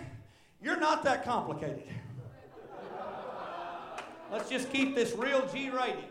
you're 0.61 0.79
not 0.79 1.03
that 1.03 1.25
complicated. 1.25 1.83
Let's 4.31 4.49
just 4.49 4.71
keep 4.71 4.95
this 4.95 5.13
real 5.13 5.47
G 5.47 5.69
rated. 5.69 6.05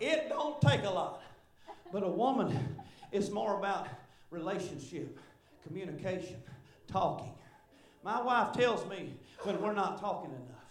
It 0.00 0.28
don't 0.28 0.60
take 0.62 0.84
a 0.84 0.90
lot. 0.90 1.22
But 1.92 2.02
a 2.02 2.08
woman 2.08 2.76
is 3.12 3.30
more 3.30 3.58
about 3.58 3.88
relationship, 4.30 5.18
communication, 5.66 6.36
talking. 6.86 7.34
My 8.02 8.22
wife 8.22 8.52
tells 8.52 8.88
me 8.88 9.14
when 9.42 9.60
we're 9.60 9.74
not 9.74 10.00
talking 10.00 10.30
enough. 10.30 10.64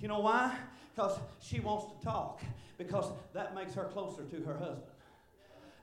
You 0.00 0.08
know 0.08 0.20
why? 0.20 0.56
Because 0.94 1.18
she 1.40 1.60
wants 1.60 1.86
to 1.94 2.04
talk, 2.04 2.40
because 2.78 3.12
that 3.34 3.54
makes 3.54 3.74
her 3.74 3.84
closer 3.84 4.24
to 4.24 4.36
her 4.42 4.56
husband. 4.56 4.82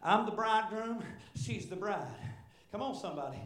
I'm 0.04 0.26
the 0.26 0.32
bridegroom, 0.32 1.04
she's 1.36 1.68
the 1.68 1.76
bride. 1.76 2.08
Come 2.72 2.82
on, 2.82 2.96
somebody. 2.96 3.38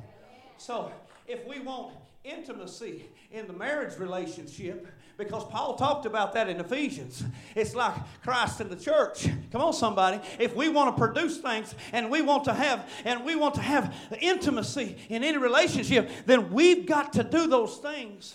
So 0.64 0.94
if 1.28 1.46
we 1.46 1.60
want 1.60 1.94
intimacy 2.24 3.10
in 3.32 3.48
the 3.48 3.54
marriage 3.54 4.00
relationship, 4.00 4.88
because 5.18 5.44
Paul 5.44 5.76
talked 5.76 6.06
about 6.06 6.32
that 6.36 6.48
in 6.48 6.58
Ephesians. 6.62 7.22
It's 7.54 7.76
like 7.76 7.94
Christ 8.24 8.62
in 8.62 8.70
the 8.70 8.78
church. 8.78 9.28
Come 9.52 9.62
on, 9.62 9.74
somebody. 9.74 10.22
If 10.40 10.56
we 10.56 10.70
want 10.70 10.96
to 10.96 11.00
produce 11.00 11.40
things 11.40 11.76
and 11.92 12.10
we 12.10 12.22
want 12.22 12.46
to 12.46 12.54
have 12.54 12.90
and 13.04 13.26
we 13.26 13.36
want 13.36 13.56
to 13.56 13.62
have 13.62 13.94
intimacy 14.22 14.96
in 15.10 15.22
any 15.22 15.38
relationship, 15.38 16.10
then 16.26 16.54
we've 16.54 16.86
got 16.86 17.12
to 17.14 17.26
do 17.26 17.48
those 17.48 17.78
things. 17.78 18.34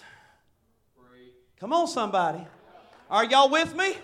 Come 1.59 1.73
on, 1.73 1.89
somebody. 1.89 2.47
Are 3.11 3.25
y'all 3.25 3.49
with 3.49 3.75
me? 3.75 3.97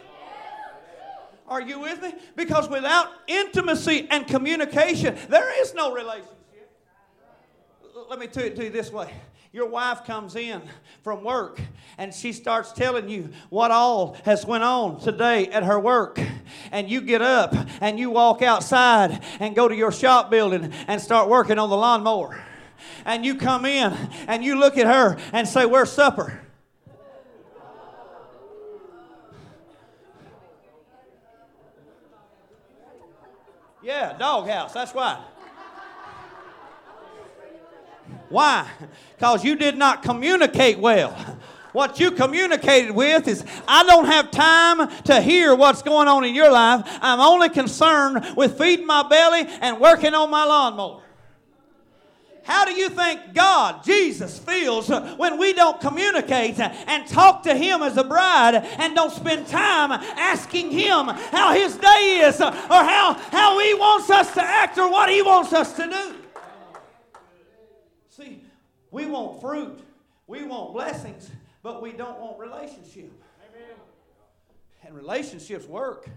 Are 1.47 1.61
you 1.61 1.79
with 1.79 2.01
me? 2.01 2.15
Because 2.37 2.71
without 2.71 3.09
intimacy 3.27 4.09
and 4.11 4.27
communication, 4.27 5.15
there 5.29 5.61
is 5.61 5.75
no 5.75 5.93
relationship 5.93 6.35
let 8.09 8.19
me 8.19 8.27
tell 8.27 8.45
you 8.47 8.71
this 8.71 8.93
way. 8.93 9.13
Your 9.53 9.69
wife 9.69 10.05
comes 10.05 10.35
in 10.35 10.63
from 11.03 11.23
work 11.23 11.61
and 11.97 12.13
she 12.13 12.33
starts 12.33 12.73
telling 12.73 13.09
you 13.09 13.31
what 13.51 13.71
all 13.71 14.17
has 14.25 14.45
went 14.45 14.65
on 14.65 14.99
today 15.01 15.47
at 15.47 15.63
her 15.63 15.79
work. 15.79 16.21
And 16.73 16.91
you 16.91 17.01
get 17.01 17.23
up 17.23 17.55
and 17.81 17.99
you 17.99 18.11
walk 18.11 18.43
outside 18.43 19.23
and 19.39 19.55
go 19.55 19.69
to 19.69 19.75
your 19.75 19.93
shop 19.93 20.29
building 20.29 20.73
and 20.89 21.01
start 21.01 21.29
working 21.29 21.59
on 21.59 21.71
the 21.71 21.77
lawnmower. 21.77 22.43
And 23.05 23.25
you 23.25 23.37
come 23.37 23.65
in 23.65 23.93
and 24.27 24.45
you 24.45 24.59
look 24.59 24.77
at 24.77 24.87
her 24.87 25.19
and 25.33 25.47
say, 25.47 25.67
Where's 25.67 25.93
supper? 25.93 26.41
Yeah, 33.85 34.17
doghouse, 34.19 34.73
that's 34.73 34.95
right. 34.95 35.23
Why? 38.29 38.69
Because 39.17 39.45
you 39.45 39.57
did 39.57 39.77
not 39.77 40.03
communicate 40.03 40.79
well. 40.79 41.39
What 41.73 41.99
you 41.99 42.13
communicated 42.13 42.93
with 42.93 43.27
is, 43.27 43.45
I 43.67 43.83
don't 43.83 44.05
have 44.05 44.31
time 44.31 44.89
to 45.05 45.21
hear 45.21 45.57
what's 45.57 45.83
going 45.83 46.07
on 46.07 46.25
in 46.25 46.33
your 46.33 46.53
life. 46.53 46.83
I'm 47.01 47.19
only 47.19 47.49
concerned 47.49 48.37
with 48.37 48.57
feeding 48.57 48.87
my 48.87 49.03
belly 49.09 49.45
and 49.61 49.81
working 49.81 50.15
on 50.15 50.31
my 50.31 50.45
lawnmower. 50.45 51.03
How 52.45 52.67
do 52.67 52.73
you 52.73 52.91
think 52.91 53.33
God, 53.33 53.83
Jesus, 53.83 54.39
feels 54.39 54.89
when 54.89 55.39
we 55.39 55.53
don't 55.55 55.81
communicate 55.81 56.61
and 56.61 57.07
talk 57.09 57.43
to 57.45 57.57
Him 57.57 57.83
as 57.83 57.97
a 57.97 58.05
bride 58.05 58.55
and 58.55 58.95
don't 58.95 59.13
spend 59.13 59.49
time 59.49 59.91
asking 59.91 60.71
Him 60.71 61.09
how 61.09 61.55
His 61.55 61.77
day 61.77 62.21
is 62.23 62.41
or 62.41 62.53
how, 62.53 63.15
how 63.33 63.59
He 63.59 63.75
wants 63.75 64.11
us 64.11 64.33
to 64.35 64.43
act 64.43 64.79
or 64.79 64.91
what 64.91 65.09
He 65.09 65.23
wants 65.23 65.53
us 65.53 65.73
to 65.77 65.89
do? 65.89 66.24
We 68.95 69.07
want 69.07 69.41
fruit, 69.41 69.81
we 70.29 70.45
want 70.45 70.73
blessings, 70.73 71.29
but 71.65 71.83
we 71.83 71.91
don't 71.91 72.21
want 72.21 72.39
relationship. 72.39 73.11
And 74.87 74.95
relationships 74.95 75.67
work. 75.67 76.09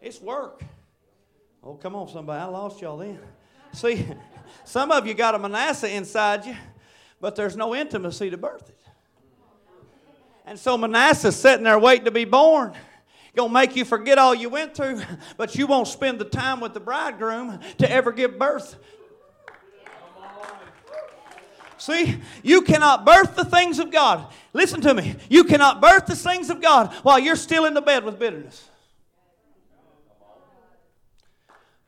It's 0.00 0.20
work. 0.20 0.62
Oh, 1.60 1.74
come 1.74 1.96
on, 1.96 2.06
somebody. 2.06 2.40
I 2.40 2.44
lost 2.44 2.80
y'all 2.80 2.98
then. 2.98 3.18
See, 3.72 4.06
some 4.64 4.92
of 4.92 5.08
you 5.08 5.14
got 5.14 5.34
a 5.34 5.40
Manasseh 5.40 5.92
inside 5.92 6.46
you, 6.46 6.54
but 7.20 7.34
there's 7.34 7.56
no 7.56 7.74
intimacy 7.74 8.30
to 8.30 8.36
birth 8.36 8.68
it. 8.68 8.78
And 10.46 10.60
so 10.60 10.78
Manasseh's 10.78 11.34
sitting 11.34 11.64
there 11.64 11.80
waiting 11.80 12.04
to 12.04 12.12
be 12.12 12.24
born. 12.24 12.74
Gonna 13.34 13.52
make 13.52 13.74
you 13.74 13.84
forget 13.84 14.18
all 14.18 14.36
you 14.36 14.50
went 14.50 14.76
through, 14.76 15.02
but 15.36 15.56
you 15.56 15.66
won't 15.66 15.88
spend 15.88 16.20
the 16.20 16.26
time 16.26 16.60
with 16.60 16.74
the 16.74 16.80
bridegroom 16.80 17.58
to 17.78 17.90
ever 17.90 18.12
give 18.12 18.38
birth. 18.38 18.76
See, 21.82 22.20
you 22.44 22.62
cannot 22.62 23.04
birth 23.04 23.34
the 23.34 23.44
things 23.44 23.80
of 23.80 23.90
God. 23.90 24.32
Listen 24.52 24.80
to 24.82 24.94
me. 24.94 25.16
You 25.28 25.42
cannot 25.42 25.80
birth 25.80 26.06
the 26.06 26.14
things 26.14 26.48
of 26.48 26.62
God 26.62 26.94
while 27.02 27.18
you're 27.18 27.34
still 27.34 27.64
in 27.64 27.74
the 27.74 27.82
bed 27.82 28.04
with 28.04 28.20
bitterness. 28.20 28.68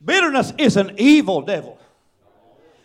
Bitterness 0.05 0.53
is 0.59 0.77
an 0.77 0.97
evil 0.99 1.43
devil. 1.43 1.79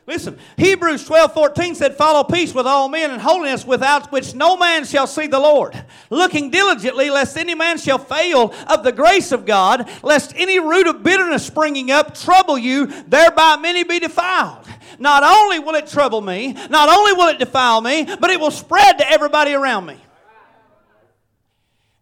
Listen, 0.10 0.40
Hebrews 0.58 1.06
12 1.06 1.36
14 1.36 1.76
said, 1.76 1.96
Follow 1.96 2.24
peace 2.24 2.52
with 2.52 2.66
all 2.66 2.90
men 2.90 3.12
and 3.12 3.22
holiness, 3.22 3.64
without 3.64 4.12
which 4.12 4.34
no 4.34 4.58
man 4.58 4.84
shall 4.84 5.06
see 5.06 5.28
the 5.28 5.40
Lord. 5.40 5.80
Looking 6.10 6.50
diligently, 6.50 7.12
lest 7.12 7.38
any 7.38 7.54
man 7.54 7.78
shall 7.78 8.00
fail 8.00 8.52
of 8.68 8.82
the 8.82 8.92
grace 8.92 9.32
of 9.32 9.46
God, 9.46 9.88
lest 10.02 10.34
any 10.36 10.60
root 10.60 10.88
of 10.88 11.04
bitterness 11.04 11.46
springing 11.46 11.92
up 11.92 12.18
trouble 12.18 12.58
you, 12.58 12.88
thereby 12.88 13.58
many 13.58 13.84
be 13.84 14.00
defiled. 14.00 14.66
Not 14.98 15.22
only 15.22 15.60
will 15.60 15.76
it 15.76 15.86
trouble 15.86 16.22
me, 16.22 16.54
not 16.72 16.90
only 16.90 17.14
will 17.14 17.28
it 17.28 17.38
defile 17.38 17.80
me, 17.80 18.06
but 18.20 18.32
it 18.32 18.40
will 18.40 18.50
spread 18.50 18.98
to 18.98 19.08
everybody 19.08 19.54
around 19.54 19.86
me. 19.86 19.98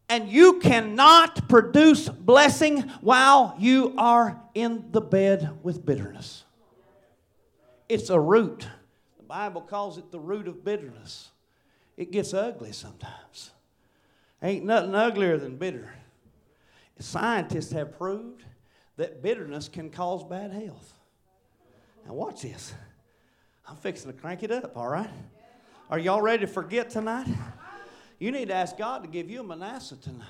And 0.08 0.30
you 0.30 0.60
cannot 0.60 1.50
produce 1.50 2.08
blessing 2.08 2.84
while 3.02 3.54
you 3.60 3.96
are 3.98 4.40
in 4.54 4.94
the 4.94 5.02
bed 5.02 5.50
with 5.62 5.86
bitterness. 5.86 6.46
It's 7.90 8.10
a 8.10 8.20
root. 8.20 8.68
The 9.18 9.24
Bible 9.24 9.62
calls 9.62 9.98
it 9.98 10.12
the 10.12 10.20
root 10.20 10.48
of 10.48 10.64
bitterness. 10.64 11.30
It 11.96 12.12
gets 12.12 12.34
ugly 12.34 12.72
sometimes. 12.72 13.52
Ain't 14.42 14.66
nothing 14.66 14.94
uglier 14.94 15.38
than 15.38 15.58
bitter. 15.58 15.94
Scientists 17.00 17.72
have 17.72 17.98
proved 17.98 18.44
that 18.98 19.22
bitterness 19.22 19.68
can 19.68 19.90
cause 19.90 20.24
bad 20.24 20.52
health. 20.52 20.94
Now, 22.06 22.14
watch 22.14 22.42
this. 22.42 22.74
I'm 23.68 23.76
fixing 23.76 24.12
to 24.12 24.18
crank 24.18 24.44
it 24.44 24.52
up, 24.52 24.76
all 24.76 24.88
right? 24.88 25.10
Are 25.90 26.00
y'all 26.00 26.22
ready 26.22 26.46
to 26.46 26.52
forget 26.52 26.90
tonight? 26.90 27.28
You 28.20 28.32
need 28.32 28.48
to 28.48 28.54
ask 28.56 28.78
God 28.78 29.04
to 29.04 29.10
give 29.10 29.30
you 29.30 29.42
a 29.42 29.44
Manasseh 29.44 29.98
tonight. 29.98 30.26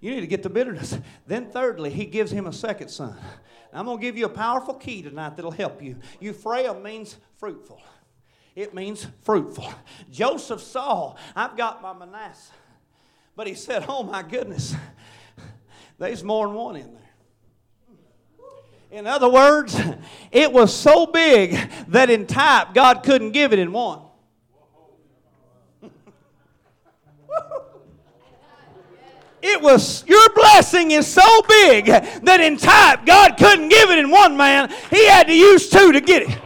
You 0.00 0.10
need 0.10 0.20
to 0.20 0.26
get 0.26 0.42
the 0.42 0.50
bitterness. 0.50 0.98
Then, 1.26 1.50
thirdly, 1.50 1.90
He 1.90 2.04
gives 2.04 2.30
him 2.30 2.46
a 2.46 2.52
second 2.52 2.88
son. 2.88 3.16
I'm 3.72 3.84
going 3.84 3.98
to 3.98 4.02
give 4.02 4.16
you 4.16 4.26
a 4.26 4.30
powerful 4.30 4.74
key 4.74 5.02
tonight 5.02 5.36
that'll 5.36 5.50
help 5.50 5.82
you. 5.82 5.96
Ephraim 6.20 6.82
means 6.82 7.16
fruitful. 7.36 7.80
It 8.54 8.74
means 8.74 9.06
fruitful. 9.22 9.72
Joseph 10.10 10.60
saw, 10.60 11.14
I've 11.36 11.56
got 11.56 11.82
my 11.82 11.92
Manasseh. 11.92 12.52
But 13.36 13.46
he 13.46 13.54
said, 13.54 13.84
Oh 13.86 14.02
my 14.02 14.22
goodness, 14.22 14.74
there's 15.98 16.24
more 16.24 16.46
than 16.46 16.56
one 16.56 16.76
in 16.76 16.92
there. 16.92 17.02
In 18.90 19.06
other 19.06 19.28
words, 19.28 19.78
it 20.32 20.52
was 20.52 20.74
so 20.74 21.06
big 21.06 21.56
that 21.88 22.10
in 22.10 22.26
type 22.26 22.74
God 22.74 23.02
couldn't 23.04 23.32
give 23.32 23.52
it 23.52 23.58
in 23.58 23.72
one. 23.72 24.00
It 29.40 29.62
was, 29.62 30.04
your 30.08 30.27
blessing 30.38 30.92
is 30.92 31.06
so 31.06 31.42
big 31.42 31.86
that 31.86 32.40
in 32.40 32.56
type, 32.56 33.04
God 33.04 33.36
couldn't 33.36 33.68
give 33.68 33.90
it 33.90 33.98
in 33.98 34.10
one 34.10 34.36
man. 34.36 34.72
He 34.90 35.06
had 35.06 35.26
to 35.26 35.34
use 35.34 35.68
two 35.68 35.92
to 35.92 36.00
get 36.00 36.22
it. 36.22 36.38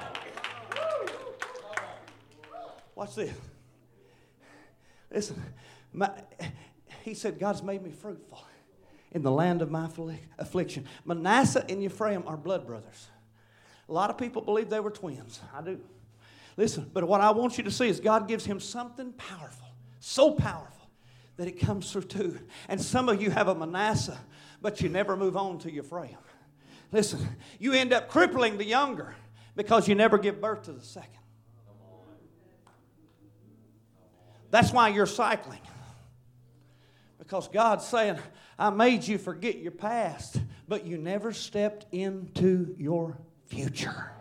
Watch 2.94 3.14
this. 3.14 3.32
Listen, 5.10 5.42
my, 5.92 6.10
he 7.02 7.14
said, 7.14 7.38
God's 7.38 7.62
made 7.62 7.82
me 7.82 7.90
fruitful 7.90 8.42
in 9.12 9.22
the 9.22 9.30
land 9.30 9.60
of 9.60 9.70
my 9.70 9.88
affliction. 10.38 10.86
Manasseh 11.04 11.64
and 11.68 11.82
Ephraim 11.82 12.24
are 12.26 12.36
blood 12.36 12.66
brothers. 12.66 13.08
A 13.88 13.92
lot 13.92 14.08
of 14.08 14.16
people 14.16 14.40
believe 14.40 14.70
they 14.70 14.80
were 14.80 14.90
twins. 14.90 15.40
I 15.54 15.60
do. 15.60 15.80
Listen, 16.56 16.90
but 16.92 17.04
what 17.04 17.20
I 17.20 17.30
want 17.30 17.58
you 17.58 17.64
to 17.64 17.70
see 17.70 17.88
is 17.88 18.00
God 18.00 18.28
gives 18.28 18.44
him 18.44 18.60
something 18.60 19.12
powerful, 19.12 19.68
so 20.00 20.32
powerful 20.32 20.81
that 21.36 21.48
it 21.48 21.60
comes 21.60 21.90
through 21.90 22.02
two. 22.02 22.38
And 22.68 22.80
some 22.80 23.08
of 23.08 23.22
you 23.22 23.30
have 23.30 23.48
a 23.48 23.54
Manasseh, 23.54 24.18
but 24.60 24.80
you 24.80 24.88
never 24.88 25.16
move 25.16 25.36
on 25.36 25.58
to 25.60 25.70
Ephraim. 25.70 26.16
Listen, 26.92 27.26
you 27.58 27.72
end 27.72 27.92
up 27.92 28.08
crippling 28.08 28.58
the 28.58 28.64
younger 28.64 29.14
because 29.56 29.88
you 29.88 29.94
never 29.94 30.18
give 30.18 30.40
birth 30.40 30.64
to 30.64 30.72
the 30.72 30.84
second. 30.84 31.10
That's 34.50 34.70
why 34.70 34.88
you're 34.88 35.06
cycling. 35.06 35.60
Because 37.18 37.48
God's 37.48 37.86
saying, 37.86 38.18
I 38.58 38.68
made 38.68 39.06
you 39.08 39.16
forget 39.16 39.58
your 39.58 39.72
past, 39.72 40.38
but 40.68 40.86
you 40.86 40.98
never 40.98 41.32
stepped 41.32 41.86
into 41.92 42.74
your 42.76 43.16
future. 43.46 44.12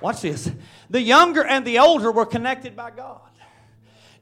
Watch 0.00 0.22
this. 0.22 0.50
The 0.88 1.00
younger 1.00 1.44
and 1.44 1.66
the 1.66 1.78
older 1.78 2.10
were 2.10 2.26
connected 2.26 2.74
by 2.74 2.90
God. 2.90 3.25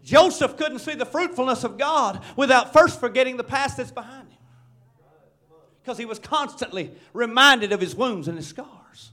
Joseph 0.05 0.57
couldn't 0.59 0.81
see 0.81 0.95
the 0.95 1.07
fruitfulness 1.07 1.65
of 1.65 1.79
God 1.79 2.23
without 2.37 2.73
first 2.73 3.01
forgetting 3.01 3.39
the 3.39 3.45
past 3.45 3.79
that's 3.79 3.91
behind 3.91 4.31
him. 4.31 4.39
Because 5.83 5.99
he 5.99 6.05
was 6.05 6.19
constantly 6.19 6.93
reminded 7.13 7.73
of 7.73 7.81
his 7.81 7.97
wounds 7.97 8.29
and 8.29 8.37
his 8.37 8.47
scars. 8.47 9.13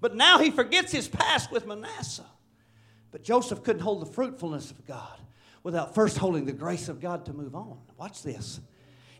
But 0.00 0.16
now 0.16 0.38
he 0.38 0.50
forgets 0.50 0.92
his 0.92 1.08
past 1.08 1.50
with 1.50 1.66
Manasseh. 1.66 2.26
But 3.12 3.22
Joseph 3.22 3.62
couldn't 3.62 3.82
hold 3.82 4.02
the 4.02 4.12
fruitfulness 4.12 4.72
of 4.72 4.84
God 4.86 5.20
without 5.62 5.94
first 5.94 6.18
holding 6.18 6.44
the 6.44 6.52
grace 6.52 6.88
of 6.88 7.00
God 7.00 7.24
to 7.26 7.32
move 7.32 7.54
on. 7.54 7.78
Watch 7.96 8.22
this. 8.22 8.60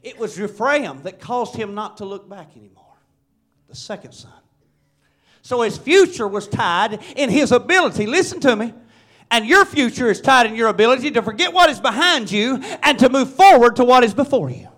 It 0.02 0.18
was 0.18 0.38
Ephraim 0.38 1.02
that 1.04 1.20
caused 1.20 1.54
him 1.54 1.74
not 1.74 1.98
to 1.98 2.04
look 2.04 2.28
back 2.28 2.56
anymore, 2.56 2.98
the 3.68 3.76
second 3.76 4.12
son. 4.12 4.32
So 5.42 5.62
his 5.62 5.78
future 5.78 6.26
was 6.26 6.48
tied 6.48 7.00
in 7.16 7.30
his 7.30 7.52
ability, 7.52 8.06
listen 8.06 8.40
to 8.40 8.56
me, 8.56 8.74
and 9.34 9.44
your 9.46 9.64
future 9.64 10.08
is 10.08 10.20
tied 10.20 10.46
in 10.46 10.54
your 10.54 10.68
ability 10.68 11.10
to 11.10 11.20
forget 11.20 11.52
what 11.52 11.68
is 11.68 11.80
behind 11.80 12.30
you 12.30 12.62
and 12.84 12.96
to 13.00 13.08
move 13.08 13.34
forward 13.34 13.74
to 13.74 13.84
what 13.84 14.04
is 14.04 14.14
before 14.14 14.48
you. 14.48 14.68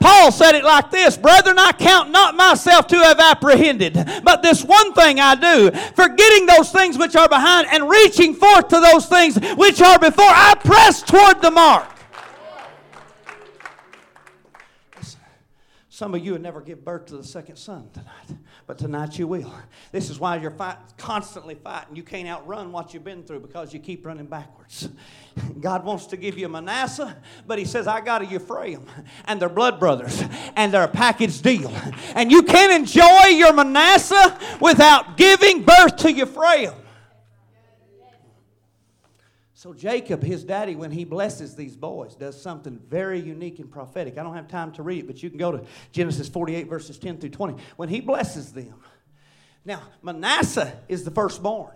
Paul 0.00 0.32
said 0.32 0.54
it 0.54 0.64
like 0.64 0.90
this 0.90 1.18
Brethren, 1.18 1.58
I 1.58 1.72
count 1.72 2.10
not 2.10 2.36
myself 2.36 2.86
to 2.86 2.96
have 3.00 3.20
apprehended, 3.20 4.22
but 4.24 4.42
this 4.42 4.64
one 4.64 4.94
thing 4.94 5.20
I 5.20 5.34
do, 5.34 5.70
forgetting 5.94 6.46
those 6.46 6.72
things 6.72 6.96
which 6.96 7.16
are 7.16 7.28
behind 7.28 7.68
and 7.70 7.86
reaching 7.86 8.32
forth 8.32 8.68
to 8.68 8.80
those 8.80 9.04
things 9.04 9.38
which 9.58 9.82
are 9.82 9.98
before, 9.98 10.24
I 10.24 10.54
press 10.64 11.02
toward 11.02 11.42
the 11.42 11.50
mark. 11.50 11.97
Some 15.98 16.14
of 16.14 16.24
you 16.24 16.30
would 16.30 16.42
never 16.42 16.60
give 16.60 16.84
birth 16.84 17.06
to 17.06 17.16
the 17.16 17.24
second 17.24 17.56
son 17.56 17.90
tonight 17.92 18.38
but 18.68 18.76
tonight 18.76 19.18
you 19.18 19.26
will. 19.26 19.50
This 19.92 20.10
is 20.10 20.20
why 20.20 20.36
you're 20.36 20.50
fight, 20.50 20.76
constantly 20.98 21.54
fighting. 21.54 21.96
You 21.96 22.02
can't 22.02 22.28
outrun 22.28 22.70
what 22.70 22.92
you've 22.92 23.02
been 23.02 23.22
through 23.22 23.40
because 23.40 23.72
you 23.72 23.80
keep 23.80 24.04
running 24.04 24.26
backwards. 24.26 24.90
God 25.60 25.86
wants 25.86 26.04
to 26.08 26.18
give 26.18 26.36
you 26.36 26.50
Manasseh, 26.50 27.16
but 27.46 27.58
He 27.58 27.64
says, 27.64 27.86
I 27.86 28.02
got 28.02 28.20
a 28.20 28.30
Ephraim, 28.30 28.84
and 29.24 29.40
they're 29.40 29.48
blood 29.48 29.80
brothers, 29.80 30.22
and 30.54 30.70
they're 30.72 30.84
a 30.84 30.88
package 30.88 31.40
deal. 31.40 31.72
And 32.14 32.30
you 32.30 32.42
can't 32.42 32.72
enjoy 32.72 33.28
your 33.28 33.54
Manasseh 33.54 34.38
without 34.60 35.16
giving 35.16 35.62
birth 35.62 35.96
to 35.96 36.08
Ephraim. 36.08 36.74
So, 39.58 39.74
Jacob, 39.74 40.22
his 40.22 40.44
daddy, 40.44 40.76
when 40.76 40.92
he 40.92 41.04
blesses 41.04 41.56
these 41.56 41.74
boys, 41.74 42.14
does 42.14 42.40
something 42.40 42.78
very 42.88 43.18
unique 43.18 43.58
and 43.58 43.68
prophetic. 43.68 44.16
I 44.16 44.22
don't 44.22 44.36
have 44.36 44.46
time 44.46 44.70
to 44.74 44.84
read 44.84 45.00
it, 45.00 45.06
but 45.08 45.20
you 45.20 45.30
can 45.30 45.38
go 45.40 45.50
to 45.50 45.64
Genesis 45.90 46.28
48, 46.28 46.68
verses 46.68 46.96
10 46.96 47.18
through 47.18 47.30
20. 47.30 47.60
When 47.74 47.88
he 47.88 48.00
blesses 48.00 48.52
them, 48.52 48.76
now, 49.64 49.82
Manasseh 50.00 50.78
is 50.88 51.02
the 51.02 51.10
firstborn. 51.10 51.72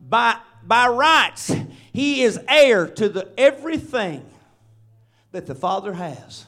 By, 0.00 0.36
by 0.64 0.88
rights, 0.88 1.54
he 1.92 2.24
is 2.24 2.40
heir 2.48 2.88
to 2.88 3.08
the, 3.08 3.30
everything 3.38 4.28
that 5.30 5.46
the 5.46 5.54
father 5.54 5.92
has. 5.92 6.44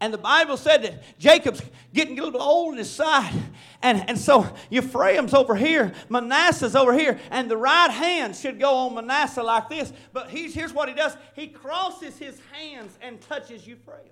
And 0.00 0.14
the 0.14 0.18
Bible 0.18 0.56
said 0.56 0.82
that 0.84 1.18
Jacob's 1.18 1.60
getting 1.92 2.18
a 2.20 2.24
little 2.24 2.40
old 2.40 2.72
in 2.72 2.78
his 2.78 2.90
side. 2.90 3.34
And, 3.82 4.08
and 4.08 4.18
so 4.18 4.48
Ephraim's 4.70 5.34
over 5.34 5.56
here, 5.56 5.92
Manasseh's 6.08 6.76
over 6.76 6.92
here, 6.92 7.18
and 7.30 7.50
the 7.50 7.56
right 7.56 7.90
hand 7.90 8.36
should 8.36 8.60
go 8.60 8.74
on 8.74 8.94
Manasseh 8.94 9.42
like 9.42 9.68
this. 9.68 9.92
But 10.12 10.30
he's, 10.30 10.54
here's 10.54 10.72
what 10.72 10.88
he 10.88 10.94
does 10.94 11.16
he 11.34 11.48
crosses 11.48 12.16
his 12.18 12.40
hands 12.52 12.96
and 13.00 13.20
touches 13.20 13.68
Ephraim. 13.68 14.10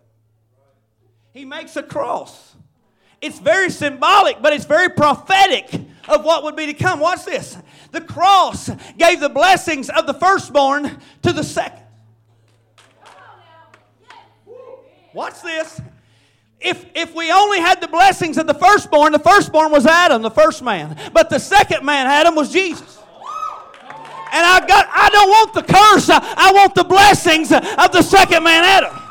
He 1.32 1.45
makes 1.45 1.76
a 1.76 1.82
cross. 1.82 2.55
It's 3.20 3.39
very 3.39 3.70
symbolic, 3.70 4.43
but 4.43 4.53
it's 4.53 4.64
very 4.64 4.89
prophetic 4.89 5.72
of 6.09 6.24
what 6.24 6.43
would 6.45 6.57
be 6.57 6.66
to 6.66 6.74
come. 6.74 7.01
Watch 7.01 7.24
this. 7.24 7.57
The 7.93 8.01
cross 8.01 8.70
gave 8.99 9.20
the 9.20 9.28
blessings 9.28 9.89
of 9.89 10.07
the 10.07 10.14
firstborn 10.14 10.99
to 11.22 11.32
the 11.32 11.45
second. 11.45 11.86
Watch 15.17 15.41
this. 15.41 15.81
If, 16.61 16.85
if 16.95 17.14
we 17.14 17.33
only 17.33 17.59
had 17.59 17.81
the 17.81 17.89
blessings 17.89 18.37
of 18.37 18.47
the 18.47 18.53
firstborn, 18.53 19.12
the 19.12 19.19
firstborn 19.19 19.73
was 19.73 19.87
Adam, 19.87 20.21
the 20.21 20.31
first 20.31 20.62
man. 20.62 20.95
But 21.14 21.31
the 21.31 21.39
second 21.39 21.87
man, 21.87 22.07
Adam, 22.07 22.35
was 22.35 22.53
Jesus. 22.53 22.99
And 22.99 24.45
I 24.45 24.62
got 24.69 24.87
I 24.93 25.09
don't 25.09 25.31
want 25.31 25.55
the 25.55 25.62
curse, 25.62 26.11
I 26.11 26.53
want 26.53 26.75
the 26.75 26.85
blessings 26.85 27.51
of 27.51 27.93
the 27.93 28.03
second 28.03 28.43
man, 28.45 28.62
Adam. 28.62 29.06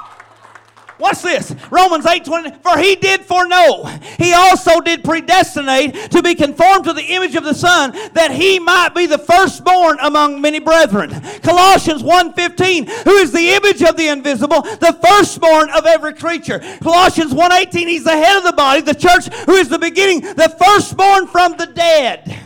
Watch 0.97 1.21
this. 1.21 1.53
Romans 1.69 2.05
8 2.05 2.23
20. 2.23 2.51
For 2.61 2.77
he 2.77 2.95
did 2.95 3.21
foreknow. 3.21 3.85
He 4.17 4.33
also 4.33 4.79
did 4.79 5.03
predestinate 5.03 6.11
to 6.11 6.21
be 6.21 6.35
conformed 6.35 6.85
to 6.85 6.93
the 6.93 7.03
image 7.03 7.35
of 7.35 7.43
the 7.43 7.53
Son, 7.53 7.91
that 8.13 8.31
he 8.31 8.59
might 8.59 8.95
be 8.95 9.05
the 9.05 9.17
firstborn 9.17 9.97
among 10.01 10.39
many 10.39 10.59
brethren. 10.59 11.09
Colossians 11.41 12.01
1 12.01 12.33
15. 12.33 12.87
Who 12.87 13.15
is 13.17 13.33
the 13.33 13.51
image 13.51 13.81
of 13.81 13.97
the 13.97 14.07
invisible, 14.07 14.61
the 14.61 14.97
firstborn 15.05 15.69
of 15.71 15.85
every 15.85 16.13
creature. 16.13 16.59
Colossians 16.81 17.33
1 17.33 17.51
18. 17.51 17.87
He's 17.87 18.03
the 18.05 18.11
head 18.11 18.37
of 18.37 18.43
the 18.43 18.53
body, 18.53 18.81
the 18.81 18.95
church, 18.95 19.27
who 19.45 19.53
is 19.53 19.67
the 19.67 19.79
beginning, 19.79 20.21
the 20.21 20.55
firstborn 20.57 21.27
from 21.27 21.57
the 21.57 21.67
dead. 21.67 22.44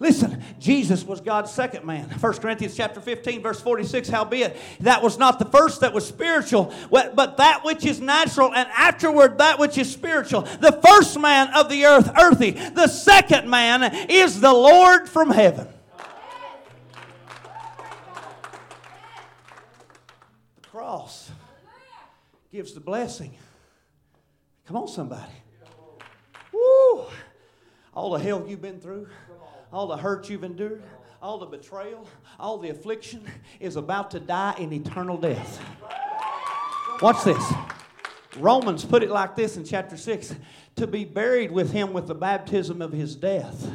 Listen, 0.00 0.42
Jesus 0.58 1.04
was 1.04 1.20
God's 1.20 1.52
second 1.52 1.84
man. 1.84 2.08
1 2.08 2.32
Corinthians 2.38 2.74
chapter 2.74 3.02
15, 3.02 3.42
verse 3.42 3.60
46, 3.60 4.08
howbeit, 4.08 4.56
that 4.80 5.02
was 5.02 5.18
not 5.18 5.38
the 5.38 5.44
first 5.44 5.82
that 5.82 5.92
was 5.92 6.08
spiritual, 6.08 6.72
but 6.90 7.36
that 7.36 7.64
which 7.64 7.84
is 7.84 8.00
natural, 8.00 8.52
and 8.54 8.66
afterward 8.70 9.36
that 9.38 9.58
which 9.58 9.76
is 9.76 9.92
spiritual. 9.92 10.40
The 10.40 10.80
first 10.82 11.20
man 11.20 11.52
of 11.54 11.68
the 11.68 11.84
earth, 11.84 12.10
earthy. 12.18 12.52
The 12.52 12.88
second 12.88 13.50
man 13.50 13.94
is 14.08 14.40
the 14.40 14.54
Lord 14.54 15.06
from 15.06 15.30
heaven. 15.30 15.68
The 20.62 20.68
cross 20.68 21.30
gives 22.50 22.72
the 22.72 22.80
blessing. 22.80 23.34
Come 24.66 24.78
on, 24.78 24.88
somebody. 24.88 25.32
Woo! 26.54 27.04
All 27.92 28.12
the 28.12 28.18
hell 28.20 28.46
you've 28.48 28.62
been 28.62 28.80
through 28.80 29.06
all 29.72 29.86
the 29.86 29.96
hurt 29.96 30.28
you've 30.28 30.44
endured, 30.44 30.82
all 31.22 31.38
the 31.38 31.46
betrayal, 31.46 32.06
all 32.38 32.58
the 32.58 32.70
affliction 32.70 33.24
is 33.60 33.76
about 33.76 34.10
to 34.10 34.20
die 34.20 34.54
in 34.58 34.72
eternal 34.72 35.16
death. 35.16 35.60
Watch 37.00 37.24
this. 37.24 37.52
Romans 38.38 38.84
put 38.84 39.02
it 39.02 39.10
like 39.10 39.36
this 39.36 39.56
in 39.56 39.64
chapter 39.64 39.96
6 39.96 40.34
to 40.76 40.86
be 40.86 41.04
buried 41.04 41.50
with 41.50 41.72
him 41.72 41.92
with 41.92 42.06
the 42.06 42.14
baptism 42.14 42.80
of 42.80 42.92
his 42.92 43.16
death, 43.16 43.70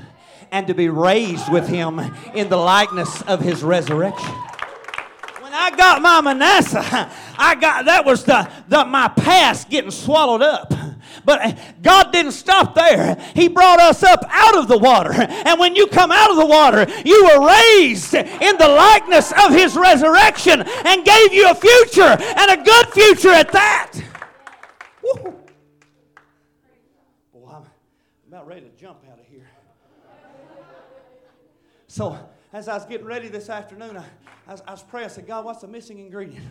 and 0.51 0.67
to 0.67 0.73
be 0.73 0.89
raised 0.89 1.51
with 1.51 1.67
him 1.67 1.99
in 2.33 2.49
the 2.49 2.57
likeness 2.57 3.21
of 3.23 3.41
his 3.41 3.63
resurrection. 3.63 4.33
When 5.41 5.53
I 5.53 5.71
got 5.75 6.01
my 6.01 6.21
Manasseh, 6.21 7.11
I 7.37 7.55
got 7.55 7.85
that 7.85 8.05
was 8.05 8.23
the, 8.23 8.49
the 8.67 8.85
my 8.85 9.07
past 9.09 9.69
getting 9.69 9.91
swallowed 9.91 10.41
up. 10.41 10.73
But 11.25 11.57
God 11.81 12.11
didn't 12.11 12.33
stop 12.33 12.75
there. 12.75 13.15
He 13.33 13.47
brought 13.47 13.79
us 13.79 14.03
up 14.03 14.23
out 14.29 14.57
of 14.57 14.67
the 14.67 14.77
water. 14.77 15.11
And 15.13 15.59
when 15.59 15.75
you 15.75 15.87
come 15.87 16.11
out 16.11 16.29
of 16.29 16.37
the 16.37 16.45
water, 16.45 16.85
you 17.03 17.23
were 17.25 17.47
raised 17.47 18.13
in 18.13 18.57
the 18.57 18.67
likeness 18.67 19.31
of 19.43 19.51
His 19.51 19.75
resurrection 19.75 20.61
and 20.61 21.03
gave 21.03 21.33
you 21.33 21.49
a 21.49 21.55
future 21.55 22.17
and 22.19 22.51
a 22.51 22.63
good 22.63 22.87
future 22.89 23.31
at 23.31 23.51
that. 23.51 23.91
Woo. 25.01 25.35
Boy, 27.33 27.49
I'm 27.51 27.63
about 28.27 28.47
ready 28.47 28.67
to 28.67 28.75
jump 28.79 28.99
out 29.11 29.19
of 29.19 29.25
here. 29.25 29.47
So, 31.87 32.17
as 32.53 32.67
I 32.67 32.75
was 32.75 32.85
getting 32.85 33.07
ready 33.07 33.29
this 33.29 33.49
afternoon, 33.49 33.97
I, 33.97 34.05
I, 34.47 34.51
was, 34.51 34.63
I 34.67 34.71
was 34.71 34.83
praying. 34.83 35.05
I 35.05 35.09
said, 35.09 35.27
God, 35.27 35.45
what's 35.45 35.61
the 35.61 35.67
missing 35.67 35.97
ingredient? 35.97 36.45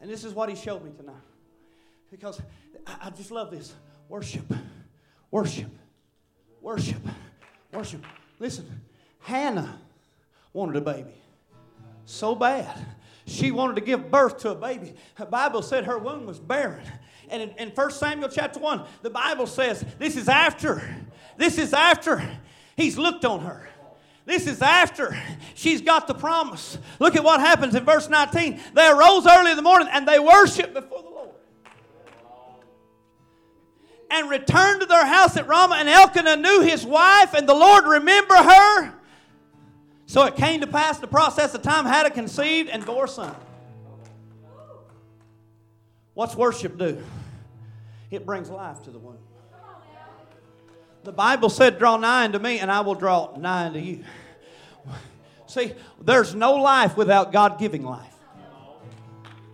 And 0.00 0.10
this 0.10 0.24
is 0.24 0.32
what 0.32 0.48
He 0.48 0.56
showed 0.56 0.84
me 0.84 0.92
tonight. 0.96 1.14
Because 2.10 2.40
I, 2.86 2.96
I 3.02 3.10
just 3.10 3.30
love 3.30 3.50
this. 3.50 3.74
Worship, 4.08 4.52
worship, 5.30 5.70
worship, 6.60 7.02
worship. 7.72 8.02
Listen, 8.38 8.66
Hannah 9.20 9.78
wanted 10.52 10.76
a 10.76 10.80
baby 10.80 11.14
so 12.08 12.34
bad. 12.34 12.74
She 13.26 13.50
wanted 13.50 13.76
to 13.76 13.82
give 13.82 14.10
birth 14.10 14.38
to 14.38 14.50
a 14.50 14.54
baby. 14.54 14.94
The 15.16 15.26
Bible 15.26 15.60
said 15.60 15.84
her 15.84 15.98
womb 15.98 16.24
was 16.24 16.38
barren. 16.38 16.86
And 17.28 17.42
in, 17.42 17.50
in 17.58 17.68
1 17.70 17.90
Samuel 17.90 18.30
chapter 18.30 18.58
1, 18.58 18.84
the 19.02 19.10
Bible 19.10 19.46
says 19.46 19.84
this 19.98 20.16
is 20.16 20.28
after. 20.28 20.82
This 21.36 21.58
is 21.58 21.74
after 21.74 22.22
he's 22.76 22.96
looked 22.96 23.26
on 23.26 23.40
her. 23.40 23.68
This 24.24 24.46
is 24.46 24.62
after 24.62 25.16
she's 25.54 25.82
got 25.82 26.06
the 26.06 26.14
promise. 26.14 26.78
Look 26.98 27.16
at 27.16 27.24
what 27.24 27.40
happens 27.40 27.74
in 27.74 27.84
verse 27.84 28.08
19. 28.08 28.60
They 28.74 28.90
arose 28.90 29.26
early 29.26 29.50
in 29.50 29.56
the 29.56 29.62
morning 29.62 29.88
and 29.90 30.08
they 30.08 30.18
worshiped 30.18 30.74
before 30.74 31.02
the 31.02 31.07
and 34.10 34.30
returned 34.30 34.80
to 34.80 34.86
their 34.86 35.06
house 35.06 35.36
at 35.36 35.46
Ramah, 35.46 35.76
and 35.76 35.88
Elkanah 35.88 36.36
knew 36.36 36.62
his 36.62 36.84
wife, 36.84 37.34
and 37.34 37.48
the 37.48 37.54
Lord 37.54 37.84
remember 37.84 38.34
her. 38.34 38.94
So 40.06 40.24
it 40.24 40.36
came 40.36 40.62
to 40.62 40.66
pass 40.66 40.98
the 40.98 41.06
process 41.06 41.54
of 41.54 41.62
time 41.62 41.84
had 41.84 41.94
Hannah 41.94 42.10
conceived 42.10 42.70
and 42.70 42.84
bore 42.84 43.04
a 43.04 43.08
son. 43.08 43.34
What's 46.14 46.34
worship 46.34 46.78
do? 46.78 47.02
It 48.10 48.24
brings 48.24 48.48
life 48.48 48.82
to 48.84 48.90
the 48.90 48.98
womb. 48.98 49.18
The 51.04 51.12
Bible 51.12 51.50
said, 51.50 51.78
Draw 51.78 51.98
nigh 51.98 52.24
unto 52.24 52.38
me, 52.38 52.58
and 52.58 52.72
I 52.72 52.80
will 52.80 52.94
draw 52.94 53.36
nigh 53.36 53.66
unto 53.66 53.78
you. 53.78 54.04
See, 55.46 55.72
there's 56.00 56.34
no 56.34 56.54
life 56.54 56.96
without 56.96 57.32
God 57.32 57.58
giving 57.58 57.82
life. 57.82 58.14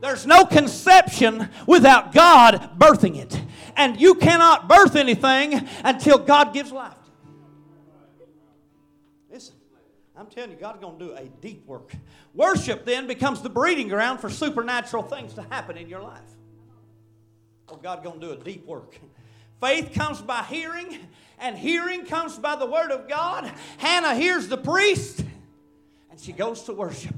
There's 0.01 0.27
no 0.27 0.45
conception 0.45 1.49
without 1.67 2.13
God 2.13 2.79
birthing 2.79 3.17
it. 3.17 3.41
And 3.77 4.01
you 4.01 4.15
cannot 4.15 4.69
birth 4.69 4.97
anything 4.97 5.69
until 5.83 6.19
God 6.19 6.53
gives 6.53 6.71
life. 6.71 6.95
Listen, 9.31 9.57
I'm 10.17 10.27
telling 10.27 10.51
you, 10.51 10.57
God's 10.57 10.81
going 10.81 10.99
to 10.99 11.05
do 11.07 11.13
a 11.13 11.25
deep 11.25 11.67
work. 11.67 11.93
Worship 12.35 12.85
then 12.85 13.07
becomes 13.07 13.43
the 13.43 13.51
breeding 13.51 13.89
ground 13.89 14.21
for 14.21 14.31
supernatural 14.31 15.03
things 15.03 15.35
to 15.35 15.43
happen 15.43 15.77
in 15.77 15.89
your 15.89 16.01
life. 16.01 16.21
Oh, 17.69 17.77
God's 17.77 18.05
going 18.05 18.21
to 18.21 18.27
do 18.27 18.33
a 18.33 18.37
deep 18.37 18.67
work. 18.67 18.99
Faith 19.61 19.93
comes 19.95 20.21
by 20.21 20.43
hearing, 20.43 20.99
and 21.39 21.57
hearing 21.57 22.05
comes 22.05 22.39
by 22.39 22.57
the 22.57 22.67
word 22.67 22.91
of 22.91 23.09
God. 23.09 23.51
Hannah 23.79 24.15
hears 24.15 24.49
the 24.49 24.59
priest, 24.59 25.25
and 26.15 26.23
she 26.23 26.31
goes 26.31 26.63
to 26.63 26.73
worship. 26.73 27.17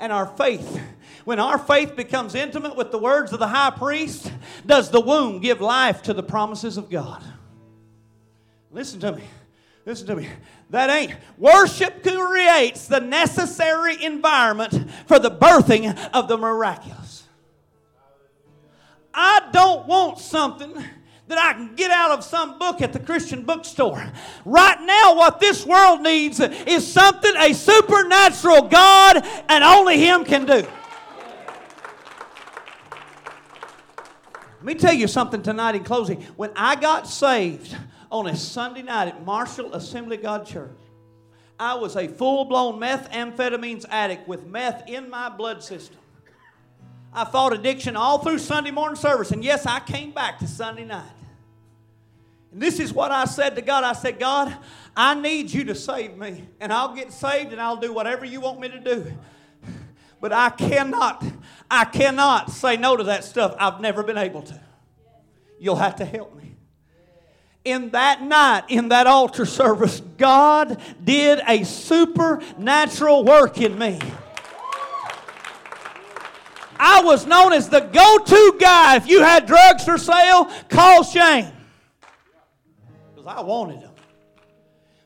And 0.00 0.10
our 0.10 0.24
faith 0.24 0.80
when 1.28 1.38
our 1.38 1.58
faith 1.58 1.94
becomes 1.94 2.34
intimate 2.34 2.74
with 2.74 2.90
the 2.90 2.98
words 2.98 3.34
of 3.34 3.38
the 3.38 3.48
high 3.48 3.68
priest, 3.68 4.32
does 4.64 4.90
the 4.90 5.00
womb 5.02 5.40
give 5.40 5.60
life 5.60 6.00
to 6.04 6.14
the 6.14 6.22
promises 6.22 6.78
of 6.78 6.88
God? 6.88 7.22
Listen 8.70 8.98
to 9.00 9.12
me. 9.12 9.24
Listen 9.84 10.06
to 10.06 10.16
me. 10.16 10.26
That 10.70 10.88
ain't. 10.88 11.12
Worship 11.36 12.02
creates 12.02 12.86
the 12.86 13.00
necessary 13.00 14.02
environment 14.02 14.90
for 15.04 15.18
the 15.18 15.30
birthing 15.30 15.94
of 16.14 16.28
the 16.28 16.38
miraculous. 16.38 17.24
I 19.12 19.50
don't 19.52 19.86
want 19.86 20.20
something 20.20 20.82
that 21.28 21.38
I 21.38 21.52
can 21.52 21.74
get 21.74 21.90
out 21.90 22.10
of 22.10 22.24
some 22.24 22.58
book 22.58 22.80
at 22.80 22.92
the 22.92 22.98
Christian 22.98 23.42
bookstore. 23.42 24.02
Right 24.44 24.80
now, 24.80 25.14
what 25.14 25.40
this 25.40 25.64
world 25.64 26.00
needs 26.00 26.40
is 26.40 26.90
something 26.90 27.32
a 27.36 27.52
supernatural 27.52 28.62
God 28.62 29.24
and 29.48 29.62
only 29.62 29.98
Him 29.98 30.24
can 30.24 30.46
do. 30.46 30.66
Let 34.56 34.64
me 34.64 34.74
tell 34.74 34.94
you 34.94 35.06
something 35.06 35.42
tonight 35.42 35.76
in 35.76 35.84
closing. 35.84 36.22
When 36.36 36.50
I 36.56 36.74
got 36.74 37.06
saved 37.06 37.76
on 38.10 38.26
a 38.26 38.34
Sunday 38.34 38.82
night 38.82 39.08
at 39.08 39.24
Marshall 39.24 39.72
Assembly 39.74 40.16
God 40.16 40.46
Church, 40.46 40.76
I 41.60 41.74
was 41.74 41.94
a 41.94 42.08
full 42.08 42.46
blown 42.46 42.80
methamphetamines 42.80 43.84
addict 43.88 44.26
with 44.26 44.46
meth 44.46 44.88
in 44.88 45.10
my 45.10 45.28
blood 45.28 45.62
system. 45.62 45.98
I 47.12 47.24
fought 47.24 47.52
addiction 47.52 47.96
all 47.96 48.18
through 48.18 48.38
Sunday 48.38 48.70
morning 48.70 48.96
service, 48.96 49.30
and 49.30 49.44
yes, 49.44 49.66
I 49.66 49.80
came 49.80 50.10
back 50.10 50.38
to 50.40 50.46
Sunday 50.46 50.84
night. 50.84 51.10
And 52.52 52.62
this 52.62 52.80
is 52.80 52.92
what 52.92 53.10
I 53.10 53.24
said 53.24 53.56
to 53.56 53.62
God 53.62 53.84
I 53.84 53.92
said, 53.92 54.18
God, 54.18 54.56
I 54.96 55.14
need 55.14 55.52
you 55.52 55.64
to 55.64 55.74
save 55.74 56.16
me, 56.16 56.44
and 56.60 56.72
I'll 56.72 56.94
get 56.94 57.12
saved 57.12 57.52
and 57.52 57.60
I'll 57.60 57.76
do 57.76 57.92
whatever 57.92 58.24
you 58.24 58.40
want 58.40 58.58
me 58.60 58.68
to 58.68 58.80
do. 58.80 59.12
But 60.20 60.32
I 60.32 60.50
cannot, 60.50 61.24
I 61.70 61.84
cannot 61.84 62.50
say 62.50 62.76
no 62.76 62.96
to 62.96 63.04
that 63.04 63.24
stuff. 63.24 63.54
I've 63.58 63.80
never 63.80 64.02
been 64.02 64.18
able 64.18 64.42
to. 64.42 64.60
you'll 65.60 65.76
have 65.76 65.96
to 65.96 66.04
help 66.04 66.36
me. 66.36 66.56
In 67.64 67.90
that 67.90 68.22
night, 68.22 68.64
in 68.68 68.88
that 68.88 69.06
altar 69.06 69.44
service, 69.44 70.00
God 70.16 70.80
did 71.04 71.40
a 71.46 71.64
supernatural 71.64 73.24
work 73.24 73.60
in 73.60 73.78
me. 73.78 74.00
I 76.80 77.02
was 77.02 77.26
known 77.26 77.52
as 77.52 77.68
the 77.68 77.80
go 77.80 78.18
to 78.18 78.56
guy. 78.58 78.96
If 78.96 79.08
you 79.08 79.20
had 79.20 79.46
drugs 79.46 79.84
for 79.84 79.98
sale, 79.98 80.50
call 80.68 81.02
Shane. 81.02 81.52
I 83.28 83.40
wanted 83.40 83.82
them. 83.82 83.92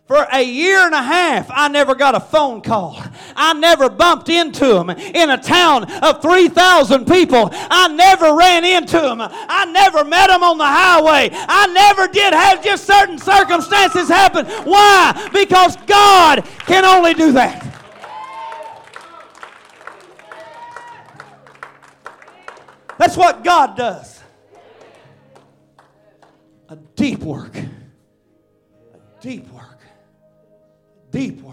For 0.06 0.26
a 0.30 0.42
year 0.42 0.84
and 0.84 0.94
a 0.94 1.02
half, 1.02 1.46
I 1.50 1.68
never 1.68 1.94
got 1.94 2.14
a 2.14 2.20
phone 2.20 2.60
call. 2.60 3.00
I 3.34 3.54
never 3.54 3.88
bumped 3.88 4.28
into 4.28 4.66
them 4.66 4.90
in 4.90 5.30
a 5.30 5.38
town 5.38 5.90
of 6.02 6.20
3,000 6.20 7.06
people. 7.06 7.48
I 7.52 7.88
never 7.88 8.34
ran 8.34 8.64
into 8.64 9.00
them. 9.00 9.20
I 9.20 9.64
never 9.66 10.04
met 10.04 10.26
them 10.26 10.42
on 10.42 10.58
the 10.58 10.66
highway. 10.66 11.30
I 11.32 11.66
never 11.68 12.08
did 12.08 12.34
have 12.34 12.62
just 12.62 12.84
certain 12.84 13.16
circumstances 13.16 14.08
happen. 14.08 14.44
Why? 14.66 15.30
Because 15.32 15.76
God 15.86 16.44
can 16.66 16.84
only 16.84 17.14
do 17.14 17.32
that. 17.32 17.68
That's 22.98 23.16
what 23.16 23.42
God 23.42 23.76
does. 23.76 24.20
A 26.68 26.76
deep 26.96 27.20
work. 27.20 27.56
Deep 29.22 29.50
work 29.52 29.78
deep 31.12 31.42
work. 31.42 31.51